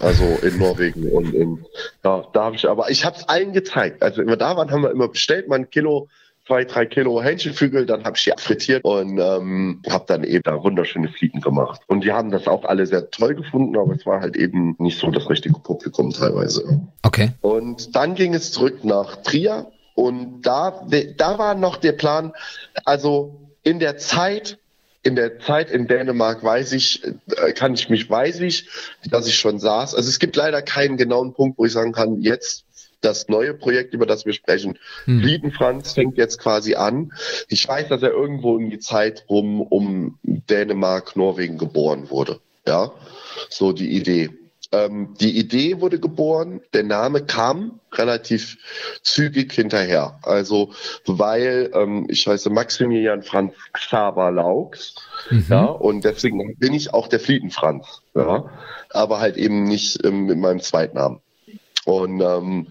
Also 0.00 0.24
in 0.42 0.58
Norwegen 0.58 1.10
und 1.10 1.34
in, 1.34 1.66
ja, 2.02 2.24
da 2.32 2.44
habe 2.44 2.56
ich 2.56 2.66
aber, 2.66 2.90
ich 2.90 3.04
habe 3.04 3.18
es 3.18 3.28
allen 3.28 3.52
gezeigt. 3.52 4.02
Also 4.02 4.22
immer 4.22 4.38
da 4.38 4.56
waren, 4.56 4.70
haben 4.70 4.82
wir 4.82 4.90
immer 4.90 5.08
bestellt, 5.08 5.46
mal 5.46 5.56
ein 5.56 5.68
Kilo 5.68 6.08
zwei, 6.50 6.64
drei 6.64 6.84
Kilo 6.84 7.22
Hähnchenflügel, 7.22 7.86
dann 7.86 8.02
habe 8.02 8.16
ich 8.16 8.24
die 8.24 8.32
frittiert 8.36 8.84
und 8.84 9.20
ähm, 9.20 9.80
habe 9.88 10.04
dann 10.08 10.24
eben 10.24 10.42
da 10.42 10.60
wunderschöne 10.60 11.08
Fliegen 11.08 11.40
gemacht. 11.40 11.80
Und 11.86 12.02
die 12.02 12.10
haben 12.10 12.32
das 12.32 12.48
auch 12.48 12.64
alle 12.64 12.86
sehr 12.86 13.08
toll 13.10 13.36
gefunden, 13.36 13.76
aber 13.76 13.94
es 13.94 14.04
war 14.04 14.20
halt 14.20 14.36
eben 14.36 14.74
nicht 14.78 14.98
so 14.98 15.12
das 15.12 15.30
richtige 15.30 15.60
Publikum 15.60 16.10
teilweise. 16.10 16.80
Okay. 17.04 17.30
Und 17.40 17.94
dann 17.94 18.16
ging 18.16 18.34
es 18.34 18.50
zurück 18.50 18.84
nach 18.84 19.22
Trier 19.22 19.70
und 19.94 20.42
da, 20.42 20.84
da 21.16 21.38
war 21.38 21.54
noch 21.54 21.76
der 21.76 21.92
Plan, 21.92 22.32
also 22.84 23.38
in 23.62 23.78
der 23.78 23.98
Zeit, 23.98 24.58
in 25.04 25.14
der 25.14 25.38
Zeit 25.38 25.70
in 25.70 25.86
Dänemark 25.86 26.42
weiß 26.42 26.72
ich, 26.72 27.04
äh, 27.04 27.52
kann 27.52 27.74
ich 27.74 27.88
mich, 27.88 28.10
weiß 28.10 28.40
ich, 28.40 28.68
dass 29.08 29.28
ich 29.28 29.38
schon 29.38 29.60
saß. 29.60 29.94
Also 29.94 30.08
es 30.08 30.18
gibt 30.18 30.34
leider 30.34 30.62
keinen 30.62 30.96
genauen 30.96 31.32
Punkt, 31.32 31.58
wo 31.58 31.64
ich 31.64 31.72
sagen 31.72 31.92
kann, 31.92 32.20
jetzt 32.20 32.64
das 33.00 33.28
neue 33.28 33.54
Projekt, 33.54 33.94
über 33.94 34.06
das 34.06 34.26
wir 34.26 34.32
sprechen. 34.32 34.78
Hm. 35.04 35.22
Friedenfranz 35.22 35.92
fängt 35.92 36.18
jetzt 36.18 36.38
quasi 36.38 36.74
an. 36.74 37.12
Ich 37.48 37.66
weiß, 37.66 37.88
dass 37.88 38.02
er 38.02 38.10
irgendwo 38.10 38.58
in 38.58 38.70
die 38.70 38.78
Zeit 38.78 39.24
rum 39.28 39.60
um 39.60 40.18
Dänemark, 40.22 41.16
Norwegen 41.16 41.58
geboren 41.58 42.10
wurde. 42.10 42.40
Ja, 42.66 42.92
so 43.48 43.72
die 43.72 43.96
Idee. 43.96 44.30
Ähm, 44.72 45.14
die 45.20 45.36
Idee 45.36 45.80
wurde 45.80 45.98
geboren, 45.98 46.60
der 46.74 46.84
Name 46.84 47.24
kam 47.24 47.80
relativ 47.92 48.58
zügig 49.02 49.52
hinterher. 49.52 50.20
Also 50.22 50.72
weil 51.06 51.70
ähm, 51.74 52.06
ich 52.08 52.26
heiße 52.26 52.50
Maximilian 52.50 53.22
Franz 53.22 53.54
Xaver 53.72 54.30
Laux, 54.30 54.94
mhm. 55.28 55.44
ja, 55.48 55.64
und 55.64 56.04
deswegen 56.04 56.56
bin 56.56 56.72
ich 56.72 56.94
auch 56.94 57.08
der 57.08 57.18
Flietenfranz, 57.18 58.02
ja, 58.14 58.48
aber 58.90 59.18
halt 59.18 59.36
eben 59.36 59.64
nicht 59.64 60.04
ähm, 60.04 60.26
mit 60.26 60.38
meinem 60.38 60.60
Zweitnamen. 60.60 61.20
Und 61.84 62.20
ähm, 62.20 62.66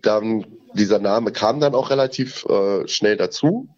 dann 0.00 0.46
dieser 0.74 0.98
Name 0.98 1.32
kam 1.32 1.60
dann 1.60 1.74
auch 1.74 1.90
relativ 1.90 2.44
äh, 2.46 2.86
schnell 2.88 3.16
dazu. 3.16 3.68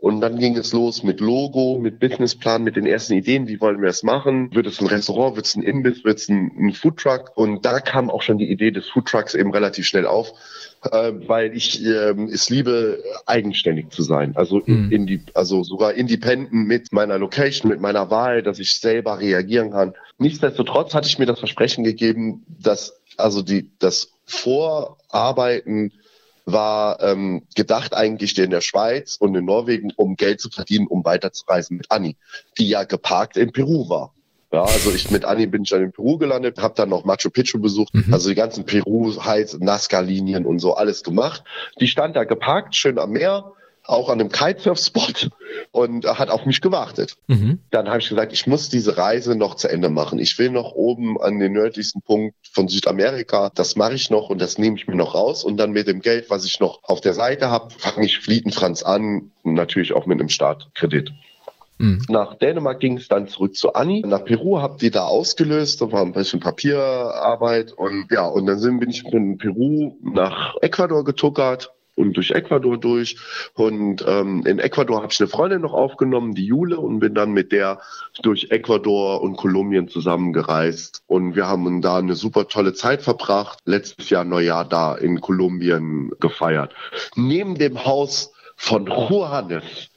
Und 0.00 0.20
dann 0.20 0.38
ging 0.38 0.56
es 0.56 0.72
los 0.72 1.02
mit 1.02 1.18
Logo, 1.20 1.78
mit 1.80 1.98
Businessplan, 1.98 2.62
mit 2.62 2.76
den 2.76 2.86
ersten 2.86 3.14
Ideen, 3.14 3.48
wie 3.48 3.60
wollen 3.60 3.82
wir 3.82 3.88
es 3.88 4.04
machen? 4.04 4.54
Wird 4.54 4.66
es 4.66 4.80
ein 4.80 4.86
Restaurant, 4.86 5.34
wird 5.34 5.46
es 5.46 5.56
ein 5.56 5.62
Imbiss, 5.62 6.04
wird 6.04 6.18
es 6.18 6.28
ein, 6.28 6.52
ein 6.56 6.72
Foodtruck? 6.72 7.32
Und 7.34 7.64
da 7.64 7.80
kam 7.80 8.08
auch 8.10 8.22
schon 8.22 8.38
die 8.38 8.50
Idee 8.50 8.70
des 8.70 8.88
Foodtrucks 8.88 9.34
eben 9.34 9.50
relativ 9.50 9.86
schnell 9.86 10.06
auf, 10.06 10.32
äh, 10.84 11.12
weil 11.26 11.56
ich 11.56 11.84
äh, 11.84 12.14
es 12.30 12.48
liebe, 12.48 13.02
eigenständig 13.26 13.90
zu 13.90 14.02
sein. 14.02 14.36
Also, 14.36 14.62
mhm. 14.64 14.92
in 14.92 15.06
die, 15.06 15.20
also 15.34 15.64
sogar 15.64 15.94
independent 15.94 16.52
mit 16.52 16.92
meiner 16.92 17.18
Location, 17.18 17.68
mit 17.68 17.80
meiner 17.80 18.10
Wahl, 18.10 18.42
dass 18.42 18.60
ich 18.60 18.78
selber 18.78 19.18
reagieren 19.18 19.72
kann. 19.72 19.94
Nichtsdestotrotz 20.18 20.94
hatte 20.94 21.08
ich 21.08 21.18
mir 21.18 21.26
das 21.26 21.40
Versprechen 21.40 21.82
gegeben, 21.82 22.44
dass 22.62 23.00
also 23.18 23.42
die, 23.42 23.70
das 23.78 24.12
Vorarbeiten 24.26 25.92
war 26.44 27.02
ähm, 27.02 27.42
gedacht 27.54 27.94
eigentlich 27.94 28.38
in 28.38 28.50
der 28.50 28.62
Schweiz 28.62 29.16
und 29.16 29.34
in 29.34 29.44
Norwegen, 29.44 29.92
um 29.96 30.16
Geld 30.16 30.40
zu 30.40 30.48
verdienen, 30.48 30.86
um 30.86 31.04
weiterzureisen 31.04 31.76
mit 31.76 31.90
Anni, 31.90 32.16
die 32.56 32.68
ja 32.68 32.84
geparkt 32.84 33.36
in 33.36 33.52
Peru 33.52 33.88
war. 33.88 34.14
Ja, 34.50 34.62
also 34.62 34.90
ich 34.94 35.10
mit 35.10 35.26
Anni 35.26 35.46
bin 35.46 35.64
ich 35.64 35.70
dann 35.70 35.82
in 35.82 35.92
Peru 35.92 36.16
gelandet, 36.16 36.58
habe 36.58 36.72
dann 36.74 36.88
noch 36.88 37.04
Machu 37.04 37.28
Picchu 37.28 37.60
besucht, 37.60 37.92
mhm. 37.92 38.14
also 38.14 38.30
die 38.30 38.34
ganzen 38.34 38.64
Peru 38.64 39.12
heiß 39.22 39.58
Nazca-Linien 39.60 40.46
und 40.46 40.58
so 40.58 40.74
alles 40.74 41.02
gemacht. 41.02 41.44
Die 41.80 41.86
stand 41.86 42.16
da 42.16 42.24
geparkt, 42.24 42.74
schön 42.74 42.98
am 42.98 43.10
Meer, 43.10 43.52
auch 43.88 44.10
an 44.10 44.20
einem 44.20 44.30
Kitesurf-Spot 44.30 45.30
und 45.72 46.06
hat 46.06 46.30
auf 46.30 46.44
mich 46.44 46.60
gewartet. 46.60 47.16
Mhm. 47.26 47.60
Dann 47.70 47.88
habe 47.88 47.98
ich 47.98 48.08
gesagt, 48.08 48.32
ich 48.32 48.46
muss 48.46 48.68
diese 48.68 48.96
Reise 48.98 49.34
noch 49.34 49.54
zu 49.54 49.68
Ende 49.68 49.88
machen. 49.88 50.18
Ich 50.18 50.38
will 50.38 50.50
noch 50.50 50.72
oben 50.72 51.20
an 51.20 51.38
den 51.38 51.52
nördlichsten 51.52 52.02
Punkt 52.02 52.36
von 52.52 52.68
Südamerika. 52.68 53.50
Das 53.54 53.76
mache 53.76 53.94
ich 53.94 54.10
noch 54.10 54.28
und 54.28 54.40
das 54.40 54.58
nehme 54.58 54.76
ich 54.76 54.86
mir 54.86 54.96
noch 54.96 55.14
raus. 55.14 55.42
Und 55.42 55.56
dann 55.56 55.72
mit 55.72 55.88
dem 55.88 56.00
Geld, 56.00 56.28
was 56.28 56.44
ich 56.44 56.60
noch 56.60 56.80
auf 56.84 57.00
der 57.00 57.14
Seite 57.14 57.50
habe, 57.50 57.70
fange 57.78 58.04
ich 58.04 58.18
Flietenfranz 58.18 58.82
an, 58.82 59.32
natürlich 59.42 59.94
auch 59.94 60.06
mit 60.06 60.20
einem 60.20 60.28
Startkredit. 60.28 61.12
Mhm. 61.78 62.02
Nach 62.08 62.34
Dänemark 62.34 62.80
ging 62.80 62.98
es 62.98 63.08
dann 63.08 63.28
zurück 63.28 63.56
zu 63.56 63.72
Anni. 63.72 64.02
Nach 64.04 64.24
Peru 64.24 64.60
habt 64.60 64.82
ihr 64.82 64.90
da 64.90 65.04
ausgelöst, 65.04 65.80
da 65.80 65.90
war 65.90 66.02
ein 66.02 66.12
bisschen 66.12 66.40
Papierarbeit 66.40 67.72
und 67.72 68.08
ja, 68.10 68.26
und 68.26 68.46
dann 68.46 68.58
sind, 68.58 68.80
bin 68.80 68.90
ich 68.90 69.04
in 69.04 69.38
Peru 69.38 69.96
nach 70.02 70.56
Ecuador 70.60 71.04
getuckert 71.04 71.72
und 71.98 72.16
durch 72.16 72.30
Ecuador 72.30 72.78
durch. 72.78 73.16
Und 73.54 74.04
ähm, 74.06 74.44
in 74.46 74.58
Ecuador 74.58 75.02
habe 75.02 75.12
ich 75.12 75.20
eine 75.20 75.28
Freundin 75.28 75.62
noch 75.62 75.74
aufgenommen, 75.74 76.34
die 76.34 76.46
Jule, 76.46 76.78
und 76.78 77.00
bin 77.00 77.14
dann 77.14 77.32
mit 77.32 77.50
der 77.52 77.80
durch 78.22 78.50
Ecuador 78.50 79.20
und 79.20 79.36
Kolumbien 79.36 79.88
zusammengereist. 79.88 81.02
Und 81.06 81.34
wir 81.34 81.48
haben 81.48 81.82
da 81.82 81.98
eine 81.98 82.14
super 82.14 82.48
tolle 82.48 82.72
Zeit 82.72 83.02
verbracht. 83.02 83.58
Letztes 83.64 84.10
Jahr 84.10 84.24
Neujahr 84.24 84.64
da 84.64 84.94
in 84.94 85.20
Kolumbien 85.20 86.10
gefeiert. 86.20 86.72
Neben 87.16 87.56
dem 87.56 87.84
Haus 87.84 88.32
von 88.56 88.86
Juanes 88.86 89.90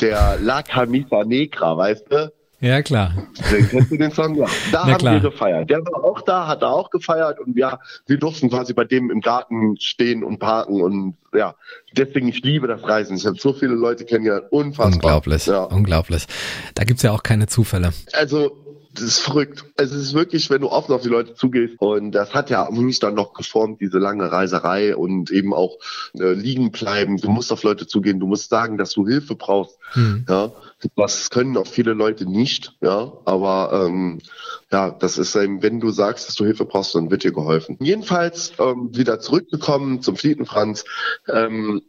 der 0.00 0.38
La 0.40 0.62
Camisa 0.62 1.24
Negra, 1.24 1.76
weißt 1.76 2.10
du? 2.10 2.32
Ja, 2.60 2.82
klar. 2.82 3.14
Den 3.50 3.68
kennst 3.68 3.90
du 3.90 3.96
den 3.96 4.10
Song? 4.10 4.34
Ja. 4.34 4.44
Da 4.70 4.84
Na 4.84 4.92
haben 4.92 4.98
klar. 4.98 5.14
wir 5.14 5.30
gefeiert. 5.30 5.70
Der 5.70 5.78
war 5.78 6.04
auch 6.04 6.20
da, 6.20 6.46
hat 6.46 6.62
da 6.62 6.68
auch 6.68 6.90
gefeiert 6.90 7.40
und 7.40 7.56
ja, 7.56 7.78
wir 8.06 8.18
durften 8.18 8.50
quasi 8.50 8.74
bei 8.74 8.84
dem 8.84 9.10
im 9.10 9.20
Garten 9.20 9.76
stehen 9.78 10.22
und 10.22 10.38
parken 10.38 10.82
und 10.82 11.16
ja, 11.32 11.54
deswegen, 11.96 12.28
ich 12.28 12.42
liebe 12.42 12.66
das 12.66 12.82
Reisen. 12.82 13.16
Ich 13.16 13.26
habe 13.26 13.38
so 13.38 13.52
viele 13.52 13.74
Leute 13.74 14.04
kennengelernt, 14.04 14.46
unfassbar. 14.50 14.94
Unglaublich, 14.94 15.46
ja. 15.46 15.62
unglaublich. 15.62 16.26
Da 16.74 16.84
gibt's 16.84 17.02
ja 17.02 17.12
auch 17.12 17.22
keine 17.22 17.46
Zufälle. 17.46 17.92
Also, 18.12 18.56
das 18.92 19.04
ist 19.04 19.18
verrückt. 19.20 19.64
Es 19.76 19.92
ist 19.92 20.14
wirklich, 20.14 20.50
wenn 20.50 20.62
du 20.62 20.68
offen 20.68 20.92
auf 20.92 21.02
die 21.02 21.08
Leute 21.08 21.34
zugehst. 21.34 21.76
Und 21.78 22.10
das 22.10 22.34
hat 22.34 22.50
ja 22.50 22.68
mich 22.70 22.98
dann 22.98 23.14
noch 23.14 23.34
geformt, 23.34 23.80
diese 23.80 23.98
lange 23.98 24.32
Reiserei 24.32 24.96
und 24.96 25.30
eben 25.30 25.54
auch 25.54 25.76
äh, 26.18 26.32
liegen 26.32 26.72
bleiben. 26.72 27.16
Du 27.16 27.30
musst 27.30 27.52
auf 27.52 27.62
Leute 27.62 27.86
zugehen. 27.86 28.18
Du 28.18 28.26
musst 28.26 28.50
sagen, 28.50 28.78
dass 28.78 28.92
du 28.92 29.06
Hilfe 29.06 29.36
brauchst. 29.36 29.78
Mhm. 29.94 30.26
Ja, 30.28 30.50
was 30.94 31.30
können 31.30 31.56
auch 31.56 31.66
viele 31.66 31.92
Leute 31.92 32.26
nicht. 32.26 32.76
Ja, 32.80 33.12
aber 33.24 33.86
ähm, 33.86 34.20
ja, 34.70 34.90
das 34.90 35.18
ist 35.18 35.34
eben, 35.36 35.62
wenn 35.62 35.80
du 35.80 35.90
sagst, 35.90 36.28
dass 36.28 36.36
du 36.36 36.44
Hilfe 36.44 36.64
brauchst, 36.64 36.94
dann 36.94 37.10
wird 37.10 37.24
dir 37.24 37.32
geholfen. 37.32 37.76
Jedenfalls 37.80 38.52
ähm, 38.58 38.96
wieder 38.96 39.20
zurückgekommen 39.20 40.02
zum 40.02 40.16
Flietenfranz. 40.16 40.84
Ähm, 41.28 41.82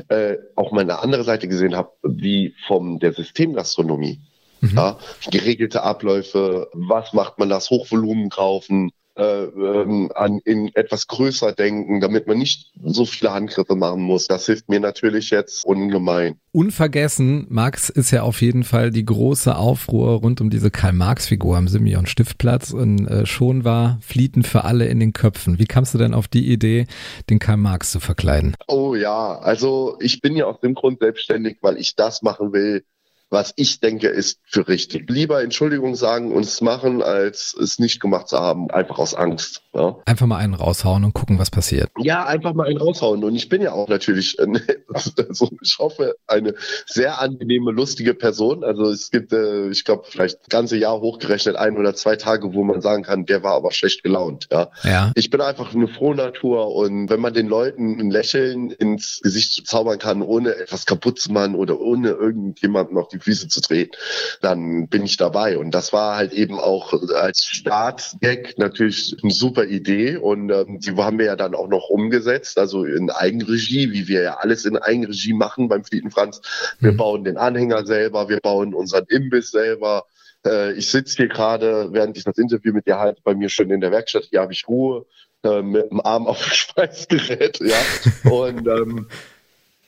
äh, 0.08 0.36
auch 0.56 0.72
meine 0.72 0.98
andere 0.98 1.24
Seite 1.24 1.48
gesehen 1.48 1.74
habe, 1.74 1.90
wie 2.02 2.54
vom 2.66 2.98
der 2.98 3.14
Systemgastronomie. 3.14 4.20
Mhm. 4.60 4.76
Ja, 4.76 4.98
geregelte 5.30 5.82
Abläufe, 5.82 6.68
was 6.74 7.14
macht 7.14 7.38
man 7.38 7.48
das, 7.48 7.70
Hochvolumen 7.70 8.28
kaufen, 8.28 8.92
äh, 9.14 9.44
ähm, 9.44 10.10
an 10.14 10.40
in 10.44 10.70
etwas 10.74 11.06
größer 11.06 11.52
denken, 11.52 12.00
damit 12.00 12.26
man 12.26 12.38
nicht 12.38 12.72
so 12.82 13.04
viele 13.04 13.32
Handgriffe 13.32 13.74
machen 13.74 14.02
muss. 14.02 14.26
Das 14.26 14.46
hilft 14.46 14.68
mir 14.68 14.80
natürlich 14.80 15.30
jetzt 15.30 15.64
ungemein. 15.64 16.36
Unvergessen, 16.52 17.46
Max, 17.48 17.88
ist 17.88 18.10
ja 18.10 18.22
auf 18.22 18.40
jeden 18.42 18.64
Fall 18.64 18.90
die 18.90 19.04
große 19.04 19.56
Aufruhr 19.56 20.20
rund 20.20 20.40
um 20.40 20.50
diese 20.50 20.70
Karl-Marx-Figur 20.70 21.56
am 21.56 21.68
Simeon 21.68 22.06
Stiftplatz 22.06 22.72
und 22.72 23.06
äh, 23.06 23.26
schon 23.26 23.64
war 23.64 23.98
Flieten 24.00 24.42
für 24.42 24.64
alle 24.64 24.86
in 24.86 25.00
den 25.00 25.12
Köpfen. 25.12 25.58
Wie 25.58 25.66
kamst 25.66 25.94
du 25.94 25.98
denn 25.98 26.14
auf 26.14 26.28
die 26.28 26.50
Idee, 26.50 26.86
den 27.30 27.38
Karl 27.38 27.56
Marx 27.56 27.92
zu 27.92 28.00
verkleiden? 28.00 28.54
Oh 28.68 28.94
ja, 28.94 29.38
also 29.38 29.96
ich 30.00 30.20
bin 30.20 30.36
ja 30.36 30.46
aus 30.46 30.60
dem 30.60 30.74
Grund 30.74 31.00
selbstständig, 31.00 31.58
weil 31.60 31.76
ich 31.78 31.96
das 31.96 32.22
machen 32.22 32.52
will, 32.52 32.84
was 33.32 33.54
ich 33.56 33.80
denke, 33.80 34.08
ist 34.08 34.40
für 34.44 34.68
richtig. 34.68 35.08
Lieber 35.08 35.42
Entschuldigung 35.42 35.94
sagen 35.94 36.32
und 36.32 36.44
es 36.44 36.60
machen, 36.60 37.02
als 37.02 37.54
es 37.54 37.78
nicht 37.78 37.98
gemacht 37.98 38.28
zu 38.28 38.38
haben, 38.38 38.70
einfach 38.70 38.98
aus 38.98 39.14
Angst. 39.14 39.62
Ja? 39.74 39.96
Einfach 40.04 40.26
mal 40.26 40.36
einen 40.36 40.54
raushauen 40.54 41.02
und 41.02 41.14
gucken, 41.14 41.38
was 41.38 41.50
passiert. 41.50 41.90
Ja, 41.98 42.26
einfach 42.26 42.52
mal 42.52 42.66
einen 42.66 42.76
raushauen. 42.76 43.24
Und 43.24 43.34
ich 43.34 43.48
bin 43.48 43.62
ja 43.62 43.72
auch 43.72 43.88
natürlich, 43.88 44.36
also 44.94 45.50
ich 45.62 45.76
hoffe, 45.78 46.14
eine 46.26 46.54
sehr 46.86 47.20
angenehme, 47.20 47.72
lustige 47.72 48.12
Person. 48.12 48.64
Also 48.64 48.90
es 48.90 49.10
gibt, 49.10 49.32
äh, 49.32 49.70
ich 49.70 49.84
glaube, 49.84 50.04
vielleicht 50.06 50.40
das 50.40 50.48
ganze 50.48 50.76
Jahr 50.76 51.00
hochgerechnet 51.00 51.56
ein 51.56 51.78
oder 51.78 51.94
zwei 51.94 52.16
Tage, 52.16 52.52
wo 52.52 52.62
man 52.64 52.82
sagen 52.82 53.02
kann, 53.02 53.24
der 53.24 53.42
war 53.42 53.54
aber 53.54 53.72
schlecht 53.72 54.02
gelaunt. 54.02 54.48
Ja. 54.52 54.70
ja. 54.84 55.12
Ich 55.14 55.30
bin 55.30 55.40
einfach 55.40 55.74
eine 55.74 55.88
frohe 55.88 56.16
Natur 56.16 56.74
und 56.74 57.08
wenn 57.08 57.20
man 57.20 57.32
den 57.32 57.48
Leuten 57.48 57.98
ein 57.98 58.10
Lächeln 58.10 58.70
ins 58.70 59.20
Gesicht 59.22 59.66
zaubern 59.66 59.98
kann, 59.98 60.20
ohne 60.20 60.54
etwas 60.54 60.84
kaputt 60.84 61.18
zu 61.18 61.32
machen 61.32 61.54
oder 61.54 61.80
ohne 61.80 62.10
irgendjemand 62.10 62.92
noch 62.92 63.08
die 63.08 63.21
Füße 63.22 63.48
zu 63.48 63.60
treten, 63.60 63.92
dann 64.40 64.88
bin 64.88 65.04
ich 65.04 65.16
dabei. 65.16 65.58
Und 65.58 65.72
das 65.72 65.92
war 65.92 66.16
halt 66.16 66.32
eben 66.32 66.58
auch 66.58 66.92
als 67.14 67.44
Startgag 67.44 68.58
natürlich 68.58 69.16
eine 69.22 69.32
super 69.32 69.64
Idee 69.64 70.16
und 70.16 70.50
ähm, 70.50 70.80
die 70.80 70.92
haben 70.96 71.18
wir 71.18 71.26
ja 71.26 71.36
dann 71.36 71.54
auch 71.54 71.68
noch 71.68 71.88
umgesetzt, 71.88 72.58
also 72.58 72.84
in 72.84 73.10
Eigenregie, 73.10 73.92
wie 73.92 74.08
wir 74.08 74.22
ja 74.22 74.36
alles 74.38 74.64
in 74.64 74.76
Eigenregie 74.76 75.32
machen 75.32 75.68
beim 75.68 75.84
Flieten 75.84 76.10
Franz. 76.10 76.40
Wir 76.80 76.92
mhm. 76.92 76.96
bauen 76.96 77.24
den 77.24 77.36
Anhänger 77.36 77.86
selber, 77.86 78.28
wir 78.28 78.40
bauen 78.40 78.74
unseren 78.74 79.06
Imbiss 79.08 79.50
selber. 79.50 80.06
Äh, 80.46 80.72
ich 80.72 80.88
sitze 80.88 81.16
hier 81.16 81.28
gerade, 81.28 81.88
während 81.92 82.16
ich 82.16 82.24
das 82.24 82.38
Interview 82.38 82.72
mit 82.72 82.86
dir 82.86 82.98
halte, 82.98 83.20
bei 83.24 83.34
mir 83.34 83.48
schon 83.48 83.70
in 83.70 83.80
der 83.80 83.92
Werkstatt, 83.92 84.24
hier 84.30 84.40
habe 84.40 84.52
ich 84.52 84.66
Ruhe 84.68 85.06
äh, 85.44 85.62
mit 85.62 85.90
dem 85.90 86.00
Arm 86.00 86.26
auf 86.26 86.42
dem 86.42 86.52
Schweißgerät, 86.52 87.60
ja. 87.60 88.30
Und 88.30 88.66
ähm, 88.66 89.08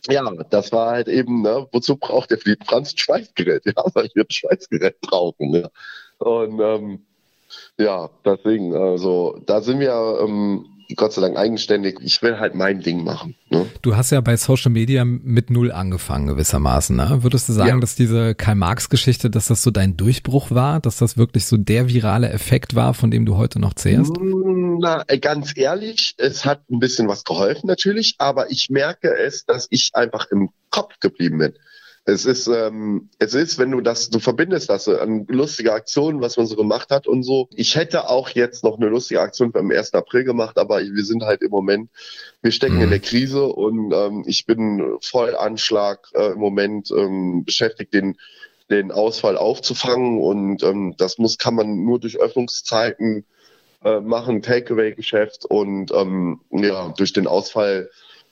ja, 0.09 0.31
das 0.51 0.73
war 0.73 0.91
halt 0.91 1.09
eben, 1.09 1.43
ne, 1.43 1.67
wozu 1.73 1.97
braucht 1.97 2.31
der 2.31 2.39
Fleet 2.39 2.65
Franz 2.65 2.93
ein 2.93 2.99
Schweißgerät? 2.99 3.65
Ja, 3.65 3.85
weil 3.95 4.11
wir 4.15 4.25
ein 4.25 4.31
Schweißgerät 4.31 5.01
brauchen. 5.01 5.55
Ja. 5.55 5.71
Und 6.19 6.61
ähm, 6.61 7.07
ja, 7.79 8.11
deswegen, 8.25 8.75
also 8.75 9.41
da 9.47 9.61
sind 9.61 9.81
wir 9.81 10.19
ähm, 10.21 10.67
Gott 10.97 11.13
sei 11.13 11.23
Dank 11.23 11.37
eigenständig. 11.37 11.99
Ich 12.03 12.23
will 12.23 12.39
halt 12.39 12.55
mein 12.55 12.81
Ding 12.81 13.05
machen. 13.05 13.35
Ne? 13.51 13.67
Du 13.83 13.97
hast 13.97 14.11
ja 14.11 14.21
bei 14.21 14.37
Social 14.37 14.71
Media 14.71 15.05
mit 15.05 15.51
Null 15.51 15.73
angefangen 15.73 16.27
gewissermaßen. 16.27 16.97
Ne? 16.97 17.23
Würdest 17.23 17.49
du 17.49 17.53
sagen, 17.53 17.77
ja. 17.77 17.81
dass 17.81 17.95
diese 17.95 18.35
Karl-Marx-Geschichte, 18.35 19.31
dass 19.31 19.47
das 19.47 19.63
so 19.63 19.71
dein 19.71 19.97
Durchbruch 19.97 20.51
war, 20.51 20.81
dass 20.81 20.99
das 20.99 21.17
wirklich 21.17 21.47
so 21.47 21.57
der 21.57 21.89
virale 21.89 22.29
Effekt 22.31 22.75
war, 22.75 22.95
von 22.95 23.11
dem 23.11 23.27
du 23.27 23.37
heute 23.37 23.59
noch 23.59 23.75
zehrst? 23.75 24.13
Na, 24.21 25.05
ganz 25.21 25.57
ehrlich, 25.57 26.15
es 26.19 26.45
hat 26.45 26.69
ein 26.71 26.79
bisschen 26.79 27.09
was 27.09 27.25
geholfen 27.25 27.67
natürlich, 27.67 28.17
aber 28.19 28.51
ich 28.51 28.71
merke 28.71 29.17
es, 29.17 29.45
dass 29.47 29.67
ich 29.71 29.91
einfach 29.95 30.27
im 30.31 30.51
Kopf 30.71 30.99
geblieben 31.01 31.39
bin. 31.39 31.55
Es 32.07 32.27
ist, 32.27 32.49
ähm, 32.49 33.09
es 33.19 33.33
ist, 33.33 33.59
wenn 33.59 33.71
du 33.71 33.81
das, 33.81 34.11
du 34.11 34.19
verbindest 34.19 34.69
das 34.69 34.89
an 34.89 35.27
lustige 35.29 35.73
Aktionen, 35.73 36.21
was 36.21 36.37
man 36.37 36.47
so 36.47 36.55
gemacht 36.55 36.91
hat 36.91 37.07
und 37.07 37.23
so. 37.23 37.49
Ich 37.55 37.77
hätte 37.77 38.11
auch 38.11 38.29
jetzt 38.29 38.63
noch 38.63 38.77
eine 38.77 38.89
lustige 38.89 39.23
Aktion 39.23 39.53
beim 39.53 39.71
1. 39.71 39.95
April 39.95 40.25
gemacht, 40.25 40.59
aber 40.59 40.81
wir 40.81 41.05
sind 41.05 41.23
halt 41.23 41.41
im 41.41 41.51
Moment, 41.51 41.89
wir 42.43 42.53
stecken 42.53 42.77
mhm. 42.77 42.83
in 42.83 42.91
der 42.91 43.01
Krise 43.01 43.47
und 43.47 43.93
ähm, 43.95 44.25
ich 44.27 44.45
bin 44.45 44.99
voll 45.01 45.35
Anschlag 45.35 46.09
äh, 46.13 46.33
im 46.33 46.39
Moment 46.39 46.91
ähm, 46.91 47.45
beschäftigt, 47.45 47.95
den 47.95 48.17
den 48.71 48.93
Ausfall 48.93 49.37
aufzufangen 49.37 50.19
und 50.19 50.63
ähm, 50.63 50.95
das 50.97 51.19
muss 51.19 51.39
kann 51.39 51.55
man 51.55 51.85
nur 51.85 52.01
durch 52.01 52.19
Öffnungszeiten 52.19 53.25
äh, 53.85 54.01
machen, 54.01 54.43
Takeaway-Geschäft 54.43 55.45
und 55.45 55.93
ähm, 55.93 56.41
ja 56.51 56.93
durch 56.97 57.13
den 57.13 57.27
Ausfall 57.27 57.91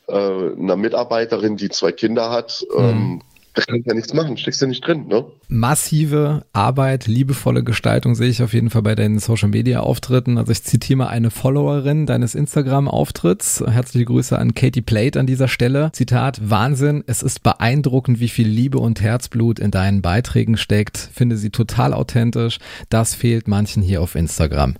äh, 0.08 0.14
einer 0.14 0.76
Mitarbeiterin, 0.76 1.56
die 1.56 1.68
zwei 1.68 1.92
Kinder 1.92 2.30
hat, 2.30 2.64
mhm. 2.74 2.84
ähm, 2.84 3.22
da 3.54 3.62
kannst 3.62 3.86
ja 3.86 3.94
nichts 3.94 4.14
machen, 4.14 4.38
steckst 4.38 4.62
ja 4.62 4.66
nicht 4.66 4.86
drin, 4.86 5.08
ne? 5.08 5.26
Massive 5.48 6.44
Arbeit, 6.54 7.06
liebevolle 7.06 7.62
Gestaltung 7.62 8.14
sehe 8.14 8.30
ich 8.30 8.42
auf 8.42 8.54
jeden 8.54 8.70
Fall 8.70 8.80
bei 8.80 8.94
deinen 8.94 9.18
Social 9.18 9.50
Media 9.50 9.80
Auftritten. 9.80 10.38
Also 10.38 10.52
ich 10.52 10.62
zitiere 10.62 10.98
mal 10.98 11.08
eine 11.08 11.30
Followerin 11.30 12.06
deines 12.06 12.34
Instagram 12.34 12.88
Auftritts. 12.88 13.62
Herzliche 13.66 14.06
Grüße 14.06 14.38
an 14.38 14.54
Katie 14.54 14.80
Plate 14.80 15.20
an 15.20 15.26
dieser 15.26 15.48
Stelle. 15.48 15.90
Zitat, 15.92 16.40
Wahnsinn, 16.48 17.04
es 17.06 17.22
ist 17.22 17.42
beeindruckend, 17.42 18.20
wie 18.20 18.28
viel 18.28 18.48
Liebe 18.48 18.78
und 18.78 19.02
Herzblut 19.02 19.58
in 19.58 19.70
deinen 19.70 20.00
Beiträgen 20.00 20.56
steckt. 20.56 20.96
Finde 20.96 21.36
sie 21.36 21.50
total 21.50 21.92
authentisch. 21.92 22.58
Das 22.88 23.14
fehlt 23.14 23.48
manchen 23.48 23.82
hier 23.82 24.00
auf 24.00 24.14
Instagram. 24.14 24.76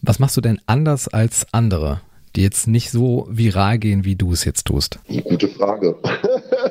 Was 0.00 0.18
machst 0.18 0.36
du 0.38 0.40
denn 0.40 0.60
anders 0.66 1.08
als 1.08 1.46
andere? 1.52 2.00
die 2.36 2.42
jetzt 2.42 2.66
nicht 2.66 2.90
so 2.90 3.28
viral 3.30 3.78
gehen, 3.78 4.04
wie 4.04 4.16
du 4.16 4.32
es 4.32 4.44
jetzt 4.44 4.66
tust? 4.66 4.98
Gute 5.22 5.48
Frage. 5.48 5.96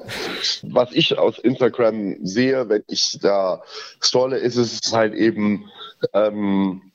Was 0.63 0.91
ich 0.91 1.17
aus 1.17 1.39
Instagram 1.39 2.17
sehe, 2.25 2.69
wenn 2.69 2.83
ich 2.87 3.19
da 3.21 3.61
scrolle, 4.01 4.37
ist 4.37 4.57
es 4.57 4.93
halt 4.93 5.13
eben 5.13 5.69
ähm, 6.13 6.91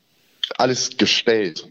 alles 0.56 0.96
gestellt. 0.96 1.68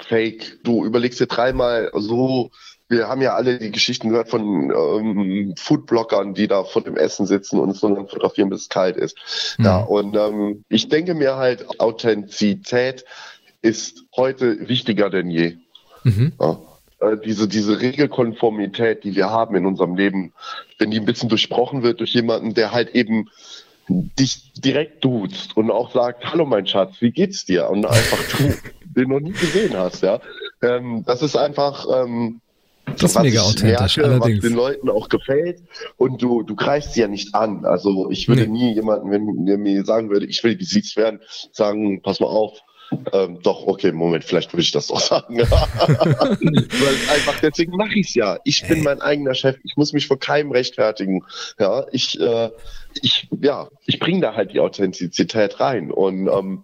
Fake. 0.00 0.58
Du 0.64 0.84
überlegst 0.84 1.20
dir 1.20 1.26
dreimal 1.26 1.90
so, 1.94 2.50
wir 2.88 3.08
haben 3.08 3.22
ja 3.22 3.34
alle 3.34 3.58
die 3.58 3.70
Geschichten 3.70 4.10
gehört 4.10 4.28
von 4.28 4.70
ähm, 4.70 5.54
Foodblockern, 5.56 6.34
die 6.34 6.46
da 6.46 6.64
vor 6.64 6.82
dem 6.82 6.96
Essen 6.96 7.26
sitzen 7.26 7.58
und 7.58 7.74
so 7.74 7.88
lange 7.88 8.08
fotografieren, 8.08 8.50
bis 8.50 8.62
es 8.62 8.68
kalt 8.68 8.96
ist. 8.96 9.16
Mhm. 9.58 9.64
Ja, 9.64 9.78
und 9.78 10.14
ähm, 10.14 10.64
ich 10.68 10.88
denke 10.88 11.14
mir 11.14 11.36
halt, 11.36 11.80
Authentizität 11.80 13.04
ist 13.62 14.04
heute 14.14 14.68
wichtiger 14.68 15.08
denn 15.08 15.30
je. 15.30 15.56
Mhm. 16.04 16.32
Ja, 16.38 16.58
äh, 17.02 17.16
diese, 17.24 17.48
diese 17.48 17.80
Regelkonformität, 17.80 19.04
die 19.04 19.16
wir 19.16 19.30
haben 19.30 19.56
in 19.56 19.66
unserem 19.66 19.96
Leben, 19.96 20.32
wenn 20.78 20.90
die 20.90 20.98
ein 20.98 21.04
bisschen 21.04 21.28
durchbrochen 21.28 21.82
wird 21.82 22.00
durch 22.00 22.14
jemanden, 22.14 22.54
der 22.54 22.72
halt 22.72 22.94
eben 22.94 23.28
dich 23.88 24.52
direkt 24.54 25.04
duzt 25.04 25.56
und 25.56 25.70
auch 25.70 25.92
sagt, 25.92 26.24
hallo 26.24 26.46
mein 26.46 26.66
Schatz, 26.66 26.94
wie 27.00 27.10
geht's 27.10 27.44
dir? 27.44 27.68
Und 27.68 27.84
einfach 27.84 28.18
du 28.38 28.54
den 29.00 29.08
noch 29.08 29.20
nie 29.20 29.32
gesehen 29.32 29.76
hast, 29.76 30.02
ja. 30.02 30.20
Ähm, 30.62 31.02
das 31.06 31.22
ist 31.22 31.36
einfach, 31.36 31.86
ähm, 31.92 32.40
das 32.84 33.02
ist 33.02 33.20
mega 33.20 33.42
authentisch, 33.42 33.96
merke, 33.96 34.12
allerdings. 34.12 34.42
Was 34.42 34.50
den 34.50 34.56
Leuten 34.56 34.90
auch 34.90 35.08
gefällt. 35.08 35.62
Und 35.96 36.20
du, 36.22 36.42
du 36.42 36.54
greifst 36.54 36.94
sie 36.94 37.00
ja 37.00 37.08
nicht 37.08 37.34
an. 37.34 37.64
Also 37.64 38.10
ich 38.10 38.28
würde 38.28 38.46
nee. 38.46 38.66
nie 38.66 38.74
jemanden, 38.74 39.10
wenn 39.10 39.46
der 39.46 39.58
mir 39.58 39.84
sagen 39.84 40.10
würde, 40.10 40.26
ich 40.26 40.42
will 40.44 40.56
gesiezt 40.56 40.96
werden, 40.96 41.20
sagen, 41.52 42.02
pass 42.02 42.20
mal 42.20 42.26
auf, 42.26 42.58
ähm, 43.12 43.38
doch, 43.42 43.66
okay, 43.66 43.92
Moment, 43.92 44.24
vielleicht 44.24 44.52
würde 44.52 44.62
ich 44.62 44.72
das 44.72 44.88
doch 44.88 45.00
sagen. 45.00 45.38
Weil 45.38 47.14
einfach, 47.14 47.38
deswegen 47.40 47.76
mache 47.76 47.94
ich 47.94 48.08
es 48.08 48.14
ja. 48.14 48.38
Ich 48.44 48.66
bin 48.66 48.82
mein 48.82 49.00
eigener 49.00 49.34
Chef. 49.34 49.56
Ich 49.64 49.76
muss 49.76 49.92
mich 49.92 50.06
vor 50.06 50.18
keinem 50.18 50.52
rechtfertigen. 50.52 51.24
Ja, 51.58 51.86
ich, 51.92 52.18
äh, 52.20 52.50
ich, 53.00 53.28
ja, 53.40 53.68
ich 53.86 53.98
bringe 53.98 54.20
da 54.20 54.34
halt 54.34 54.52
die 54.52 54.60
Authentizität 54.60 55.60
rein. 55.60 55.90
Und 55.90 56.28
ähm, 56.28 56.62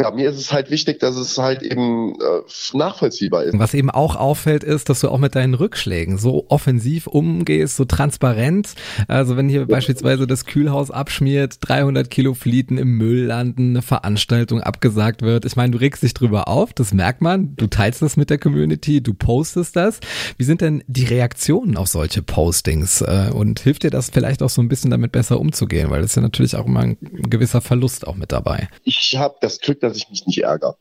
ja, 0.00 0.10
mir 0.10 0.28
ist 0.28 0.38
es 0.38 0.52
halt 0.52 0.70
wichtig, 0.70 1.00
dass 1.00 1.16
es 1.16 1.38
halt 1.38 1.62
eben 1.62 2.14
äh, 2.14 2.76
nachvollziehbar 2.76 3.44
ist. 3.44 3.58
Was 3.58 3.74
eben 3.74 3.90
auch 3.90 4.16
auffällt, 4.16 4.64
ist, 4.64 4.88
dass 4.88 5.00
du 5.00 5.08
auch 5.08 5.18
mit 5.18 5.34
deinen 5.34 5.54
Rückschlägen 5.54 6.18
so 6.18 6.46
offensiv 6.48 7.06
umgehst, 7.06 7.76
so 7.76 7.84
transparent. 7.84 8.74
Also 9.06 9.36
wenn 9.36 9.48
hier 9.48 9.66
beispielsweise 9.66 10.26
das 10.26 10.44
Kühlhaus 10.44 10.90
abschmiert, 10.90 11.56
300 11.60 12.10
Kilo 12.10 12.34
Flieten 12.34 12.78
im 12.78 12.96
Müll 12.98 13.24
landen, 13.24 13.70
eine 13.70 13.82
Veranstaltung 13.82 14.60
abgesagt 14.60 15.22
wird. 15.22 15.44
Ich 15.44 15.56
meine, 15.56 15.72
du 15.72 15.78
regst 15.78 16.02
dich 16.02 16.14
drüber 16.14 16.48
auf, 16.48 16.72
das 16.72 16.92
merkt 16.92 17.22
man. 17.22 17.54
Du 17.56 17.66
teilst 17.66 18.02
das 18.02 18.16
mit 18.16 18.30
der 18.30 18.38
Community, 18.38 19.02
du 19.02 19.14
postest 19.14 19.76
das. 19.76 20.00
Wie 20.36 20.44
sind 20.44 20.60
denn 20.60 20.82
die 20.86 21.04
Reaktionen 21.04 21.76
auf 21.76 21.88
solche 21.88 22.22
Postings? 22.22 23.00
Äh, 23.00 23.30
und 23.32 23.60
hilft 23.60 23.84
dir 23.84 23.90
das 23.90 24.10
vielleicht 24.10 24.42
auch 24.42 24.50
so 24.50 24.60
ein 24.60 24.68
bisschen 24.68 24.90
damit 24.90 25.12
besser 25.12 25.40
umzugehen? 25.40 25.67
Umzugehen, 25.68 25.90
weil 25.90 26.02
das 26.02 26.12
ist 26.12 26.16
ja 26.16 26.22
natürlich 26.22 26.56
auch 26.56 26.66
immer 26.66 26.80
ein 26.80 26.96
gewisser 27.00 27.60
Verlust 27.60 28.06
auch 28.06 28.14
mit 28.14 28.32
dabei. 28.32 28.68
Ich 28.84 29.16
habe 29.16 29.36
das 29.40 29.60
Glück, 29.60 29.80
dass 29.80 29.96
ich 29.96 30.08
mich 30.10 30.26
nicht 30.26 30.42
ärgere. 30.42 30.76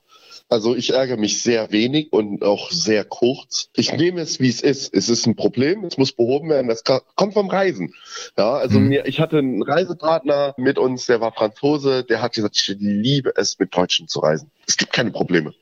Also 0.50 0.76
ich 0.76 0.94
ärgere 0.94 1.18
mich 1.18 1.42
sehr 1.42 1.72
wenig 1.74 2.14
und 2.14 2.42
auch 2.42 2.72
sehr 2.72 3.04
kurz. 3.04 3.70
Ich 3.76 3.92
nehme 3.92 4.22
es, 4.22 4.40
wie 4.40 4.48
es 4.48 4.62
ist. 4.62 4.94
Es 4.94 5.10
ist 5.10 5.28
ein 5.28 5.36
Problem, 5.36 5.84
es 5.84 5.98
muss 5.98 6.14
behoben 6.14 6.50
werden. 6.50 6.70
Das 6.70 6.84
kommt 6.86 7.34
vom 7.34 7.50
Reisen. 7.50 7.94
Ja, 8.38 8.54
also 8.54 8.80
mhm. 8.80 8.88
mir, 8.88 9.06
ich 9.08 9.20
hatte 9.20 9.40
einen 9.40 9.62
Reisepartner 9.62 10.54
mit 10.56 10.78
uns, 10.78 11.06
der 11.06 11.20
war 11.20 11.34
Franzose, 11.34 12.06
der 12.06 12.22
hat 12.22 12.34
gesagt, 12.34 12.56
ich 12.56 12.74
liebe 12.80 13.34
es, 13.36 13.60
mit 13.60 13.76
Deutschen 13.76 14.08
zu 14.08 14.20
reisen. 14.20 14.50
Es 14.66 14.78
gibt 14.78 14.94
keine 14.94 15.12
Probleme. 15.12 15.54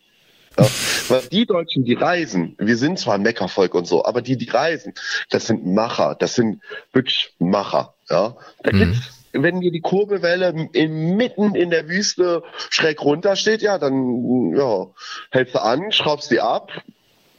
Ja, 0.55 0.67
weil 1.09 1.21
die 1.31 1.47
Deutschen, 1.47 1.83
die 1.83 1.95
reisen, 1.95 2.55
wir 2.59 2.77
sind 2.77 2.99
zwar 2.99 3.15
ein 3.15 3.23
Meckervolk 3.23 3.73
und 3.73 3.87
so, 3.87 4.05
aber 4.05 4.21
die, 4.21 4.37
die 4.37 4.49
reisen, 4.49 4.93
das 5.31 5.47
sind 5.47 5.65
Macher, 5.65 6.13
das 6.13 6.35
sind 6.35 6.61
wirklich 6.93 7.33
Macher. 7.39 7.95
Ja, 8.07 8.37
da 8.61 8.71
mhm. 8.71 8.77
gibt's 8.77 9.14
wenn 9.43 9.61
dir 9.61 9.71
die 9.71 9.81
Kurbelwelle 9.81 10.53
mitten 10.53 11.55
in 11.55 11.69
der 11.69 11.87
Wüste 11.87 12.43
schräg 12.69 13.01
runter 13.01 13.35
steht, 13.35 13.61
ja, 13.61 13.77
dann 13.77 14.55
ja, 14.55 14.87
hältst 15.31 15.55
du 15.55 15.61
an, 15.61 15.91
schraubst 15.91 16.31
die 16.31 16.41
ab, 16.41 16.71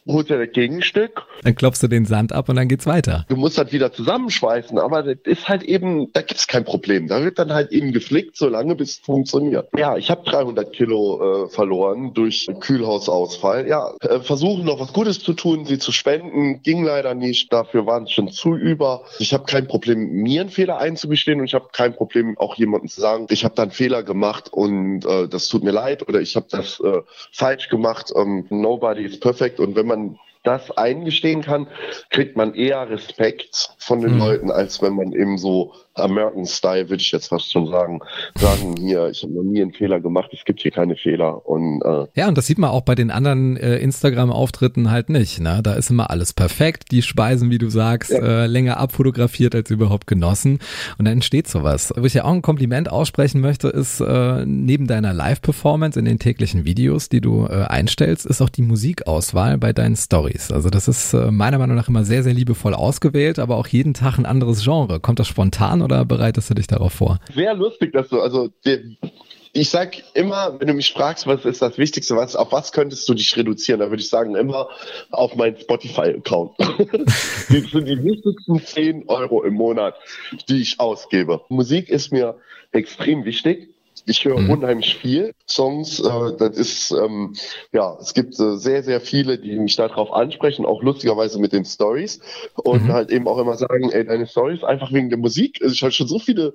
holst 0.07 0.31
dir 0.31 0.39
das 0.39 0.53
Gegenstück. 0.53 1.23
Dann 1.43 1.55
klopfst 1.55 1.83
du 1.83 1.89
den 1.89 2.05
Sand 2.05 2.33
ab 2.33 2.49
und 2.49 2.57
dann 2.57 2.69
geht's 2.69 2.87
weiter. 2.87 3.25
Du 3.29 3.37
musst 3.37 3.59
das 3.59 3.73
wieder 3.73 3.93
zusammenschweißen, 3.93 4.79
aber 4.79 5.03
das 5.03 5.19
ist 5.25 5.49
halt 5.49 5.63
eben, 5.63 6.13
da 6.13 6.23
gibt's 6.23 6.47
kein 6.47 6.65
Problem. 6.65 7.09
Da 7.09 7.23
wird 7.23 7.39
dann 7.39 7.53
halt 7.53 7.73
eben 7.73 7.93
geflickt, 7.93 8.37
solange 8.37 8.75
bis 8.75 8.91
es 8.91 8.99
funktioniert. 8.99 9.69
Ja, 9.77 9.97
ich 9.97 10.11
habe 10.11 10.23
300 10.25 10.73
Kilo 10.73 11.47
äh, 11.47 11.49
verloren 11.49 12.15
durch 12.15 12.49
Kühlhausausfall. 12.61 13.67
Ja, 13.69 13.93
äh, 14.01 14.21
versuchen 14.21 14.65
noch 14.65 14.81
was 14.81 14.93
Gutes 14.93 15.21
zu 15.21 15.33
tun, 15.33 15.67
sie 15.67 15.79
zu 15.79 15.93
spenden, 15.93 16.63
ging 16.63 16.85
leider 16.85 17.15
nicht. 17.15 17.53
Dafür 17.53 17.87
waren 17.87 18.05
es 18.05 18.13
schon 18.13 18.29
zu 18.29 18.55
über. 18.55 19.03
Ich 19.19 19.33
habe 19.33 19.45
kein 19.45 19.67
Problem, 19.67 20.11
mir 20.11 20.43
einen 20.43 20.51
Fehler 20.51 20.79
einzugestehen 20.79 21.41
und 21.41 21.47
ich 21.47 21.55
habe 21.55 21.69
kein 21.73 21.95
Problem, 21.95 22.39
auch 22.39 22.55
jemandem 22.57 22.89
zu 22.89 23.01
sagen, 23.01 23.27
ich 23.31 23.45
habe 23.45 23.55
da 23.55 23.63
einen 23.63 23.73
Fehler 23.73 24.03
gemacht 24.03 24.53
und 24.53 25.05
äh, 25.05 25.29
das 25.29 25.49
tut 25.49 25.65
mir 25.65 25.73
leid 25.73 26.07
oder 26.09 26.21
ich 26.21 26.37
habe 26.37 26.47
das 26.51 26.81
äh, 26.81 27.03
falsch 27.33 27.69
gemacht. 27.69 28.13
Ähm, 28.15 28.47
nobody 28.51 29.03
is 29.03 29.19
perfect 29.19 29.61
und 29.61 29.77
wenn 29.77 29.87
man 29.87 29.96
man 29.97 30.19
das 30.43 30.71
eingestehen 30.71 31.43
kann, 31.43 31.67
kriegt 32.11 32.37
man 32.37 32.55
eher 32.55 32.89
Respekt 32.89 33.75
von 33.79 34.01
den 34.01 34.15
mhm. 34.15 34.19
Leuten, 34.19 34.51
als 34.51 34.81
wenn 34.81 34.95
man 34.95 35.13
eben 35.13 35.39
so 35.39 35.75
American 35.99 36.47
Style, 36.47 36.89
würde 36.89 37.03
ich 37.03 37.13
jetzt 37.13 37.29
fast 37.29 37.51
schon 37.53 37.67
sagen, 37.67 38.01
sagen 38.35 38.75
hier, 38.79 39.09
ich 39.09 39.23
habe 39.23 39.33
noch 39.33 39.43
nie 39.43 39.63
einen 39.63 39.73
Fehler 39.73 40.01
gemacht, 40.01 40.31
es 40.33 40.45
gibt 40.45 40.61
hier 40.61 40.71
keine 40.71 40.97
Fehler. 40.97 41.47
Und, 41.47 41.83
äh, 41.83 42.07
ja, 42.15 42.29
und 42.29 42.37
das 42.37 42.47
sieht 42.47 42.59
man 42.59 42.71
auch 42.71 42.83
bei 42.83 42.95
den 42.95 43.11
anderen 43.11 43.57
äh, 43.57 43.79
Instagram-Auftritten 43.79 44.91
halt 44.91 45.09
nicht. 45.09 45.41
Ne? 45.41 45.61
Da 45.63 45.75
ist 45.75 45.91
immer 45.91 46.11
alles 46.11 46.33
perfekt, 46.33 46.91
die 46.91 47.03
Speisen, 47.03 47.51
wie 47.51 47.59
du 47.59 47.69
sagst, 47.69 48.11
ja. 48.11 48.19
äh, 48.19 48.47
länger 48.47 48.79
abfotografiert 48.79 49.55
als 49.55 49.71
überhaupt 49.71 50.07
genossen. 50.07 50.59
Und 50.99 51.07
dann 51.07 51.15
entsteht 51.15 51.49
sowas. 51.49 51.93
Wo 51.97 52.05
ich 52.05 52.15
ja 52.15 52.25
auch 52.25 52.33
ein 52.33 52.43
Kompliment 52.43 52.91
aussprechen 52.91 53.41
möchte, 53.41 53.69
ist 53.69 54.01
äh, 54.01 54.45
neben 54.47 54.87
deiner 54.87 55.13
Live-Performance 55.13 55.99
in 55.99 56.05
den 56.05 56.19
täglichen 56.19 56.65
Videos, 56.65 57.09
die 57.09 57.21
du 57.21 57.47
äh, 57.47 57.65
einstellst, 57.65 58.27
ist 58.27 58.41
auch 58.43 58.49
die 58.49 58.63
Musikauswahl 58.63 59.59
bei 59.59 59.73
deinen 59.73 59.97
Stories. 59.97 60.53
Also 60.53 60.71
das 60.71 60.89
ist 60.89 61.15
äh, 61.15 61.31
meiner 61.31 61.59
Meinung 61.59 61.77
nach 61.77 61.89
immer 61.89 62.05
sehr, 62.05 62.23
sehr 62.23 62.35
liebevoll 62.35 62.75
ausgewählt, 62.75 63.39
aber 63.39 63.57
auch 63.57 63.67
jeden 63.69 63.95
Tag 63.95 64.19
ein 64.19 64.27
anderes 64.27 64.63
Genre. 64.63 65.01
Kommt 65.01 65.19
das 65.19 65.29
spontan 65.29 65.83
oder 65.87 66.05
bereitest 66.05 66.51
du 66.51 66.55
dich 66.55 66.67
darauf 66.67 66.93
vor? 66.93 67.19
Sehr 67.35 67.55
lustig, 67.55 67.93
dass 67.93 68.09
du, 68.09 68.21
also 68.21 68.51
ich 69.53 69.71
sag 69.71 69.97
immer, 70.15 70.61
wenn 70.61 70.69
du 70.69 70.75
mich 70.75 70.93
fragst, 70.93 71.27
was 71.27 71.45
ist 71.47 71.63
das 71.63 71.79
Wichtigste, 71.79 72.15
was, 72.15 72.37
auf 72.37 72.53
was 72.53 72.73
könntest 72.73 73.09
du 73.09 73.15
dich 73.15 73.35
reduzieren, 73.37 73.81
dann 73.81 73.91
würde 73.91 74.03
ich 74.03 74.09
sagen, 74.11 74.37
immer 74.37 74.69
auf 75.11 75.35
meinen 75.35 75.59
Spotify-Account. 75.59 76.57
das 76.59 77.49
sind 77.49 77.87
die 77.89 78.05
wichtigsten 78.05 78.61
10 78.61 79.09
Euro 79.09 79.43
im 79.45 79.55
Monat, 79.55 79.95
die 80.49 80.61
ich 80.61 80.79
ausgebe. 80.79 81.41
Musik 81.49 81.89
ist 81.89 82.13
mir 82.13 82.37
extrem 82.73 83.25
wichtig. 83.25 83.76
Ich 84.07 84.25
höre 84.25 84.39
mhm. 84.39 84.51
unheimlich 84.51 84.97
viel 84.97 85.35
Songs. 85.49 86.01
Äh, 86.01 86.37
das 86.39 86.57
ist 86.57 86.91
ähm, 86.93 87.35
ja, 87.73 87.97
es 88.01 88.15
gibt 88.15 88.39
äh, 88.39 88.57
sehr 88.57 88.83
sehr 88.83 89.01
viele, 89.01 89.39
die 89.39 89.59
mich 89.59 89.77
darauf 89.77 90.13
ansprechen, 90.13 90.67
auch 90.67 90.83
lustigerweise 90.83 91.39
mit 91.39 91.53
den 91.53 91.65
Stories 91.65 92.21
und 92.55 92.85
mhm. 92.85 92.93
halt 92.93 93.11
eben 93.11 93.27
auch 93.29 93.39
immer 93.39 93.57
sagen, 93.57 93.91
ey, 93.91 94.05
deine 94.05 94.27
Stories 94.27 94.65
einfach 94.65 94.93
wegen 94.93 95.09
der 95.09 95.19
Musik. 95.19 95.61
Also 95.63 95.73
ich 95.73 95.83
habe 95.83 95.93
schon 95.93 96.09
so 96.09 96.19
viele 96.19 96.55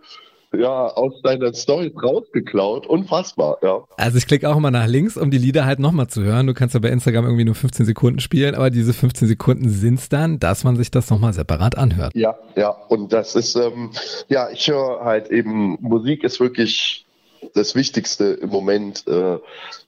ja 0.58 0.88
aus 0.88 1.22
deiner 1.24 1.54
Story 1.54 1.94
rausgeklaut. 2.02 2.88
Unfassbar, 2.88 3.58
ja. 3.62 3.84
Also 3.98 4.18
ich 4.18 4.28
klicke 4.28 4.50
auch 4.50 4.58
immer 4.58 4.72
nach 4.72 4.88
links, 4.88 5.18
um 5.18 5.32
die 5.32 5.38
Lieder 5.38 5.66
halt 5.66 5.80
nochmal 5.80 6.08
zu 6.08 6.24
hören. 6.24 6.48
Du 6.48 6.54
kannst 6.54 6.74
ja 6.74 6.80
bei 6.80 6.90
Instagram 6.90 7.26
irgendwie 7.26 7.46
nur 7.46 7.56
15 7.56 7.86
Sekunden 7.86 8.20
spielen, 8.20 8.56
aber 8.56 8.70
diese 8.70 8.94
15 8.94 9.28
Sekunden 9.28 9.70
sind's 9.70 10.10
dann, 10.10 10.40
dass 10.40 10.64
man 10.64 10.76
sich 10.76 10.92
das 10.92 11.10
nochmal 11.10 11.34
separat 11.34 11.78
anhört. 11.78 12.14
Ja, 12.16 12.38
ja. 12.56 12.70
Und 12.70 13.14
das 13.14 13.36
ist, 13.36 13.56
ähm, 13.56 13.92
ja, 14.28 14.50
ich 14.50 14.68
höre 14.68 15.04
halt 15.04 15.30
eben, 15.30 15.78
Musik 15.82 16.24
ist 16.24 16.40
wirklich 16.40 17.06
das 17.54 17.76
Wichtigste 17.76 18.26
im 18.26 18.50
Moment, 18.50 19.08
äh, 19.08 19.38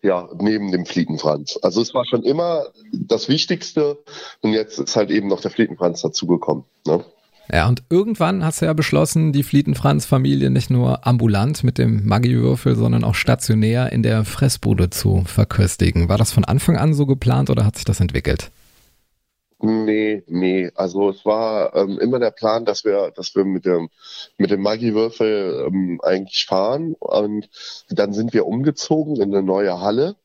ja, 0.01 0.29
neben 0.39 0.71
dem 0.71 0.85
Fliegenfranz. 0.85 1.59
Also 1.61 1.81
es 1.81 1.93
war 1.93 2.05
schon 2.05 2.23
immer 2.23 2.65
das 2.91 3.29
Wichtigste 3.29 3.97
und 4.41 4.53
jetzt 4.53 4.79
ist 4.79 4.95
halt 4.95 5.11
eben 5.11 5.27
noch 5.27 5.41
der 5.41 5.51
Fliegenfranz 5.51 6.01
dazugekommen. 6.01 6.65
Ne? 6.85 7.03
Ja, 7.51 7.67
und 7.67 7.83
irgendwann 7.89 8.43
hast 8.43 8.61
du 8.61 8.65
ja 8.65 8.73
beschlossen, 8.73 9.33
die 9.33 9.43
Flietenfranz-Familie 9.43 10.49
nicht 10.49 10.69
nur 10.69 11.05
ambulant 11.05 11.63
mit 11.63 11.77
dem 11.77 12.05
Maggi-Würfel, 12.05 12.75
sondern 12.75 13.03
auch 13.03 13.15
stationär 13.15 13.91
in 13.91 14.01
der 14.01 14.23
Fressbude 14.23 14.89
zu 14.89 15.23
verköstigen. 15.25 16.07
War 16.07 16.17
das 16.17 16.31
von 16.31 16.45
Anfang 16.45 16.77
an 16.77 16.93
so 16.93 17.05
geplant 17.05 17.49
oder 17.49 17.65
hat 17.65 17.75
sich 17.75 17.85
das 17.85 17.99
entwickelt? 17.99 18.51
Nee, 19.65 20.23
nee. 20.27 20.69
Also 20.75 21.09
es 21.11 21.23
war 21.23 21.73
ähm, 21.73 21.97
immer 21.99 22.19
der 22.19 22.31
Plan, 22.31 22.65
dass 22.65 22.83
wir, 22.83 23.11
dass 23.11 23.33
wir 23.33 23.45
mit 23.45 23.65
dem 23.65 23.89
mit 24.37 24.51
dem 24.51 24.61
Maggi-Würfel 24.61 25.67
ähm, 25.67 26.01
eigentlich 26.03 26.45
fahren. 26.45 26.95
Und 26.99 27.49
dann 27.89 28.11
sind 28.11 28.33
wir 28.33 28.45
umgezogen 28.45 29.15
in 29.15 29.33
eine 29.33 29.41
neue 29.41 29.79
Halle 29.79 30.17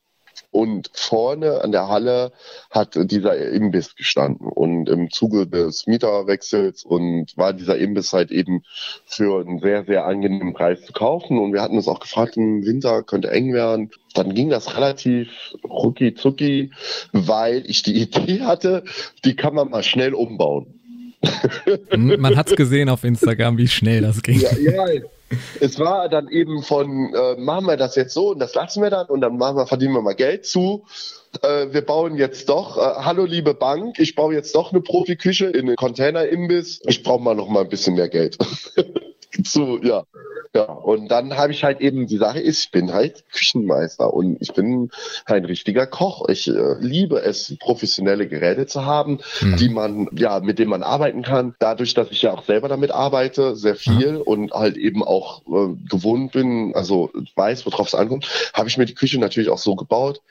und 0.51 0.89
vorne 0.93 1.61
an 1.61 1.71
der 1.71 1.87
Halle 1.87 2.31
hat 2.71 2.95
dieser 2.95 3.37
Imbiss 3.37 3.95
gestanden. 3.95 4.47
Und 4.47 4.89
im 4.89 5.11
Zuge 5.11 5.47
des 5.47 5.85
Mieterwechsels 5.85 6.83
und 6.83 7.37
war 7.37 7.53
dieser 7.53 7.77
Imbiss 7.77 8.13
halt 8.13 8.31
eben 8.31 8.63
für 9.05 9.41
einen 9.41 9.59
sehr, 9.59 9.85
sehr 9.85 10.05
angenehmen 10.05 10.53
Preis 10.53 10.81
zu 10.81 10.93
kaufen. 10.93 11.37
Und 11.37 11.53
wir 11.53 11.61
hatten 11.61 11.75
uns 11.75 11.87
auch 11.87 11.99
gefragt, 11.99 12.37
im 12.37 12.65
Winter 12.65 13.03
könnte 13.03 13.29
eng 13.31 13.53
werden. 13.53 13.91
Dann 14.15 14.33
ging 14.33 14.49
das 14.49 14.75
relativ 14.75 15.29
rucki 15.63 16.15
zucki, 16.15 16.71
weil 17.11 17.63
ich 17.69 17.83
die 17.83 17.95
Idee 18.01 18.41
hatte, 18.41 18.83
die 19.25 19.35
kann 19.35 19.53
man 19.53 19.69
mal 19.69 19.83
schnell 19.83 20.13
umbauen. 20.13 20.78
Man 21.97 22.37
hat's 22.37 22.55
gesehen 22.55 22.89
auf 22.89 23.03
Instagram, 23.03 23.57
wie 23.57 23.67
schnell 23.67 24.01
das 24.01 24.21
ging. 24.21 24.39
Ja, 24.39 24.57
ja, 24.57 25.01
es 25.59 25.79
war 25.79 26.09
dann 26.09 26.27
eben 26.29 26.63
von, 26.63 27.13
äh, 27.13 27.35
machen 27.37 27.65
wir 27.65 27.77
das 27.77 27.95
jetzt 27.95 28.13
so 28.13 28.29
und 28.31 28.39
das 28.39 28.55
lassen 28.55 28.81
wir 28.81 28.89
dann 28.89 29.07
und 29.07 29.21
dann 29.21 29.37
machen 29.37 29.57
wir, 29.57 29.67
verdienen 29.67 29.93
wir 29.93 30.01
mal 30.01 30.15
Geld 30.15 30.45
zu. 30.45 30.85
Äh, 31.43 31.67
wir 31.71 31.81
bauen 31.81 32.17
jetzt 32.17 32.49
doch, 32.49 32.77
äh, 32.77 33.03
hallo 33.03 33.25
liebe 33.25 33.53
Bank, 33.53 33.99
ich 33.99 34.15
baue 34.15 34.33
jetzt 34.33 34.55
doch 34.55 34.71
eine 34.71 34.81
Profiküche 34.81 35.45
in 35.45 35.67
einen 35.67 35.75
Container-Imbiss. 35.75 36.81
Ich 36.87 37.03
brauche 37.03 37.21
mal 37.21 37.35
noch 37.35 37.49
mal 37.49 37.61
ein 37.61 37.69
bisschen 37.69 37.95
mehr 37.95 38.09
Geld. 38.09 38.37
zu, 39.43 39.79
ja. 39.81 40.03
Ja, 40.55 40.63
und 40.63 41.09
dann 41.09 41.37
habe 41.37 41.51
ich 41.51 41.63
halt 41.63 41.79
eben, 41.79 42.07
die 42.07 42.17
Sache 42.17 42.39
ist, 42.39 42.65
ich 42.65 42.71
bin 42.71 42.91
halt 42.91 43.23
Küchenmeister 43.31 44.11
und 44.11 44.37
ich 44.39 44.51
bin 44.53 44.89
ein 45.25 45.45
richtiger 45.45 45.85
Koch. 45.85 46.27
Ich 46.27 46.47
äh, 46.47 46.73
liebe 46.79 47.21
es, 47.21 47.55
professionelle 47.59 48.27
Geräte 48.27 48.65
zu 48.65 48.83
haben, 48.83 49.19
mhm. 49.41 49.57
die 49.57 49.69
man, 49.69 50.09
ja, 50.13 50.39
mit 50.39 50.57
denen 50.57 50.71
man 50.71 50.81
arbeiten 50.81 51.21
kann. 51.21 51.53
Dadurch, 51.59 51.93
dass 51.93 52.09
ich 52.09 52.23
ja 52.23 52.33
auch 52.33 52.45
selber 52.45 52.67
damit 52.67 52.89
arbeite, 52.89 53.55
sehr 53.55 53.75
viel 53.75 54.13
mhm. 54.13 54.21
und 54.21 54.51
halt 54.51 54.75
eben 54.75 55.03
auch 55.03 55.43
äh, 55.45 55.75
gewohnt 55.87 56.31
bin, 56.31 56.73
also 56.73 57.11
weiß, 57.35 57.67
worauf 57.67 57.87
es 57.87 57.95
ankommt, 57.95 58.27
habe 58.55 58.69
ich 58.69 58.77
mir 58.79 58.85
die 58.85 58.95
Küche 58.95 59.19
natürlich 59.19 59.49
auch 59.49 59.59
so 59.59 59.75
gebaut, 59.75 60.21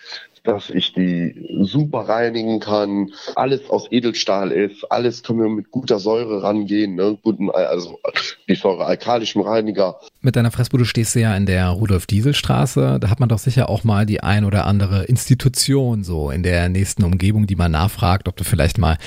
dass 0.44 0.70
ich 0.70 0.92
die 0.92 1.58
super 1.62 2.00
reinigen 2.00 2.60
kann, 2.60 3.12
alles 3.34 3.68
aus 3.70 3.86
Edelstahl 3.90 4.52
ist, 4.52 4.84
alles 4.90 5.22
können 5.22 5.40
wir 5.40 5.48
mit 5.48 5.70
guter 5.70 5.98
Säure 5.98 6.42
rangehen, 6.42 6.94
ne? 6.94 7.18
guten, 7.22 7.50
also 7.50 7.98
die 8.48 8.54
Säure 8.54 8.86
alkalischem 8.86 9.42
Reiniger. 9.42 9.98
Mit 10.20 10.36
deiner 10.36 10.50
Fressbude 10.50 10.84
stehst 10.84 11.14
du 11.14 11.20
ja 11.20 11.36
in 11.36 11.46
der 11.46 11.68
Rudolf-Diesel-Straße, 11.68 12.98
da 13.00 13.10
hat 13.10 13.20
man 13.20 13.28
doch 13.28 13.38
sicher 13.38 13.68
auch 13.68 13.84
mal 13.84 14.06
die 14.06 14.22
ein 14.22 14.44
oder 14.44 14.66
andere 14.66 15.04
Institution 15.04 16.04
so 16.04 16.30
in 16.30 16.42
der 16.42 16.68
nächsten 16.68 17.04
Umgebung, 17.04 17.46
die 17.46 17.56
man 17.56 17.72
nachfragt, 17.72 18.28
ob 18.28 18.36
du 18.36 18.44
vielleicht 18.44 18.78
mal 18.78 18.98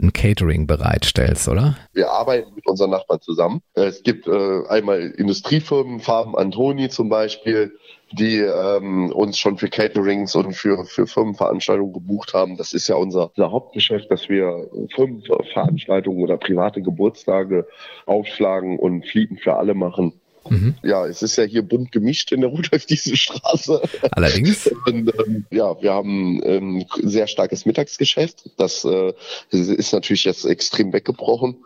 ein 0.00 0.12
Catering 0.12 0.66
bereitstellst, 0.66 1.48
oder? 1.48 1.76
Wir 1.92 2.10
arbeiten 2.10 2.54
mit 2.54 2.66
unseren 2.66 2.90
Nachbarn 2.90 3.20
zusammen. 3.20 3.60
Es 3.74 4.02
gibt 4.02 4.26
äh, 4.26 4.66
einmal 4.68 5.00
Industriefirmen, 5.00 6.00
Farben 6.00 6.36
Antoni 6.36 6.88
zum 6.88 7.08
Beispiel, 7.08 7.72
die 8.12 8.38
ähm, 8.38 9.12
uns 9.12 9.38
schon 9.38 9.58
für 9.58 9.68
Caterings 9.68 10.34
und 10.34 10.54
für, 10.54 10.84
für 10.84 11.06
Firmenveranstaltungen 11.06 11.92
gebucht 11.92 12.34
haben. 12.34 12.56
Das 12.56 12.72
ist 12.72 12.88
ja 12.88 12.96
unser, 12.96 13.30
unser 13.36 13.52
Hauptgeschäft, 13.52 14.10
dass 14.10 14.28
wir 14.28 14.68
Firmenveranstaltungen 14.94 16.22
oder 16.22 16.36
private 16.36 16.82
Geburtstage 16.82 17.66
aufschlagen 18.06 18.78
und 18.78 19.06
Flieten 19.06 19.36
für 19.36 19.54
alle 19.54 19.74
machen. 19.74 20.14
Mhm. 20.50 20.74
Ja, 20.82 21.06
es 21.06 21.22
ist 21.22 21.36
ja 21.36 21.44
hier 21.44 21.62
bunt 21.62 21.92
gemischt 21.92 22.32
in 22.32 22.40
der 22.40 22.50
Rudolf 22.50 22.86
diese 22.88 23.16
Straße. 23.16 23.82
Allerdings. 24.12 24.66
Und, 24.86 25.12
ähm, 25.18 25.46
ja, 25.50 25.80
wir 25.80 25.92
haben 25.92 26.38
ein 26.38 26.42
ähm, 26.44 26.86
sehr 27.02 27.26
starkes 27.26 27.66
Mittagsgeschäft. 27.66 28.50
Das 28.56 28.84
äh, 28.84 29.12
ist 29.50 29.92
natürlich 29.92 30.24
jetzt 30.24 30.44
extrem 30.44 30.92
weggebrochen. 30.92 31.56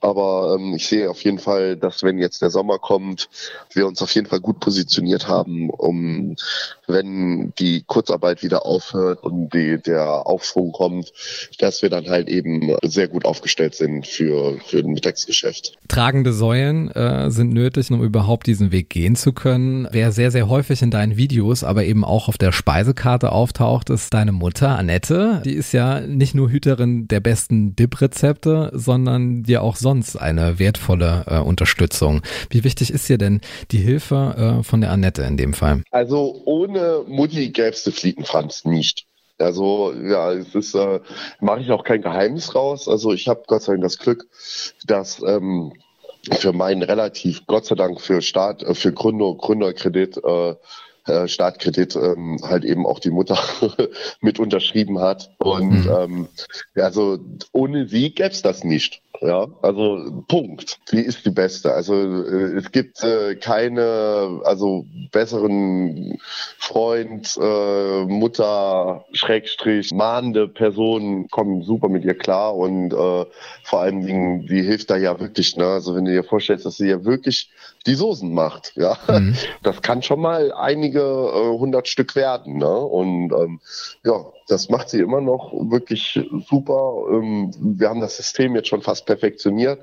Aber 0.00 0.56
ähm, 0.58 0.74
ich 0.74 0.86
sehe 0.86 1.10
auf 1.10 1.22
jeden 1.22 1.38
Fall, 1.38 1.76
dass 1.76 2.02
wenn 2.02 2.18
jetzt 2.18 2.42
der 2.42 2.50
Sommer 2.50 2.78
kommt, 2.78 3.28
wir 3.72 3.86
uns 3.86 4.02
auf 4.02 4.14
jeden 4.14 4.26
Fall 4.26 4.40
gut 4.40 4.60
positioniert 4.60 5.28
haben, 5.28 5.70
um 5.70 6.36
wenn 6.92 7.52
die 7.58 7.82
Kurzarbeit 7.86 8.42
wieder 8.42 8.66
aufhört 8.66 9.22
und 9.22 9.52
die, 9.52 9.78
der 9.78 10.26
Aufschwung 10.26 10.72
kommt, 10.72 11.12
dass 11.58 11.82
wir 11.82 11.90
dann 11.90 12.08
halt 12.08 12.28
eben 12.28 12.76
sehr 12.82 13.08
gut 13.08 13.24
aufgestellt 13.24 13.74
sind 13.74 14.06
für, 14.06 14.58
für 14.64 14.78
ein 14.78 14.92
Mittagsgeschäft. 14.92 15.76
Tragende 15.88 16.32
Säulen 16.32 16.90
äh, 16.90 17.30
sind 17.30 17.52
nötig, 17.52 17.90
um 17.90 18.02
überhaupt 18.02 18.46
diesen 18.46 18.72
Weg 18.72 18.90
gehen 18.90 19.16
zu 19.16 19.32
können. 19.32 19.88
Wer 19.90 20.12
sehr, 20.12 20.30
sehr 20.30 20.48
häufig 20.48 20.82
in 20.82 20.90
deinen 20.90 21.16
Videos, 21.16 21.64
aber 21.64 21.84
eben 21.84 22.04
auch 22.04 22.28
auf 22.28 22.38
der 22.38 22.52
Speisekarte 22.52 23.32
auftaucht, 23.32 23.90
ist 23.90 24.12
deine 24.14 24.32
Mutter, 24.32 24.78
Annette. 24.78 25.42
Die 25.44 25.54
ist 25.54 25.72
ja 25.72 26.00
nicht 26.00 26.34
nur 26.34 26.50
Hüterin 26.50 27.08
der 27.08 27.20
besten 27.20 27.76
Dip-Rezepte, 27.76 28.70
sondern 28.74 29.42
dir 29.42 29.62
auch 29.62 29.76
sonst 29.76 30.16
eine 30.16 30.58
wertvolle 30.58 31.24
äh, 31.26 31.38
Unterstützung. 31.38 32.22
Wie 32.50 32.64
wichtig 32.64 32.92
ist 32.92 33.08
dir 33.08 33.18
denn 33.18 33.40
die 33.70 33.78
Hilfe 33.78 34.60
äh, 34.60 34.62
von 34.62 34.80
der 34.80 34.90
Annette 34.90 35.22
in 35.22 35.36
dem 35.36 35.52
Fall? 35.52 35.82
Also 35.90 36.42
ohne 36.44 36.81
Mutti 37.06 37.50
gäbe 37.50 37.70
es 37.70 37.84
den 37.84 37.92
Fliegenfranz 37.92 38.64
nicht. 38.64 39.06
Also 39.38 39.92
ja, 39.92 40.32
es 40.32 40.54
ist, 40.54 40.74
äh, 40.74 41.00
mache 41.40 41.60
ich 41.60 41.70
auch 41.70 41.84
kein 41.84 42.02
Geheimnis 42.02 42.54
raus. 42.54 42.88
Also 42.88 43.12
ich 43.12 43.28
habe 43.28 43.42
Gott 43.46 43.62
sei 43.62 43.72
Dank 43.72 43.82
das 43.82 43.98
Glück, 43.98 44.26
dass 44.86 45.22
ähm, 45.22 45.72
für 46.30 46.52
meinen 46.52 46.82
relativ, 46.82 47.46
Gott 47.46 47.66
sei 47.66 47.74
Dank 47.74 48.00
für 48.00 48.22
Staat, 48.22 48.62
äh, 48.62 48.74
für 48.74 48.92
Gründer, 48.92 49.34
Gründerkredit 49.34 50.20
äh, 50.24 50.54
äh, 51.06 51.26
Startkredit 51.26 51.96
ähm, 51.96 52.38
halt 52.42 52.64
eben 52.64 52.86
auch 52.86 53.00
die 53.00 53.10
Mutter 53.10 53.36
mit 54.20 54.38
unterschrieben 54.38 55.00
hat. 55.00 55.32
Und 55.38 55.86
mhm. 55.86 55.90
ähm, 55.90 56.28
also 56.76 57.18
ohne 57.52 57.88
sie 57.88 58.14
gäb's 58.14 58.42
das 58.42 58.62
nicht. 58.62 59.02
Ja, 59.22 59.46
also 59.62 60.24
Punkt. 60.26 60.80
Sie 60.86 61.00
ist 61.00 61.24
die 61.24 61.30
beste. 61.30 61.72
Also 61.72 61.94
äh, 61.94 62.56
es 62.56 62.72
gibt 62.72 63.04
äh, 63.04 63.36
keine, 63.36 64.40
also 64.44 64.84
besseren 65.12 66.18
Freund, 66.58 67.38
äh, 67.40 68.04
Mutter, 68.04 69.04
Schrägstrich, 69.12 69.92
mahnende 69.92 70.48
Personen 70.48 71.28
kommen 71.28 71.62
super 71.62 71.88
mit 71.88 72.04
ihr 72.04 72.18
klar 72.18 72.56
und 72.56 72.92
äh, 72.92 73.24
vor 73.62 73.80
allen 73.80 74.04
Dingen, 74.04 74.46
die 74.48 74.62
hilft 74.62 74.90
da 74.90 74.96
ja 74.96 75.20
wirklich. 75.20 75.56
Ne? 75.56 75.66
Also 75.66 75.94
wenn 75.94 76.04
du 76.04 76.10
dir 76.10 76.24
vorstellst, 76.24 76.66
dass 76.66 76.76
sie 76.76 76.88
ja 76.88 77.04
wirklich 77.04 77.48
die 77.86 77.94
Soßen 77.94 78.32
macht, 78.32 78.72
ja, 78.74 78.98
mhm. 79.08 79.36
das 79.62 79.82
kann 79.82 80.02
schon 80.02 80.20
mal 80.20 80.52
einige 80.52 81.00
äh, 81.00 81.58
hundert 81.58 81.86
Stück 81.86 82.16
werden. 82.16 82.58
Ne? 82.58 82.76
Und 82.76 83.32
ähm, 83.32 83.60
ja, 84.04 84.24
das 84.52 84.68
macht 84.68 84.90
sie 84.90 85.00
immer 85.00 85.22
noch 85.22 85.52
wirklich 85.52 86.20
super. 86.48 87.06
Ähm, 87.10 87.50
wir 87.58 87.88
haben 87.88 88.00
das 88.00 88.18
System 88.18 88.54
jetzt 88.54 88.68
schon 88.68 88.82
fast 88.82 89.06
perfektioniert, 89.06 89.80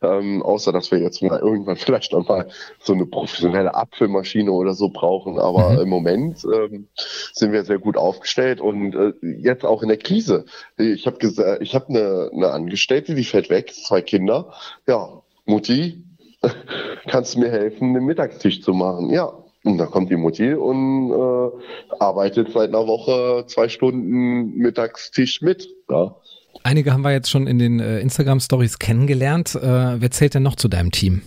ähm, 0.00 0.42
außer 0.42 0.70
dass 0.72 0.92
wir 0.92 1.00
jetzt 1.00 1.22
mal 1.22 1.40
irgendwann 1.40 1.76
vielleicht 1.76 2.12
noch 2.12 2.28
mal 2.28 2.46
so 2.80 2.92
eine 2.92 3.04
professionelle 3.04 3.74
Apfelmaschine 3.74 4.52
oder 4.52 4.74
so 4.74 4.90
brauchen. 4.90 5.40
Aber 5.40 5.70
mhm. 5.70 5.80
im 5.80 5.88
Moment 5.88 6.44
ähm, 6.44 6.86
sind 7.32 7.52
wir 7.52 7.64
sehr 7.64 7.78
gut 7.78 7.96
aufgestellt 7.96 8.60
und 8.60 8.94
äh, 8.94 9.12
jetzt 9.22 9.64
auch 9.64 9.82
in 9.82 9.88
der 9.88 9.98
Krise. 9.98 10.44
Ich 10.76 11.06
habe 11.06 11.18
gesagt, 11.18 11.60
ich 11.60 11.74
habe 11.74 11.88
eine, 11.88 12.30
eine 12.32 12.50
Angestellte, 12.52 13.16
die 13.16 13.24
fällt 13.24 13.50
weg, 13.50 13.74
zwei 13.74 14.02
Kinder. 14.02 14.52
Ja, 14.86 15.22
Mutti, 15.46 16.04
kannst 17.08 17.34
du 17.34 17.40
mir 17.40 17.50
helfen, 17.50 17.92
den 17.92 18.04
Mittagstisch 18.04 18.62
zu 18.62 18.72
machen? 18.72 19.10
Ja, 19.10 19.41
und 19.64 19.78
da 19.78 19.86
kommt 19.86 20.10
die 20.10 20.16
Mutti 20.16 20.54
und 20.54 21.12
äh, 21.12 21.94
arbeitet 21.98 22.52
seit 22.52 22.70
einer 22.70 22.86
Woche 22.86 23.44
zwei 23.46 23.68
Stunden 23.68 24.56
Mittagstisch 24.56 25.40
mit. 25.42 25.68
Ja. 25.88 26.16
Einige 26.64 26.92
haben 26.92 27.02
wir 27.02 27.12
jetzt 27.12 27.30
schon 27.30 27.46
in 27.46 27.58
den 27.58 27.80
äh, 27.80 28.00
Instagram-Stories 28.00 28.78
kennengelernt. 28.78 29.54
Äh, 29.54 30.00
wer 30.00 30.10
zählt 30.10 30.34
denn 30.34 30.42
noch 30.42 30.56
zu 30.56 30.68
deinem 30.68 30.90
Team? 30.90 31.22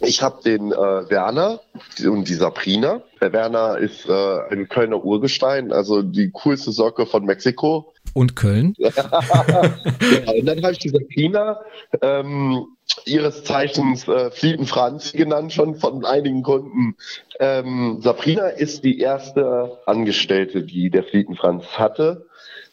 Ich 0.00 0.22
habe 0.22 0.42
den 0.44 0.72
äh, 0.72 0.76
Werner 0.76 1.60
und 2.04 2.28
die 2.28 2.34
Sabrina. 2.34 3.00
Der 3.20 3.32
Werner 3.32 3.78
ist 3.78 4.06
äh, 4.06 4.38
ein 4.50 4.68
Kölner 4.68 5.02
Urgestein, 5.02 5.72
also 5.72 6.02
die 6.02 6.30
coolste 6.30 6.70
Socke 6.70 7.06
von 7.06 7.24
Mexiko. 7.24 7.94
Und 8.16 8.34
Köln. 8.34 8.72
ja, 8.78 8.88
und 10.38 10.46
dann 10.46 10.62
habe 10.62 10.72
ich 10.72 10.78
die 10.78 10.88
Sabrina, 10.88 11.60
ähm, 12.00 12.64
ihres 13.04 13.44
Zeichens 13.44 14.08
äh, 14.08 14.30
Flieten 14.30 14.64
Franz 14.64 15.12
genannt, 15.12 15.52
schon 15.52 15.74
von 15.74 16.02
einigen 16.06 16.42
Kunden. 16.42 16.96
Ähm, 17.38 17.98
Sabrina 18.00 18.48
ist 18.48 18.84
die 18.84 19.00
erste 19.00 19.82
Angestellte, 19.84 20.62
die 20.62 20.88
der 20.88 21.04
Flieten 21.04 21.36
Franz 21.36 21.66
hatte. 21.76 22.26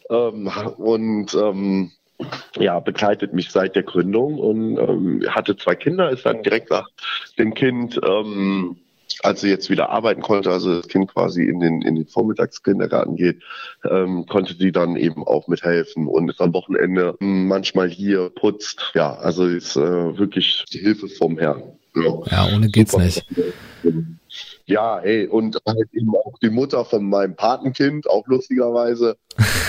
Ähm, 0.10 0.50
und 0.78 1.34
ähm, 1.34 1.91
ja, 2.58 2.80
begleitet 2.80 3.34
mich 3.34 3.52
seit 3.52 3.76
der 3.76 3.84
Gründung 3.84 4.39
und 4.39 4.78
ähm, 4.78 5.26
hatte 5.28 5.58
zwei 5.58 5.76
Kinder, 5.76 6.10
ist 6.10 6.26
dann 6.26 6.41
direkt 6.44 6.70
nach 6.70 6.88
dem 7.38 7.54
Kind 7.54 8.00
ähm, 8.02 8.78
als 9.24 9.41
sie 9.41 9.49
jetzt 9.49 9.70
wieder 9.70 9.89
arbeiten 9.89 10.22
konnte, 10.22 10.51
also 10.51 10.78
das 10.78 10.88
Kind 10.88 11.14
quasi 11.14 11.43
in 11.43 11.59
den, 11.59 11.82
in 11.82 11.95
den 11.95 12.07
Vormittagskindergarten 12.07 13.16
geht, 13.16 13.41
ähm, 13.89 14.26
konnte 14.28 14.55
sie 14.55 14.72
dann 14.72 14.95
eben 14.95 15.26
auch 15.26 15.47
mithelfen 15.47 16.07
und 16.07 16.30
ist 16.30 16.41
am 16.41 16.53
Wochenende 16.53 17.16
manchmal 17.20 17.89
hier 17.89 18.30
putzt. 18.30 18.91
Ja, 18.93 19.16
also 19.16 19.45
ist 19.45 19.76
äh, 19.76 20.18
wirklich 20.18 20.66
die 20.72 20.80
Hilfe 20.80 21.07
vom 21.07 21.38
Herrn. 21.38 21.64
Ja, 21.95 22.22
ja 22.32 22.55
ohne 22.55 22.70
geht's 22.70 22.91
Super. 22.91 23.03
nicht. 23.03 23.26
Ja, 24.66 24.99
ey, 24.99 25.28
und 25.28 25.59
halt 25.68 25.93
eben 25.93 26.16
auch 26.16 26.38
die 26.41 26.49
Mutter 26.49 26.86
von 26.86 27.07
meinem 27.07 27.36
Patenkind, 27.36 28.09
auch 28.09 28.26
lustigerweise. 28.28 29.18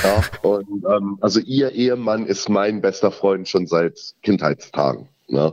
ja, 0.03 0.23
und 0.49 0.85
ähm, 0.89 1.19
also 1.21 1.41
ihr 1.41 1.73
Ehemann 1.73 2.27
ist 2.27 2.49
mein 2.49 2.81
bester 2.81 3.11
Freund 3.11 3.49
schon 3.49 3.67
seit 3.67 4.15
Kindheitstagen. 4.23 5.09
Ja. 5.27 5.53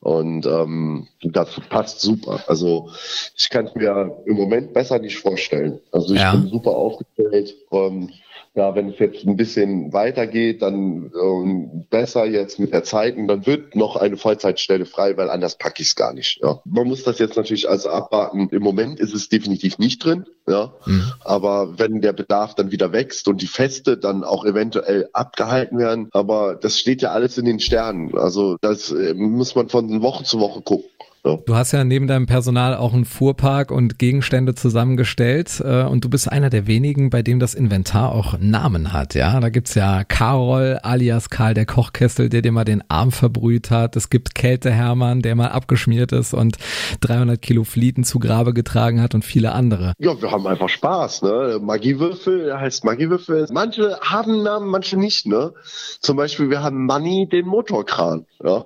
Und 0.00 0.46
ähm, 0.46 1.08
das 1.22 1.60
passt 1.68 2.00
super. 2.00 2.42
Also 2.46 2.90
ich 3.36 3.50
kann 3.50 3.66
es 3.66 3.74
mir 3.74 4.16
im 4.24 4.36
Moment 4.36 4.72
besser 4.72 4.98
nicht 4.98 5.18
vorstellen. 5.18 5.78
Also 5.92 6.14
ich 6.14 6.20
ja. 6.20 6.32
bin 6.32 6.48
super 6.48 6.70
aufgestellt. 6.70 7.54
Ähm, 7.70 8.10
ja, 8.54 8.74
wenn 8.74 8.88
es 8.88 8.98
jetzt 8.98 9.24
ein 9.24 9.36
bisschen 9.36 9.92
weitergeht, 9.92 10.60
dann 10.60 11.12
ähm, 11.14 11.86
besser 11.88 12.26
jetzt 12.26 12.58
mit 12.58 12.72
der 12.72 12.82
Zeit 12.82 13.16
und 13.16 13.28
dann 13.28 13.46
wird 13.46 13.76
noch 13.76 13.94
eine 13.94 14.16
Vollzeitstelle 14.16 14.86
frei, 14.86 15.16
weil 15.16 15.30
anders 15.30 15.56
packe 15.56 15.82
ich 15.82 15.88
es 15.88 15.94
gar 15.94 16.12
nicht. 16.12 16.40
Ja. 16.42 16.60
Man 16.64 16.88
muss 16.88 17.04
das 17.04 17.20
jetzt 17.20 17.36
natürlich 17.36 17.68
also 17.68 17.90
abwarten. 17.90 18.48
Im 18.50 18.62
Moment 18.62 18.98
ist 18.98 19.14
es 19.14 19.28
definitiv 19.28 19.78
nicht 19.78 20.04
drin, 20.04 20.26
ja. 20.48 20.74
Mhm. 20.84 21.12
Aber 21.20 21.78
wenn 21.78 22.00
der 22.00 22.12
Bedarf 22.12 22.56
dann 22.56 22.72
wieder 22.72 22.92
wächst 22.92 23.28
und 23.28 23.40
die 23.40 23.46
Feste 23.46 23.96
dann 23.96 24.24
auch 24.24 24.44
eventuell 24.44 25.08
abgehalten 25.12 25.78
werden, 25.78 26.08
aber 26.10 26.56
das 26.56 26.76
steht 26.76 27.02
ja 27.02 27.12
alles 27.12 27.38
in 27.38 27.44
den 27.44 27.60
Sternen. 27.60 28.18
Also 28.18 28.56
das 28.60 28.90
äh, 28.90 29.14
muss 29.14 29.54
man 29.54 29.68
von 29.68 30.02
Woche 30.02 30.24
zu 30.24 30.40
Woche 30.40 30.62
gucken. 30.62 30.90
Ja. 31.24 31.36
Du 31.44 31.54
hast 31.54 31.72
ja 31.72 31.84
neben 31.84 32.06
deinem 32.06 32.26
Personal 32.26 32.74
auch 32.74 32.94
einen 32.94 33.04
Fuhrpark 33.04 33.70
und 33.70 33.98
Gegenstände 33.98 34.54
zusammengestellt 34.54 35.62
äh, 35.64 35.82
und 35.82 36.04
du 36.04 36.08
bist 36.08 36.30
einer 36.30 36.48
der 36.48 36.66
wenigen, 36.66 37.10
bei 37.10 37.22
dem 37.22 37.38
das 37.38 37.54
Inventar 37.54 38.12
auch 38.12 38.38
Namen 38.38 38.92
hat. 38.92 39.14
Ja, 39.14 39.38
da 39.38 39.50
gibt's 39.50 39.74
ja 39.74 40.04
Karol 40.04 40.78
alias 40.82 41.28
Karl 41.28 41.54
der 41.54 41.66
Kochkessel, 41.66 42.28
der 42.28 42.42
dir 42.42 42.52
mal 42.52 42.64
den 42.64 42.82
Arm 42.88 43.12
verbrüht 43.12 43.70
hat. 43.70 43.96
Es 43.96 44.08
gibt 44.08 44.34
Kälte 44.34 44.70
Hermann, 44.70 45.20
der 45.20 45.34
mal 45.34 45.48
abgeschmiert 45.48 46.12
ist 46.12 46.32
und 46.32 46.56
300 47.00 47.40
Kilo 47.40 47.64
Flieten 47.64 48.04
zu 48.04 48.18
Grabe 48.18 48.54
getragen 48.54 49.02
hat 49.02 49.14
und 49.14 49.24
viele 49.24 49.52
andere. 49.52 49.92
Ja, 49.98 50.20
wir 50.20 50.30
haben 50.30 50.46
einfach 50.46 50.68
Spaß. 50.68 51.22
Ne? 51.22 51.58
Magiewürfel 51.60 52.58
heißt 52.58 52.84
Magiewürfel. 52.84 53.46
Manche 53.52 53.98
haben 54.00 54.42
Namen, 54.42 54.68
manche 54.68 54.96
nicht. 54.96 55.26
Ne? 55.26 55.52
Zum 56.00 56.16
Beispiel 56.16 56.48
wir 56.48 56.62
haben 56.62 56.86
Money 56.86 57.28
den 57.30 57.46
Motorkran. 57.46 58.26
Ja. 58.42 58.64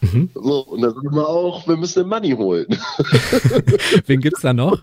Mhm. 0.00 0.30
So, 0.34 0.60
und 0.60 0.82
dann 0.82 0.94
sagen 0.94 1.14
wir 1.14 1.28
auch, 1.28 1.66
wir 1.66 1.76
müssen 1.76 2.04
den 2.04 2.08
Money 2.08 2.30
holen. 2.32 2.66
Wen 4.06 4.20
gibt's 4.20 4.42
da 4.42 4.52
noch? 4.52 4.80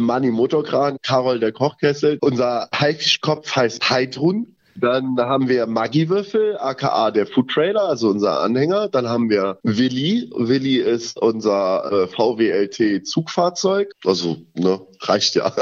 Money 0.00 0.30
Motorkran, 0.30 0.98
Karol 1.02 1.40
der 1.40 1.52
Kochkessel. 1.52 2.18
Unser 2.20 2.68
Haifischkopf 2.74 3.54
heißt 3.54 3.88
Heidrun. 3.90 4.54
Dann 4.80 5.16
haben 5.18 5.48
wir 5.48 5.66
Maggi-Würfel, 5.66 6.56
aka 6.58 7.10
der 7.10 7.26
Food 7.26 7.50
Trailer, 7.50 7.82
also 7.82 8.08
unser 8.08 8.40
Anhänger. 8.40 8.88
Dann 8.88 9.08
haben 9.08 9.28
wir 9.30 9.58
Willi. 9.62 10.30
Willi 10.36 10.76
ist 10.76 11.18
unser 11.20 11.92
äh, 11.92 12.06
VWLT 12.08 13.06
Zugfahrzeug. 13.06 13.92
Also, 14.04 14.38
ne, 14.54 14.80
reicht 15.02 15.34
ja. 15.34 15.52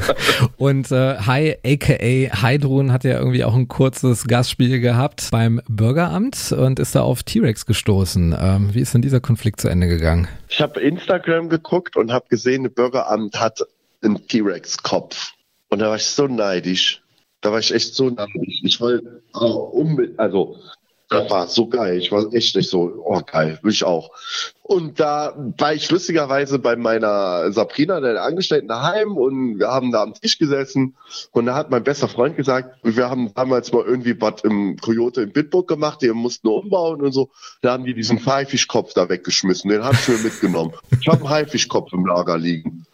Und 0.56 0.90
äh, 0.92 1.16
Hi, 1.18 1.56
aka 1.64 2.42
Heidrun, 2.42 2.92
hat 2.92 3.04
ja 3.04 3.18
irgendwie 3.18 3.44
auch 3.44 3.54
ein 3.54 3.68
kurzes 3.68 4.26
Gastspiel 4.26 4.80
gehabt 4.80 5.28
beim 5.30 5.60
Bürgeramt 5.68 6.52
und 6.52 6.78
ist 6.78 6.94
da 6.94 7.02
auf 7.02 7.22
T-Rex 7.22 7.66
gestoßen. 7.66 8.36
Ähm, 8.38 8.74
wie 8.74 8.80
ist 8.80 8.94
denn 8.94 9.02
dieser 9.02 9.20
Konflikt 9.20 9.60
zu 9.60 9.68
Ende 9.68 9.88
gegangen? 9.88 10.28
Ich 10.48 10.60
habe 10.60 10.80
Instagram 10.80 11.48
geguckt 11.48 11.96
und 11.96 12.12
habe 12.12 12.26
gesehen, 12.28 12.64
das 12.64 12.72
Bürgeramt 12.72 13.40
hat 13.40 13.60
einen 14.02 14.26
T-Rex-Kopf. 14.26 15.32
Und 15.68 15.80
da 15.80 15.88
war 15.88 15.96
ich 15.96 16.06
so 16.06 16.26
neidisch. 16.26 17.02
Da 17.40 17.52
war 17.52 17.58
ich 17.58 17.72
echt 17.72 17.94
so 17.94 18.10
neidisch. 18.10 18.60
Ich 18.62 18.80
wollte 18.80 19.22
auch 19.32 19.70
unbedingt, 19.70 20.18
also 20.18 20.56
das 21.10 21.28
war 21.28 21.48
so 21.48 21.66
geil. 21.66 21.98
Ich 21.98 22.12
war 22.12 22.32
echt 22.32 22.54
nicht 22.54 22.70
so, 22.70 23.02
oh 23.04 23.20
geil, 23.26 23.58
will 23.62 23.72
ich 23.72 23.82
auch. 23.82 24.10
Und 24.62 25.00
da 25.00 25.34
war 25.58 25.74
ich 25.74 25.90
lustigerweise 25.90 26.60
bei 26.60 26.76
meiner 26.76 27.50
Sabrina, 27.50 27.98
der 27.98 28.22
Angestellten, 28.22 28.68
daheim 28.68 29.16
und 29.16 29.58
wir 29.58 29.68
haben 29.68 29.90
da 29.90 30.04
am 30.04 30.14
Tisch 30.14 30.38
gesessen 30.38 30.94
und 31.32 31.46
da 31.46 31.56
hat 31.56 31.72
mein 31.72 31.82
bester 31.82 32.06
Freund 32.06 32.36
gesagt, 32.36 32.78
wir 32.84 33.10
haben 33.10 33.34
damals 33.34 33.72
mal 33.72 33.84
irgendwie 33.84 34.20
was 34.20 34.42
im 34.44 34.76
Coyote 34.76 35.22
in 35.22 35.32
Bitburg 35.32 35.66
gemacht, 35.66 36.00
die 36.00 36.10
mussten 36.10 36.46
umbauen 36.46 37.02
und 37.02 37.10
so. 37.10 37.30
Da 37.60 37.72
haben 37.72 37.84
die 37.84 37.94
diesen 37.94 38.24
Haifischkopf 38.24 38.94
da 38.94 39.08
weggeschmissen, 39.08 39.68
den 39.68 39.82
hab 39.82 39.94
ich 39.94 40.06
mir 40.06 40.18
mitgenommen. 40.18 40.72
Ich 41.00 41.08
habe 41.08 41.18
einen 41.18 41.30
Haifischkopf 41.30 41.92
im 41.92 42.06
Lager 42.06 42.38
liegen. 42.38 42.86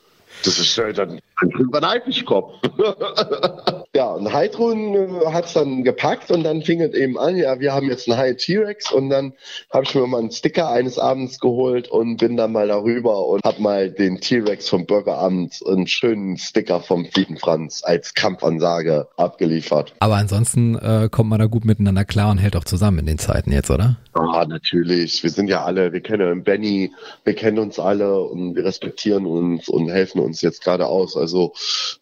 Das 0.42 0.58
ist 0.58 0.78
halt 0.78 0.98
dann 1.40 1.84
ein 1.84 1.90
Haifischkopf. 1.90 2.54
Ja, 3.96 4.10
und 4.10 4.30
Heidrun 4.30 4.94
äh, 4.94 5.32
hat 5.32 5.46
es 5.46 5.54
dann 5.54 5.82
gepackt 5.82 6.30
und 6.30 6.44
dann 6.44 6.60
fing 6.60 6.82
es 6.82 6.92
eben 6.92 7.18
an, 7.18 7.34
ja, 7.34 7.60
wir 7.60 7.72
haben 7.72 7.88
jetzt 7.88 8.06
einen 8.06 8.18
High 8.18 8.36
T-Rex 8.36 8.92
und 8.92 9.08
dann 9.08 9.32
habe 9.72 9.84
ich 9.84 9.94
mir 9.94 10.06
mal 10.06 10.18
einen 10.18 10.30
Sticker 10.30 10.68
eines 10.68 10.98
Abends 10.98 11.40
geholt 11.40 11.88
und 11.88 12.18
bin 12.18 12.36
dann 12.36 12.52
mal 12.52 12.68
darüber 12.68 13.26
und 13.26 13.42
habe 13.42 13.62
mal 13.62 13.90
den 13.90 14.20
T-Rex 14.20 14.68
vom 14.68 14.84
Bürgeramt 14.84 15.62
einen 15.66 15.86
schönen 15.86 16.36
Sticker 16.36 16.80
vom 16.80 17.06
Fliegenfranz 17.06 17.80
als 17.86 18.12
Kampfansage 18.12 19.08
abgeliefert. 19.16 19.94
Aber 20.00 20.16
ansonsten 20.16 20.74
äh, 20.74 21.08
kommt 21.10 21.30
man 21.30 21.38
da 21.38 21.46
gut 21.46 21.64
miteinander 21.64 22.04
klar 22.04 22.30
und 22.30 22.36
hält 22.36 22.54
auch 22.56 22.64
zusammen 22.64 22.98
in 22.98 23.06
den 23.06 23.18
Zeiten 23.18 23.50
jetzt, 23.50 23.70
oder? 23.70 23.96
Ja, 24.14 24.44
natürlich. 24.44 25.22
Wir 25.22 25.30
sind 25.30 25.48
ja 25.48 25.64
alle, 25.64 25.94
wir 25.94 26.02
kennen 26.02 26.44
Benny, 26.44 26.92
wir 27.24 27.34
kennen 27.34 27.58
uns 27.58 27.78
alle 27.78 28.20
und 28.20 28.56
wir 28.56 28.64
respektieren 28.64 29.24
uns 29.24 29.70
und 29.70 29.88
helfen 29.88 30.20
uns 30.20 30.42
jetzt 30.42 30.62
gerade 30.62 30.86
aus. 30.86 31.16
Also 31.16 31.25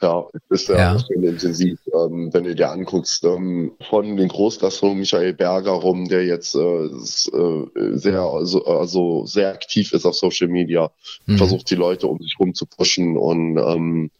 ja, 0.00 0.26
es 0.32 0.62
ist 0.62 0.68
ja, 0.68 0.76
ja. 0.76 0.98
schön 0.98 1.22
intensiv 1.22 1.78
ähm, 1.94 2.32
wenn 2.32 2.44
du 2.44 2.54
dir 2.54 2.70
anguckst, 2.70 3.24
ähm, 3.24 3.72
von 3.88 4.16
den 4.16 4.28
Großgastronomen 4.28 5.00
Michael 5.00 5.34
Berger 5.34 5.72
rum, 5.72 6.08
der 6.08 6.24
jetzt 6.24 6.54
äh, 6.54 6.60
äh, 6.60 7.96
sehr, 7.96 8.20
also, 8.20 8.64
also 8.64 9.26
sehr 9.26 9.52
aktiv 9.52 9.92
ist 9.92 10.06
auf 10.06 10.14
Social 10.14 10.48
Media, 10.48 10.90
mhm. 11.26 11.38
versucht 11.38 11.70
die 11.70 11.76
Leute 11.76 12.06
um 12.06 12.20
sich 12.20 12.36
rum 12.38 12.54
zu 12.54 12.66
pushen 12.66 13.16
und 13.16 13.56
ähm, 13.58 14.10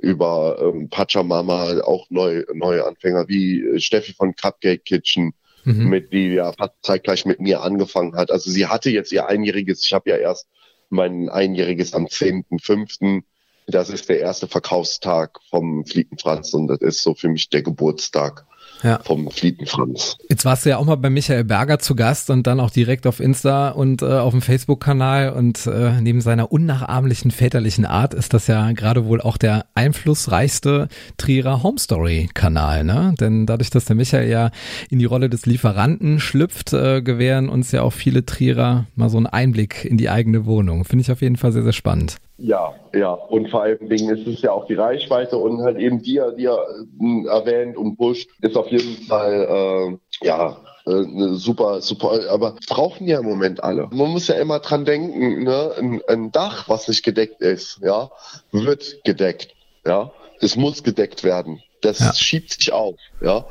über 0.00 0.58
ähm, 0.60 0.88
Pachamama 0.88 1.80
auch 1.82 2.06
neu, 2.08 2.44
neue 2.54 2.86
Anfänger 2.86 3.28
wie 3.28 3.80
Steffi 3.80 4.12
von 4.12 4.34
Cupcake 4.34 4.84
Kitchen, 4.84 5.32
mhm. 5.64 5.88
mit 5.88 6.12
die 6.12 6.34
ja 6.34 6.52
fast 6.52 6.74
zeitgleich 6.82 7.24
mit 7.26 7.40
mir 7.40 7.62
angefangen 7.62 8.14
hat. 8.16 8.30
Also 8.30 8.50
sie 8.50 8.66
hatte 8.66 8.90
jetzt 8.90 9.12
ihr 9.12 9.26
einjähriges, 9.26 9.84
ich 9.84 9.92
habe 9.92 10.10
ja 10.10 10.16
erst 10.16 10.46
mein 10.88 11.28
einjähriges 11.28 11.94
am 11.94 12.06
10.5 12.06 13.22
das 13.68 13.90
ist 13.90 14.08
der 14.08 14.20
erste 14.20 14.48
Verkaufstag 14.48 15.38
vom 15.50 15.84
Fliegenfranz 15.84 16.54
und 16.54 16.68
das 16.68 16.80
ist 16.80 17.02
so 17.02 17.14
für 17.14 17.28
mich 17.28 17.50
der 17.50 17.62
Geburtstag 17.62 18.46
ja. 18.82 19.00
vom 19.04 19.30
Fliegenfranz. 19.30 20.16
Jetzt 20.28 20.44
warst 20.44 20.64
du 20.64 20.70
ja 20.70 20.78
auch 20.78 20.84
mal 20.84 20.96
bei 20.96 21.10
Michael 21.10 21.44
Berger 21.44 21.78
zu 21.78 21.94
Gast 21.94 22.30
und 22.30 22.46
dann 22.46 22.60
auch 22.60 22.70
direkt 22.70 23.06
auf 23.06 23.20
Insta 23.20 23.70
und 23.70 24.02
äh, 24.02 24.06
auf 24.06 24.32
dem 24.32 24.42
Facebook-Kanal 24.42 25.32
und 25.32 25.66
äh, 25.66 26.00
neben 26.00 26.20
seiner 26.20 26.52
unnachahmlichen 26.52 27.30
väterlichen 27.30 27.84
Art 27.84 28.14
ist 28.14 28.34
das 28.34 28.46
ja 28.46 28.72
gerade 28.72 29.06
wohl 29.06 29.20
auch 29.20 29.36
der 29.36 29.66
einflussreichste 29.74 30.88
Trierer 31.16 31.62
Home 31.62 31.78
Story-Kanal, 31.78 32.84
ne? 32.84 33.14
Denn 33.20 33.46
dadurch, 33.46 33.70
dass 33.70 33.84
der 33.84 33.96
Michael 33.96 34.28
ja 34.28 34.50
in 34.90 34.98
die 34.98 35.04
Rolle 35.04 35.28
des 35.28 35.46
Lieferanten 35.46 36.20
schlüpft, 36.20 36.72
äh, 36.72 37.02
gewähren 37.02 37.48
uns 37.48 37.72
ja 37.72 37.82
auch 37.82 37.92
viele 37.92 38.24
Trierer 38.24 38.86
mal 38.94 39.10
so 39.10 39.16
einen 39.16 39.26
Einblick 39.26 39.84
in 39.84 39.96
die 39.96 40.08
eigene 40.08 40.46
Wohnung. 40.46 40.84
Finde 40.84 41.02
ich 41.02 41.12
auf 41.12 41.20
jeden 41.20 41.36
Fall 41.36 41.52
sehr, 41.52 41.62
sehr 41.62 41.72
spannend. 41.72 42.16
Ja, 42.38 42.74
ja. 42.94 43.12
Und 43.12 43.50
vor 43.50 43.62
allen 43.62 43.88
Dingen 43.88 44.16
ist 44.16 44.26
es 44.26 44.42
ja 44.42 44.52
auch 44.52 44.66
die 44.66 44.74
Reichweite 44.74 45.36
und 45.36 45.60
halt 45.60 45.76
eben 45.76 46.00
die, 46.00 46.20
die 46.38 46.44
er 46.44 46.64
äh, 47.00 47.26
erwähnt 47.26 47.76
und 47.76 47.96
pusht, 47.96 48.30
ist 48.40 48.56
auf 48.56 48.68
jeden 48.68 48.96
Fall, 49.06 49.98
äh, 50.22 50.26
ja, 50.26 50.56
äh, 50.86 51.34
super, 51.34 51.80
super, 51.80 52.30
aber 52.30 52.54
brauchen 52.68 53.08
ja 53.08 53.18
im 53.18 53.26
Moment 53.26 53.62
alle. 53.62 53.88
Man 53.90 54.10
muss 54.12 54.28
ja 54.28 54.36
immer 54.36 54.60
dran 54.60 54.84
denken, 54.84 55.42
ne? 55.42 55.72
ein, 55.78 56.00
ein 56.06 56.30
Dach, 56.30 56.68
was 56.68 56.86
nicht 56.86 57.02
gedeckt 57.02 57.40
ist, 57.40 57.80
ja, 57.82 58.10
wird 58.52 59.02
gedeckt, 59.04 59.54
ja. 59.84 60.12
Es 60.40 60.54
muss 60.54 60.84
gedeckt 60.84 61.24
werden. 61.24 61.60
Das 61.80 61.98
ja. 61.98 62.14
schiebt 62.14 62.52
sich 62.52 62.72
auf, 62.72 62.94
ja. 63.20 63.46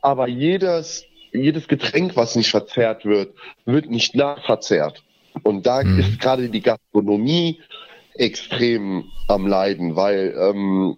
Aber 0.00 0.26
jedes, 0.26 1.04
jedes 1.32 1.68
Getränk, 1.68 2.16
was 2.16 2.34
nicht 2.34 2.50
verzehrt 2.50 3.04
wird, 3.04 3.34
wird 3.64 3.88
nicht 3.88 4.16
nachverzehrt. 4.16 5.04
Und 5.44 5.66
da 5.66 5.82
mhm. 5.82 5.98
ist 5.98 6.20
gerade 6.20 6.48
die 6.48 6.60
Gastronomie 6.60 7.60
extrem 8.14 9.04
am 9.28 9.46
Leiden, 9.46 9.96
weil 9.96 10.34
ähm, 10.38 10.96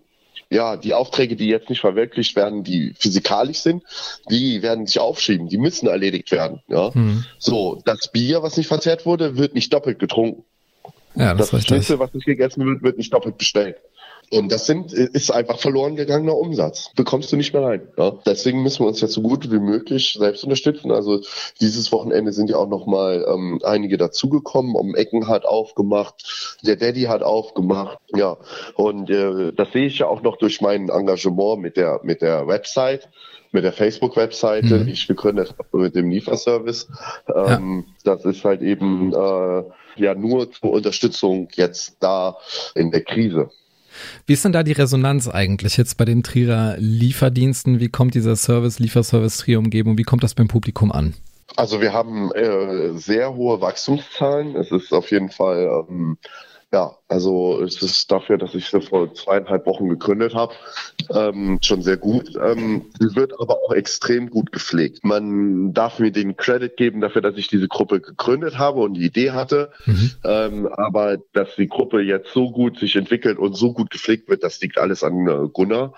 ja, 0.50 0.76
die 0.76 0.94
Aufträge, 0.94 1.36
die 1.36 1.48
jetzt 1.48 1.68
nicht 1.68 1.80
verwirklicht 1.80 2.36
werden, 2.36 2.62
die 2.64 2.94
physikalisch 2.98 3.58
sind, 3.58 3.82
die 4.30 4.62
werden 4.62 4.86
sich 4.86 5.00
aufschieben, 5.00 5.48
die 5.48 5.58
müssen 5.58 5.88
erledigt 5.88 6.30
werden. 6.30 6.60
Ja? 6.68 6.90
Mhm. 6.94 7.24
So, 7.38 7.82
das 7.84 8.10
Bier, 8.12 8.42
was 8.42 8.56
nicht 8.56 8.68
verzehrt 8.68 9.04
wurde, 9.06 9.36
wird 9.36 9.54
nicht 9.54 9.72
doppelt 9.72 9.98
getrunken. 9.98 10.44
Ja, 11.16 11.34
das, 11.34 11.50
das 11.50 11.64
Schnitzel, 11.64 11.98
was 11.98 12.12
nicht 12.12 12.26
gegessen 12.26 12.64
wird, 12.66 12.82
wird 12.82 12.98
nicht 12.98 13.12
doppelt 13.12 13.38
bestellt. 13.38 13.76
Und 14.30 14.50
das 14.50 14.66
sind, 14.66 14.92
ist 14.92 15.30
einfach 15.30 15.58
verloren 15.58 15.96
gegangener 15.96 16.36
Umsatz. 16.36 16.90
Bekommst 16.96 17.32
du 17.32 17.36
nicht 17.36 17.52
mehr 17.52 17.62
rein. 17.62 17.88
Ja? 17.96 18.12
Deswegen 18.26 18.62
müssen 18.62 18.80
wir 18.80 18.88
uns 18.88 19.00
jetzt 19.00 19.12
so 19.12 19.22
gut 19.22 19.50
wie 19.50 19.58
möglich 19.58 20.16
selbst 20.18 20.44
unterstützen. 20.44 20.90
Also 20.90 21.20
dieses 21.60 21.92
Wochenende 21.92 22.32
sind 22.32 22.50
ja 22.50 22.56
auch 22.56 22.68
nochmal 22.68 23.24
ähm, 23.28 23.60
einige 23.62 23.96
dazugekommen. 23.96 24.74
Um 24.74 24.94
Ecken 24.94 25.28
hat 25.28 25.44
aufgemacht, 25.44 26.58
der 26.62 26.76
Daddy 26.76 27.02
hat 27.02 27.22
aufgemacht. 27.22 27.98
Ja, 28.14 28.36
und 28.74 29.10
äh, 29.10 29.52
das 29.52 29.72
sehe 29.72 29.86
ich 29.86 29.98
ja 29.98 30.06
auch 30.06 30.22
noch 30.22 30.36
durch 30.36 30.60
mein 30.60 30.88
Engagement 30.88 31.60
mit 31.60 31.76
der 31.76 32.00
mit 32.02 32.22
der 32.22 32.46
Website 32.46 33.08
mit 33.54 33.62
der 33.62 33.72
Facebook-Webseite, 33.72 34.80
mhm. 34.80 34.86
die 34.86 34.92
ich 34.92 35.06
gegründet 35.06 35.54
habe 35.56 35.78
mit 35.78 35.94
dem 35.94 36.10
Lieferservice. 36.10 36.88
Ähm, 37.32 37.84
ja. 38.04 38.16
Das 38.16 38.24
ist 38.24 38.44
halt 38.44 38.62
eben 38.62 39.12
äh, 39.12 39.62
ja 39.96 40.14
nur 40.14 40.50
zur 40.50 40.72
Unterstützung 40.72 41.48
jetzt 41.54 41.96
da 42.00 42.36
in 42.74 42.90
der 42.90 43.04
Krise. 43.04 43.50
Wie 44.26 44.32
ist 44.32 44.44
denn 44.44 44.52
da 44.52 44.62
die 44.62 44.72
Resonanz 44.72 45.28
eigentlich 45.28 45.76
jetzt 45.76 45.96
bei 45.96 46.04
den 46.04 46.22
Trierer 46.22 46.76
Lieferdiensten? 46.78 47.80
Wie 47.80 47.88
kommt 47.88 48.14
dieser 48.14 48.36
Service, 48.36 48.78
Lieferservice 48.78 49.38
Trier 49.38 49.58
Umgebung, 49.58 49.98
wie 49.98 50.02
kommt 50.02 50.22
das 50.24 50.34
beim 50.34 50.48
Publikum 50.48 50.92
an? 50.92 51.14
Also 51.56 51.80
wir 51.80 51.92
haben 51.92 52.32
äh, 52.32 52.98
sehr 52.98 53.34
hohe 53.34 53.60
Wachstumszahlen. 53.60 54.56
Es 54.56 54.72
ist 54.72 54.92
auf 54.92 55.10
jeden 55.10 55.30
Fall 55.30 55.84
ähm, 55.88 56.18
ja, 56.74 56.96
also 57.06 57.62
es 57.62 57.80
ist 57.82 58.10
dafür, 58.10 58.36
dass 58.36 58.52
ich 58.56 58.66
sie 58.66 58.80
vor 58.80 59.14
zweieinhalb 59.14 59.64
Wochen 59.64 59.88
gegründet 59.88 60.34
habe, 60.34 60.54
ähm, 61.14 61.60
schon 61.62 61.82
sehr 61.82 61.96
gut. 61.96 62.34
Ähm, 62.34 62.86
sie 62.98 63.14
wird 63.14 63.32
aber 63.38 63.58
auch 63.62 63.72
extrem 63.72 64.28
gut 64.28 64.50
gepflegt. 64.50 65.04
Man 65.04 65.72
darf 65.72 66.00
mir 66.00 66.10
den 66.10 66.36
Credit 66.36 66.76
geben 66.76 67.00
dafür, 67.00 67.22
dass 67.22 67.36
ich 67.36 67.46
diese 67.46 67.68
Gruppe 67.68 68.00
gegründet 68.00 68.58
habe 68.58 68.80
und 68.80 68.94
die 68.94 69.06
Idee 69.06 69.30
hatte. 69.30 69.70
Mhm. 69.86 70.10
Ähm, 70.24 70.66
aber 70.66 71.18
dass 71.32 71.54
die 71.54 71.68
Gruppe 71.68 72.00
jetzt 72.00 72.32
so 72.32 72.50
gut 72.50 72.80
sich 72.80 72.96
entwickelt 72.96 73.38
und 73.38 73.56
so 73.56 73.72
gut 73.72 73.90
gepflegt 73.90 74.28
wird, 74.28 74.42
das 74.42 74.60
liegt 74.60 74.76
alles 74.76 75.04
an 75.04 75.28
äh, 75.28 75.48
Gunnar. 75.52 75.94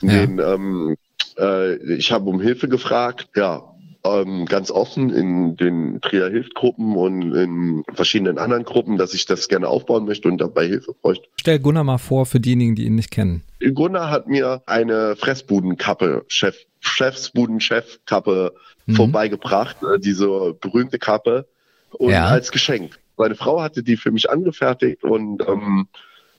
Ja. 0.00 0.26
Den, 0.26 0.38
ähm, 0.38 0.96
äh, 1.38 1.74
ich 1.96 2.12
habe 2.12 2.30
um 2.30 2.40
Hilfe 2.40 2.68
gefragt. 2.68 3.26
Ja, 3.34 3.74
ähm, 4.04 4.46
ganz 4.46 4.70
offen 4.70 5.10
in 5.10 5.56
den 5.56 6.00
Trier 6.00 6.28
Hilfgruppen 6.28 6.96
und 6.96 7.34
in 7.34 7.84
verschiedenen 7.94 8.38
anderen 8.38 8.64
Gruppen, 8.64 8.96
dass 8.96 9.14
ich 9.14 9.26
das 9.26 9.48
gerne 9.48 9.68
aufbauen 9.68 10.06
möchte 10.06 10.28
und 10.28 10.38
dabei 10.38 10.66
Hilfe 10.66 10.94
bräuchte. 11.00 11.26
Stell 11.38 11.58
Gunnar 11.58 11.84
mal 11.84 11.98
vor 11.98 12.26
für 12.26 12.40
diejenigen, 12.40 12.74
die 12.74 12.84
ihn 12.84 12.94
nicht 12.94 13.10
kennen. 13.10 13.42
Gunnar 13.74 14.10
hat 14.10 14.26
mir 14.26 14.62
eine 14.66 15.16
Fressbudenkappe, 15.16 16.24
Chef, 16.28 16.56
Chefsbudenchefkappe 16.80 18.54
mhm. 18.86 18.94
vorbeigebracht, 18.94 19.76
äh, 19.82 19.98
diese 19.98 20.54
berühmte 20.60 20.98
Kappe 20.98 21.46
und 21.92 22.12
ja. 22.12 22.26
als 22.26 22.52
Geschenk. 22.52 22.98
Meine 23.16 23.34
Frau 23.34 23.60
hatte 23.60 23.82
die 23.82 23.96
für 23.96 24.10
mich 24.10 24.30
angefertigt 24.30 25.04
und 25.04 25.46
ähm, 25.46 25.88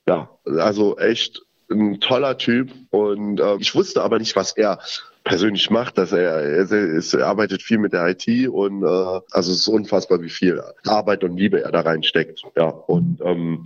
ja, 0.07 0.29
also 0.45 0.97
echt 0.97 1.43
ein 1.69 1.99
toller 2.01 2.37
Typ 2.37 2.71
und 2.89 3.39
äh, 3.39 3.55
ich 3.57 3.75
wusste 3.75 4.01
aber 4.01 4.17
nicht, 4.17 4.35
was 4.35 4.53
er 4.53 4.79
persönlich 5.23 5.69
macht, 5.69 5.97
dass 5.97 6.11
er, 6.11 6.41
er, 6.41 6.71
er 6.71 7.27
arbeitet 7.27 7.61
viel 7.61 7.77
mit 7.77 7.93
der 7.93 8.07
IT 8.07 8.49
und 8.49 8.83
äh, 8.83 9.21
also 9.31 9.51
es 9.51 9.59
ist 9.59 9.67
unfassbar, 9.67 10.21
wie 10.21 10.29
viel 10.29 10.61
Arbeit 10.85 11.23
und 11.23 11.37
Liebe 11.37 11.63
er 11.63 11.71
da 11.71 11.81
reinsteckt. 11.81 12.43
Ja, 12.57 12.67
und 12.67 13.19
ähm, 13.23 13.65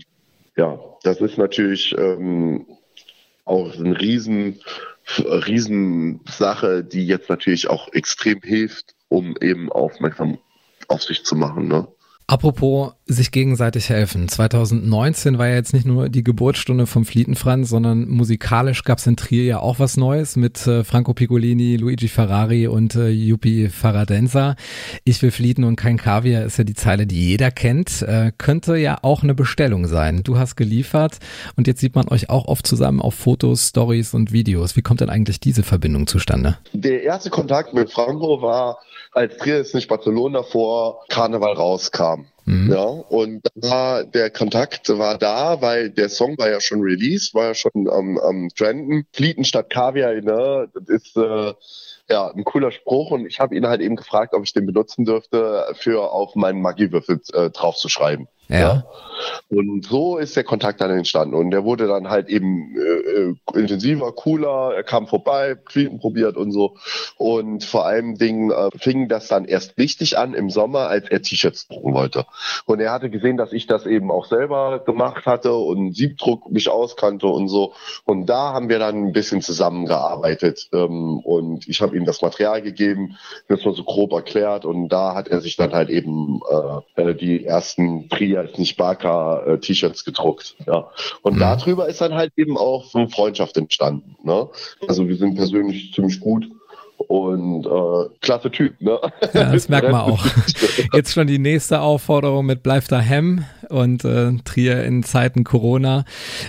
ja, 0.57 0.79
das 1.03 1.21
ist 1.21 1.37
natürlich 1.37 1.95
ähm, 1.97 2.65
auch 3.45 3.73
ein 3.75 3.93
riesen, 3.93 4.59
riesen 5.17 6.21
die 6.91 7.05
jetzt 7.05 7.29
natürlich 7.29 7.69
auch 7.69 7.91
extrem 7.93 8.41
hilft, 8.41 8.95
um 9.07 9.35
eben 9.39 9.71
aufmerksam 9.71 10.39
auf 10.87 11.03
sich 11.03 11.23
zu 11.23 11.35
machen. 11.35 11.67
Ne? 11.67 11.87
Apropos 12.27 12.93
sich 13.07 13.31
gegenseitig 13.31 13.89
helfen. 13.89 14.27
2019 14.27 15.37
war 15.37 15.47
ja 15.47 15.55
jetzt 15.55 15.73
nicht 15.73 15.85
nur 15.85 16.09
die 16.09 16.23
Geburtsstunde 16.23 16.87
vom 16.87 17.05
Flietenfranz, 17.05 17.69
sondern 17.69 18.09
musikalisch 18.09 18.83
gab 18.83 18.97
es 18.97 19.05
in 19.05 19.15
Trier 19.15 19.43
ja 19.43 19.59
auch 19.59 19.77
was 19.77 19.95
Neues 19.95 20.35
mit 20.35 20.65
äh, 20.65 20.83
Franco 20.83 21.13
Piccolini, 21.13 21.77
Luigi 21.77 22.07
Ferrari 22.07 22.67
und 22.67 22.95
äh, 22.95 23.09
Yuppie 23.09 23.69
Faradenza. 23.69 24.55
Ich 25.03 25.21
will 25.21 25.29
Flieten 25.29 25.65
und 25.65 25.75
kein 25.75 25.97
Kaviar 25.97 26.45
ist 26.45 26.57
ja 26.57 26.63
die 26.63 26.73
Zeile, 26.73 27.05
die 27.05 27.29
jeder 27.29 27.51
kennt. 27.51 28.01
Äh, 28.01 28.31
könnte 28.35 28.75
ja 28.75 28.97
auch 29.03 29.21
eine 29.21 29.35
Bestellung 29.35 29.85
sein. 29.85 30.21
Du 30.23 30.39
hast 30.39 30.55
geliefert 30.55 31.19
und 31.55 31.67
jetzt 31.67 31.81
sieht 31.81 31.93
man 31.93 32.07
euch 32.07 32.31
auch 32.31 32.45
oft 32.45 32.65
zusammen 32.65 33.01
auf 33.01 33.13
Fotos, 33.13 33.67
Stories 33.67 34.15
und 34.15 34.31
Videos. 34.31 34.75
Wie 34.75 34.81
kommt 34.81 35.01
denn 35.01 35.11
eigentlich 35.11 35.39
diese 35.39 35.61
Verbindung 35.61 36.07
zustande? 36.07 36.57
Der 36.73 37.03
erste 37.03 37.29
Kontakt 37.29 37.75
mit 37.75 37.91
Franco 37.91 38.41
war 38.41 38.79
als 39.11 39.37
Trier 39.37 39.59
ist 39.59 39.75
nicht 39.75 39.87
Barcelona 39.87 40.43
vor 40.43 41.05
Karneval 41.07 41.53
rauskam. 41.53 42.25
Mhm. 42.45 42.71
Ja, 42.71 42.83
und 42.83 43.41
da 43.55 44.03
der 44.03 44.29
Kontakt 44.29 44.87
war 44.89 45.17
da, 45.17 45.61
weil 45.61 45.89
der 45.89 46.09
Song 46.09 46.37
war 46.37 46.49
ja 46.49 46.61
schon 46.61 46.81
released, 46.81 47.33
war 47.33 47.45
ja 47.45 47.53
schon 47.55 47.89
am, 47.89 48.19
am 48.19 48.49
Trenden. 48.55 49.07
Flieten 49.13 49.43
statt 49.43 49.71
Kaviar, 49.71 50.13
ne, 50.21 50.69
das 50.73 50.87
ist 50.87 51.17
äh, 51.17 51.53
ja 52.07 52.31
ein 52.31 52.43
cooler 52.43 52.71
Spruch 52.71 53.09
und 53.09 53.25
ich 53.25 53.39
habe 53.39 53.55
ihn 53.55 53.67
halt 53.67 53.81
eben 53.81 53.95
gefragt, 53.95 54.35
ob 54.35 54.43
ich 54.43 54.53
den 54.53 54.67
benutzen 54.67 55.05
dürfte, 55.05 55.65
für 55.73 56.11
auf 56.11 56.35
meinen 56.35 56.61
Magiewürfel 56.61 57.19
äh, 57.33 57.49
draufzuschreiben. 57.49 58.27
Ja. 58.47 58.59
ja. 58.59 58.83
Und 59.49 59.85
so 59.85 60.17
ist 60.17 60.35
der 60.35 60.43
Kontakt 60.43 60.81
dann 60.81 60.91
entstanden. 60.91 61.35
Und 61.35 61.51
der 61.51 61.63
wurde 61.63 61.87
dann 61.87 62.09
halt 62.09 62.29
eben 62.29 62.75
äh, 62.75 62.79
äh 62.79 63.35
intensiver, 63.53 64.11
cooler. 64.11 64.73
Er 64.75 64.83
kam 64.83 65.07
vorbei, 65.07 65.55
Quieten 65.55 65.99
probiert 65.99 66.35
und 66.35 66.51
so. 66.51 66.75
Und 67.17 67.63
vor 67.63 67.85
allem 67.85 68.17
Dingen 68.17 68.51
äh, 68.51 68.69
fing 68.77 69.07
das 69.07 69.27
dann 69.27 69.45
erst 69.45 69.77
richtig 69.77 70.17
an 70.17 70.33
im 70.33 70.49
Sommer, 70.49 70.87
als 70.87 71.09
er 71.09 71.21
T-Shirts 71.21 71.67
drucken 71.67 71.93
wollte. 71.93 72.25
Und 72.65 72.79
er 72.79 72.91
hatte 72.91 73.09
gesehen, 73.09 73.37
dass 73.37 73.53
ich 73.53 73.67
das 73.67 73.85
eben 73.85 74.11
auch 74.11 74.25
selber 74.25 74.79
gemacht 74.85 75.25
hatte 75.25 75.53
und 75.53 75.95
Siebdruck 75.95 76.51
mich 76.51 76.69
auskannte 76.69 77.27
und 77.27 77.47
so. 77.47 77.73
Und 78.03 78.25
da 78.27 78.53
haben 78.53 78.69
wir 78.69 78.79
dann 78.79 79.07
ein 79.07 79.13
bisschen 79.13 79.41
zusammengearbeitet. 79.41 80.69
Ähm, 80.73 81.19
und 81.19 81.67
ich 81.67 81.81
habe 81.81 81.95
ihm 81.95 82.05
das 82.05 82.21
Material 82.21 82.61
gegeben, 82.61 83.17
das 83.47 83.63
mal 83.63 83.73
so 83.73 83.83
grob 83.83 84.11
erklärt. 84.11 84.65
Und 84.65 84.89
da 84.89 85.15
hat 85.15 85.27
er 85.27 85.41
sich 85.41 85.55
dann 85.55 85.73
halt 85.73 85.89
eben 85.89 86.41
äh, 86.95 87.15
die 87.15 87.45
ersten 87.45 88.09
Tri 88.09 88.34
als 88.37 88.57
nicht 88.57 88.77
Barker-T-Shirts 88.77 90.05
gedruckt. 90.05 90.55
Ja. 90.65 90.89
Und 91.21 91.35
mhm. 91.35 91.39
darüber 91.39 91.87
ist 91.87 92.01
dann 92.01 92.13
halt 92.13 92.33
eben 92.37 92.57
auch 92.57 92.85
so 92.85 92.99
eine 92.99 93.09
Freundschaft 93.09 93.57
entstanden. 93.57 94.15
Ne? 94.23 94.47
Also 94.87 95.07
wir 95.07 95.15
sind 95.15 95.35
persönlich 95.35 95.93
ziemlich 95.93 96.19
gut 96.19 96.45
und 96.97 97.65
äh, 97.65 98.09
klasse 98.21 98.51
Typ. 98.51 98.79
Ne? 98.81 98.99
Ja, 99.33 99.51
das 99.51 99.69
merkt 99.69 99.91
man 99.91 100.01
auch. 100.01 100.25
Jetzt 100.93 101.13
schon 101.13 101.27
die 101.27 101.39
nächste 101.39 101.81
Aufforderung 101.81 102.45
mit 102.45 102.63
Bleib 102.63 102.87
daheim 102.87 103.45
und 103.69 104.05
äh, 104.05 104.33
Trier 104.43 104.83
in 104.83 105.03
Zeiten 105.03 105.43
Corona 105.43 106.05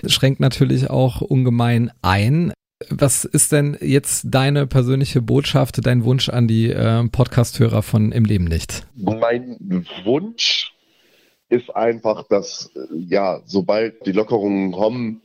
schränkt 0.06 0.40
natürlich 0.40 0.90
auch 0.90 1.20
ungemein 1.20 1.90
ein. 2.02 2.52
Was 2.90 3.24
ist 3.24 3.52
denn 3.52 3.78
jetzt 3.80 4.26
deine 4.28 4.66
persönliche 4.66 5.22
Botschaft, 5.22 5.86
dein 5.86 6.04
Wunsch 6.04 6.28
an 6.28 6.46
die 6.46 6.70
äh, 6.70 7.08
Podcast-Hörer 7.08 7.82
von 7.82 8.12
Im 8.12 8.26
Leben 8.26 8.44
nicht? 8.44 8.86
Mein 8.94 9.56
Wunsch 10.04 10.75
ist 11.48 11.74
einfach, 11.74 12.24
dass 12.28 12.72
ja, 12.92 13.40
sobald 13.44 14.06
die 14.06 14.12
Lockerungen 14.12 14.72
kommen, 14.72 15.22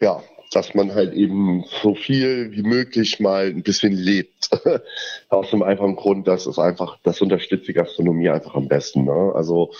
ja, 0.00 0.22
dass 0.52 0.74
man 0.74 0.92
halt 0.94 1.14
eben 1.14 1.64
so 1.80 1.94
viel 1.94 2.50
wie 2.52 2.62
möglich 2.62 3.20
mal 3.20 3.46
ein 3.46 3.62
bisschen 3.62 3.92
lebt. 3.92 4.50
Aus 5.28 5.50
dem 5.50 5.62
einfachen 5.62 5.94
Grund, 5.94 6.26
dass 6.26 6.46
es 6.46 6.58
einfach, 6.58 6.98
das 7.04 7.20
unterstützt 7.20 7.68
die 7.68 7.72
Gastronomie 7.72 8.30
einfach 8.30 8.56
am 8.56 8.66
besten. 8.66 9.04
Ne? 9.04 9.32
Also 9.34 9.70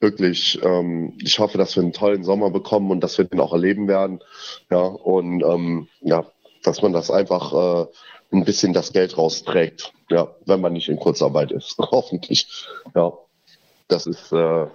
wirklich, 0.00 0.58
ähm, 0.64 1.16
ich 1.22 1.38
hoffe, 1.38 1.58
dass 1.58 1.76
wir 1.76 1.84
einen 1.84 1.92
tollen 1.92 2.24
Sommer 2.24 2.50
bekommen 2.50 2.90
und 2.90 3.00
dass 3.00 3.18
wir 3.18 3.24
den 3.24 3.38
auch 3.38 3.52
erleben 3.52 3.86
werden. 3.86 4.20
Ja, 4.68 4.80
und 4.80 5.44
ähm, 5.44 5.88
ja, 6.00 6.26
dass 6.64 6.82
man 6.82 6.92
das 6.92 7.12
einfach 7.12 7.84
äh, 7.84 7.86
ein 8.32 8.44
bisschen 8.44 8.72
das 8.72 8.92
Geld 8.92 9.16
rausträgt, 9.16 9.92
ja, 10.10 10.34
wenn 10.44 10.60
man 10.60 10.72
nicht 10.72 10.88
in 10.88 10.98
Kurzarbeit 10.98 11.52
ist. 11.52 11.76
Hoffentlich. 11.78 12.48
Ja. 12.96 13.12
Das 13.88 14.06
ist 14.06 14.32
äh, 14.32 14.66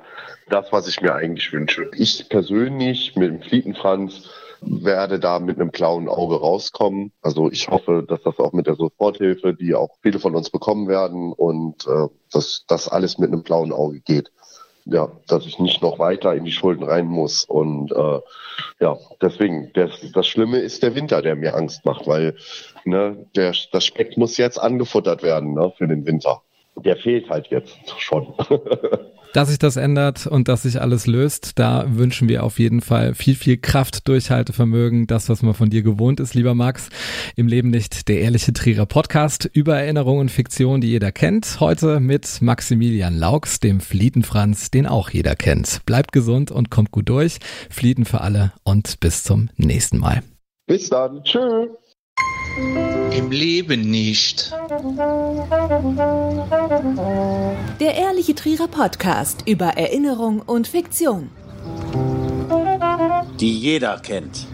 das, 0.50 0.72
was 0.72 0.88
ich 0.88 1.02
mir 1.02 1.14
eigentlich 1.14 1.52
wünsche. 1.52 1.90
Ich 1.96 2.30
persönlich 2.30 3.16
mit 3.16 3.30
dem 3.30 3.42
Flietenfranz 3.42 4.30
werde 4.62 5.20
da 5.20 5.40
mit 5.40 5.60
einem 5.60 5.72
blauen 5.72 6.08
Auge 6.08 6.36
rauskommen. 6.36 7.12
Also 7.22 7.52
ich 7.52 7.68
hoffe, 7.68 8.06
dass 8.08 8.22
das 8.22 8.40
auch 8.40 8.54
mit 8.54 8.68
der 8.68 8.76
Soforthilfe, 8.76 9.54
die 9.54 9.74
auch 9.74 9.98
viele 10.02 10.20
von 10.20 10.36
uns 10.36 10.50
bekommen 10.50 10.88
werden 10.88 11.34
und 11.34 11.88
äh, 11.88 12.08
dass 12.32 12.66
das 12.68 12.88
alles 12.88 13.18
mit 13.18 13.30
einem 13.32 13.44
blauen 13.44 13.74
Auge 13.74 14.00
geht. 14.00 14.32
Ja, 14.86 15.12
dass 15.28 15.46
ich 15.46 15.60
nicht 15.60 15.82
noch 15.84 16.00
weiter 16.00 16.34
in 16.34 16.44
die 16.44 16.52
Schulden 16.52 16.84
rein 16.84 17.06
muss. 17.06 17.44
Und 17.46 17.92
äh, 17.92 18.20
ja, 18.80 18.98
deswegen, 19.22 19.72
das, 19.74 19.92
das 20.12 20.28
Schlimme 20.28 20.60
ist 20.60 20.82
der 20.82 20.96
Winter, 20.96 21.22
der 21.22 21.36
mir 21.36 21.56
Angst 21.56 21.86
macht, 21.86 22.08
weil 22.08 22.36
ne, 22.84 23.28
der, 23.36 23.54
das 23.72 23.86
Speck 23.86 24.18
muss 24.18 24.38
jetzt 24.38 24.58
angefuttert 24.58 25.22
werden 25.22 25.54
ne, 25.54 25.72
für 25.78 25.88
den 25.88 26.06
Winter. 26.06 26.42
Der 26.84 26.98
fehlt 26.98 27.30
halt 27.30 27.48
jetzt 27.48 27.78
schon. 28.00 28.34
Dass 29.34 29.48
sich 29.48 29.60
das 29.60 29.78
ändert 29.78 30.28
und 30.28 30.50
dass 30.50 30.64
sich 30.64 30.82
alles 30.82 31.08
löst, 31.08 31.58
da 31.58 31.86
wünschen 31.88 32.28
wir 32.28 32.44
auf 32.44 32.60
jeden 32.60 32.82
Fall 32.82 33.14
viel, 33.16 33.36
viel 33.36 33.56
Kraft, 33.56 34.10
Durchhaltevermögen, 34.10 35.08
das, 35.08 35.30
was 35.30 35.42
man 35.42 35.54
von 35.54 35.70
dir 35.70 35.84
gewohnt 35.84 36.20
ist, 36.20 36.34
lieber 36.34 36.54
Max. 36.54 36.90
Im 37.38 37.48
Leben 37.48 37.70
nicht 37.70 38.10
der 38.10 38.20
ehrliche 38.20 38.52
Trierer 38.52 38.86
Podcast 38.86 39.50
über 39.54 39.78
Erinnerungen 39.78 40.20
und 40.20 40.32
Fiktion, 40.32 40.82
die 40.82 40.90
jeder 40.90 41.14
kennt. 41.14 41.62
Heute 41.62 42.02
mit 42.02 42.42
Maximilian 42.42 43.18
Laux, 43.18 43.62
dem 43.62 43.80
Flietenfranz, 43.80 44.70
den 44.70 44.86
auch 44.86 45.10
jeder 45.10 45.38
kennt. 45.38 45.86
Bleibt 45.86 46.12
gesund 46.12 46.52
und 46.52 46.70
kommt 46.70 46.92
gut 46.92 47.08
durch. 47.08 47.38
Flieten 47.70 48.04
für 48.04 48.20
alle 48.20 48.52
und 48.66 49.00
bis 49.00 49.24
zum 49.24 49.50
nächsten 49.56 49.98
Mal. 49.98 50.24
Bis 50.68 50.90
dann. 50.90 51.24
Tschüss. 51.24 51.81
Im 53.12 53.32
Leben 53.32 53.90
nicht. 53.90 54.54
Der 57.80 57.96
Ehrliche 57.96 58.36
Trierer 58.36 58.68
Podcast 58.68 59.44
über 59.46 59.68
Erinnerung 59.78 60.42
und 60.42 60.68
Fiktion. 60.68 61.30
Die 63.40 63.58
jeder 63.58 64.00
kennt. 64.00 64.48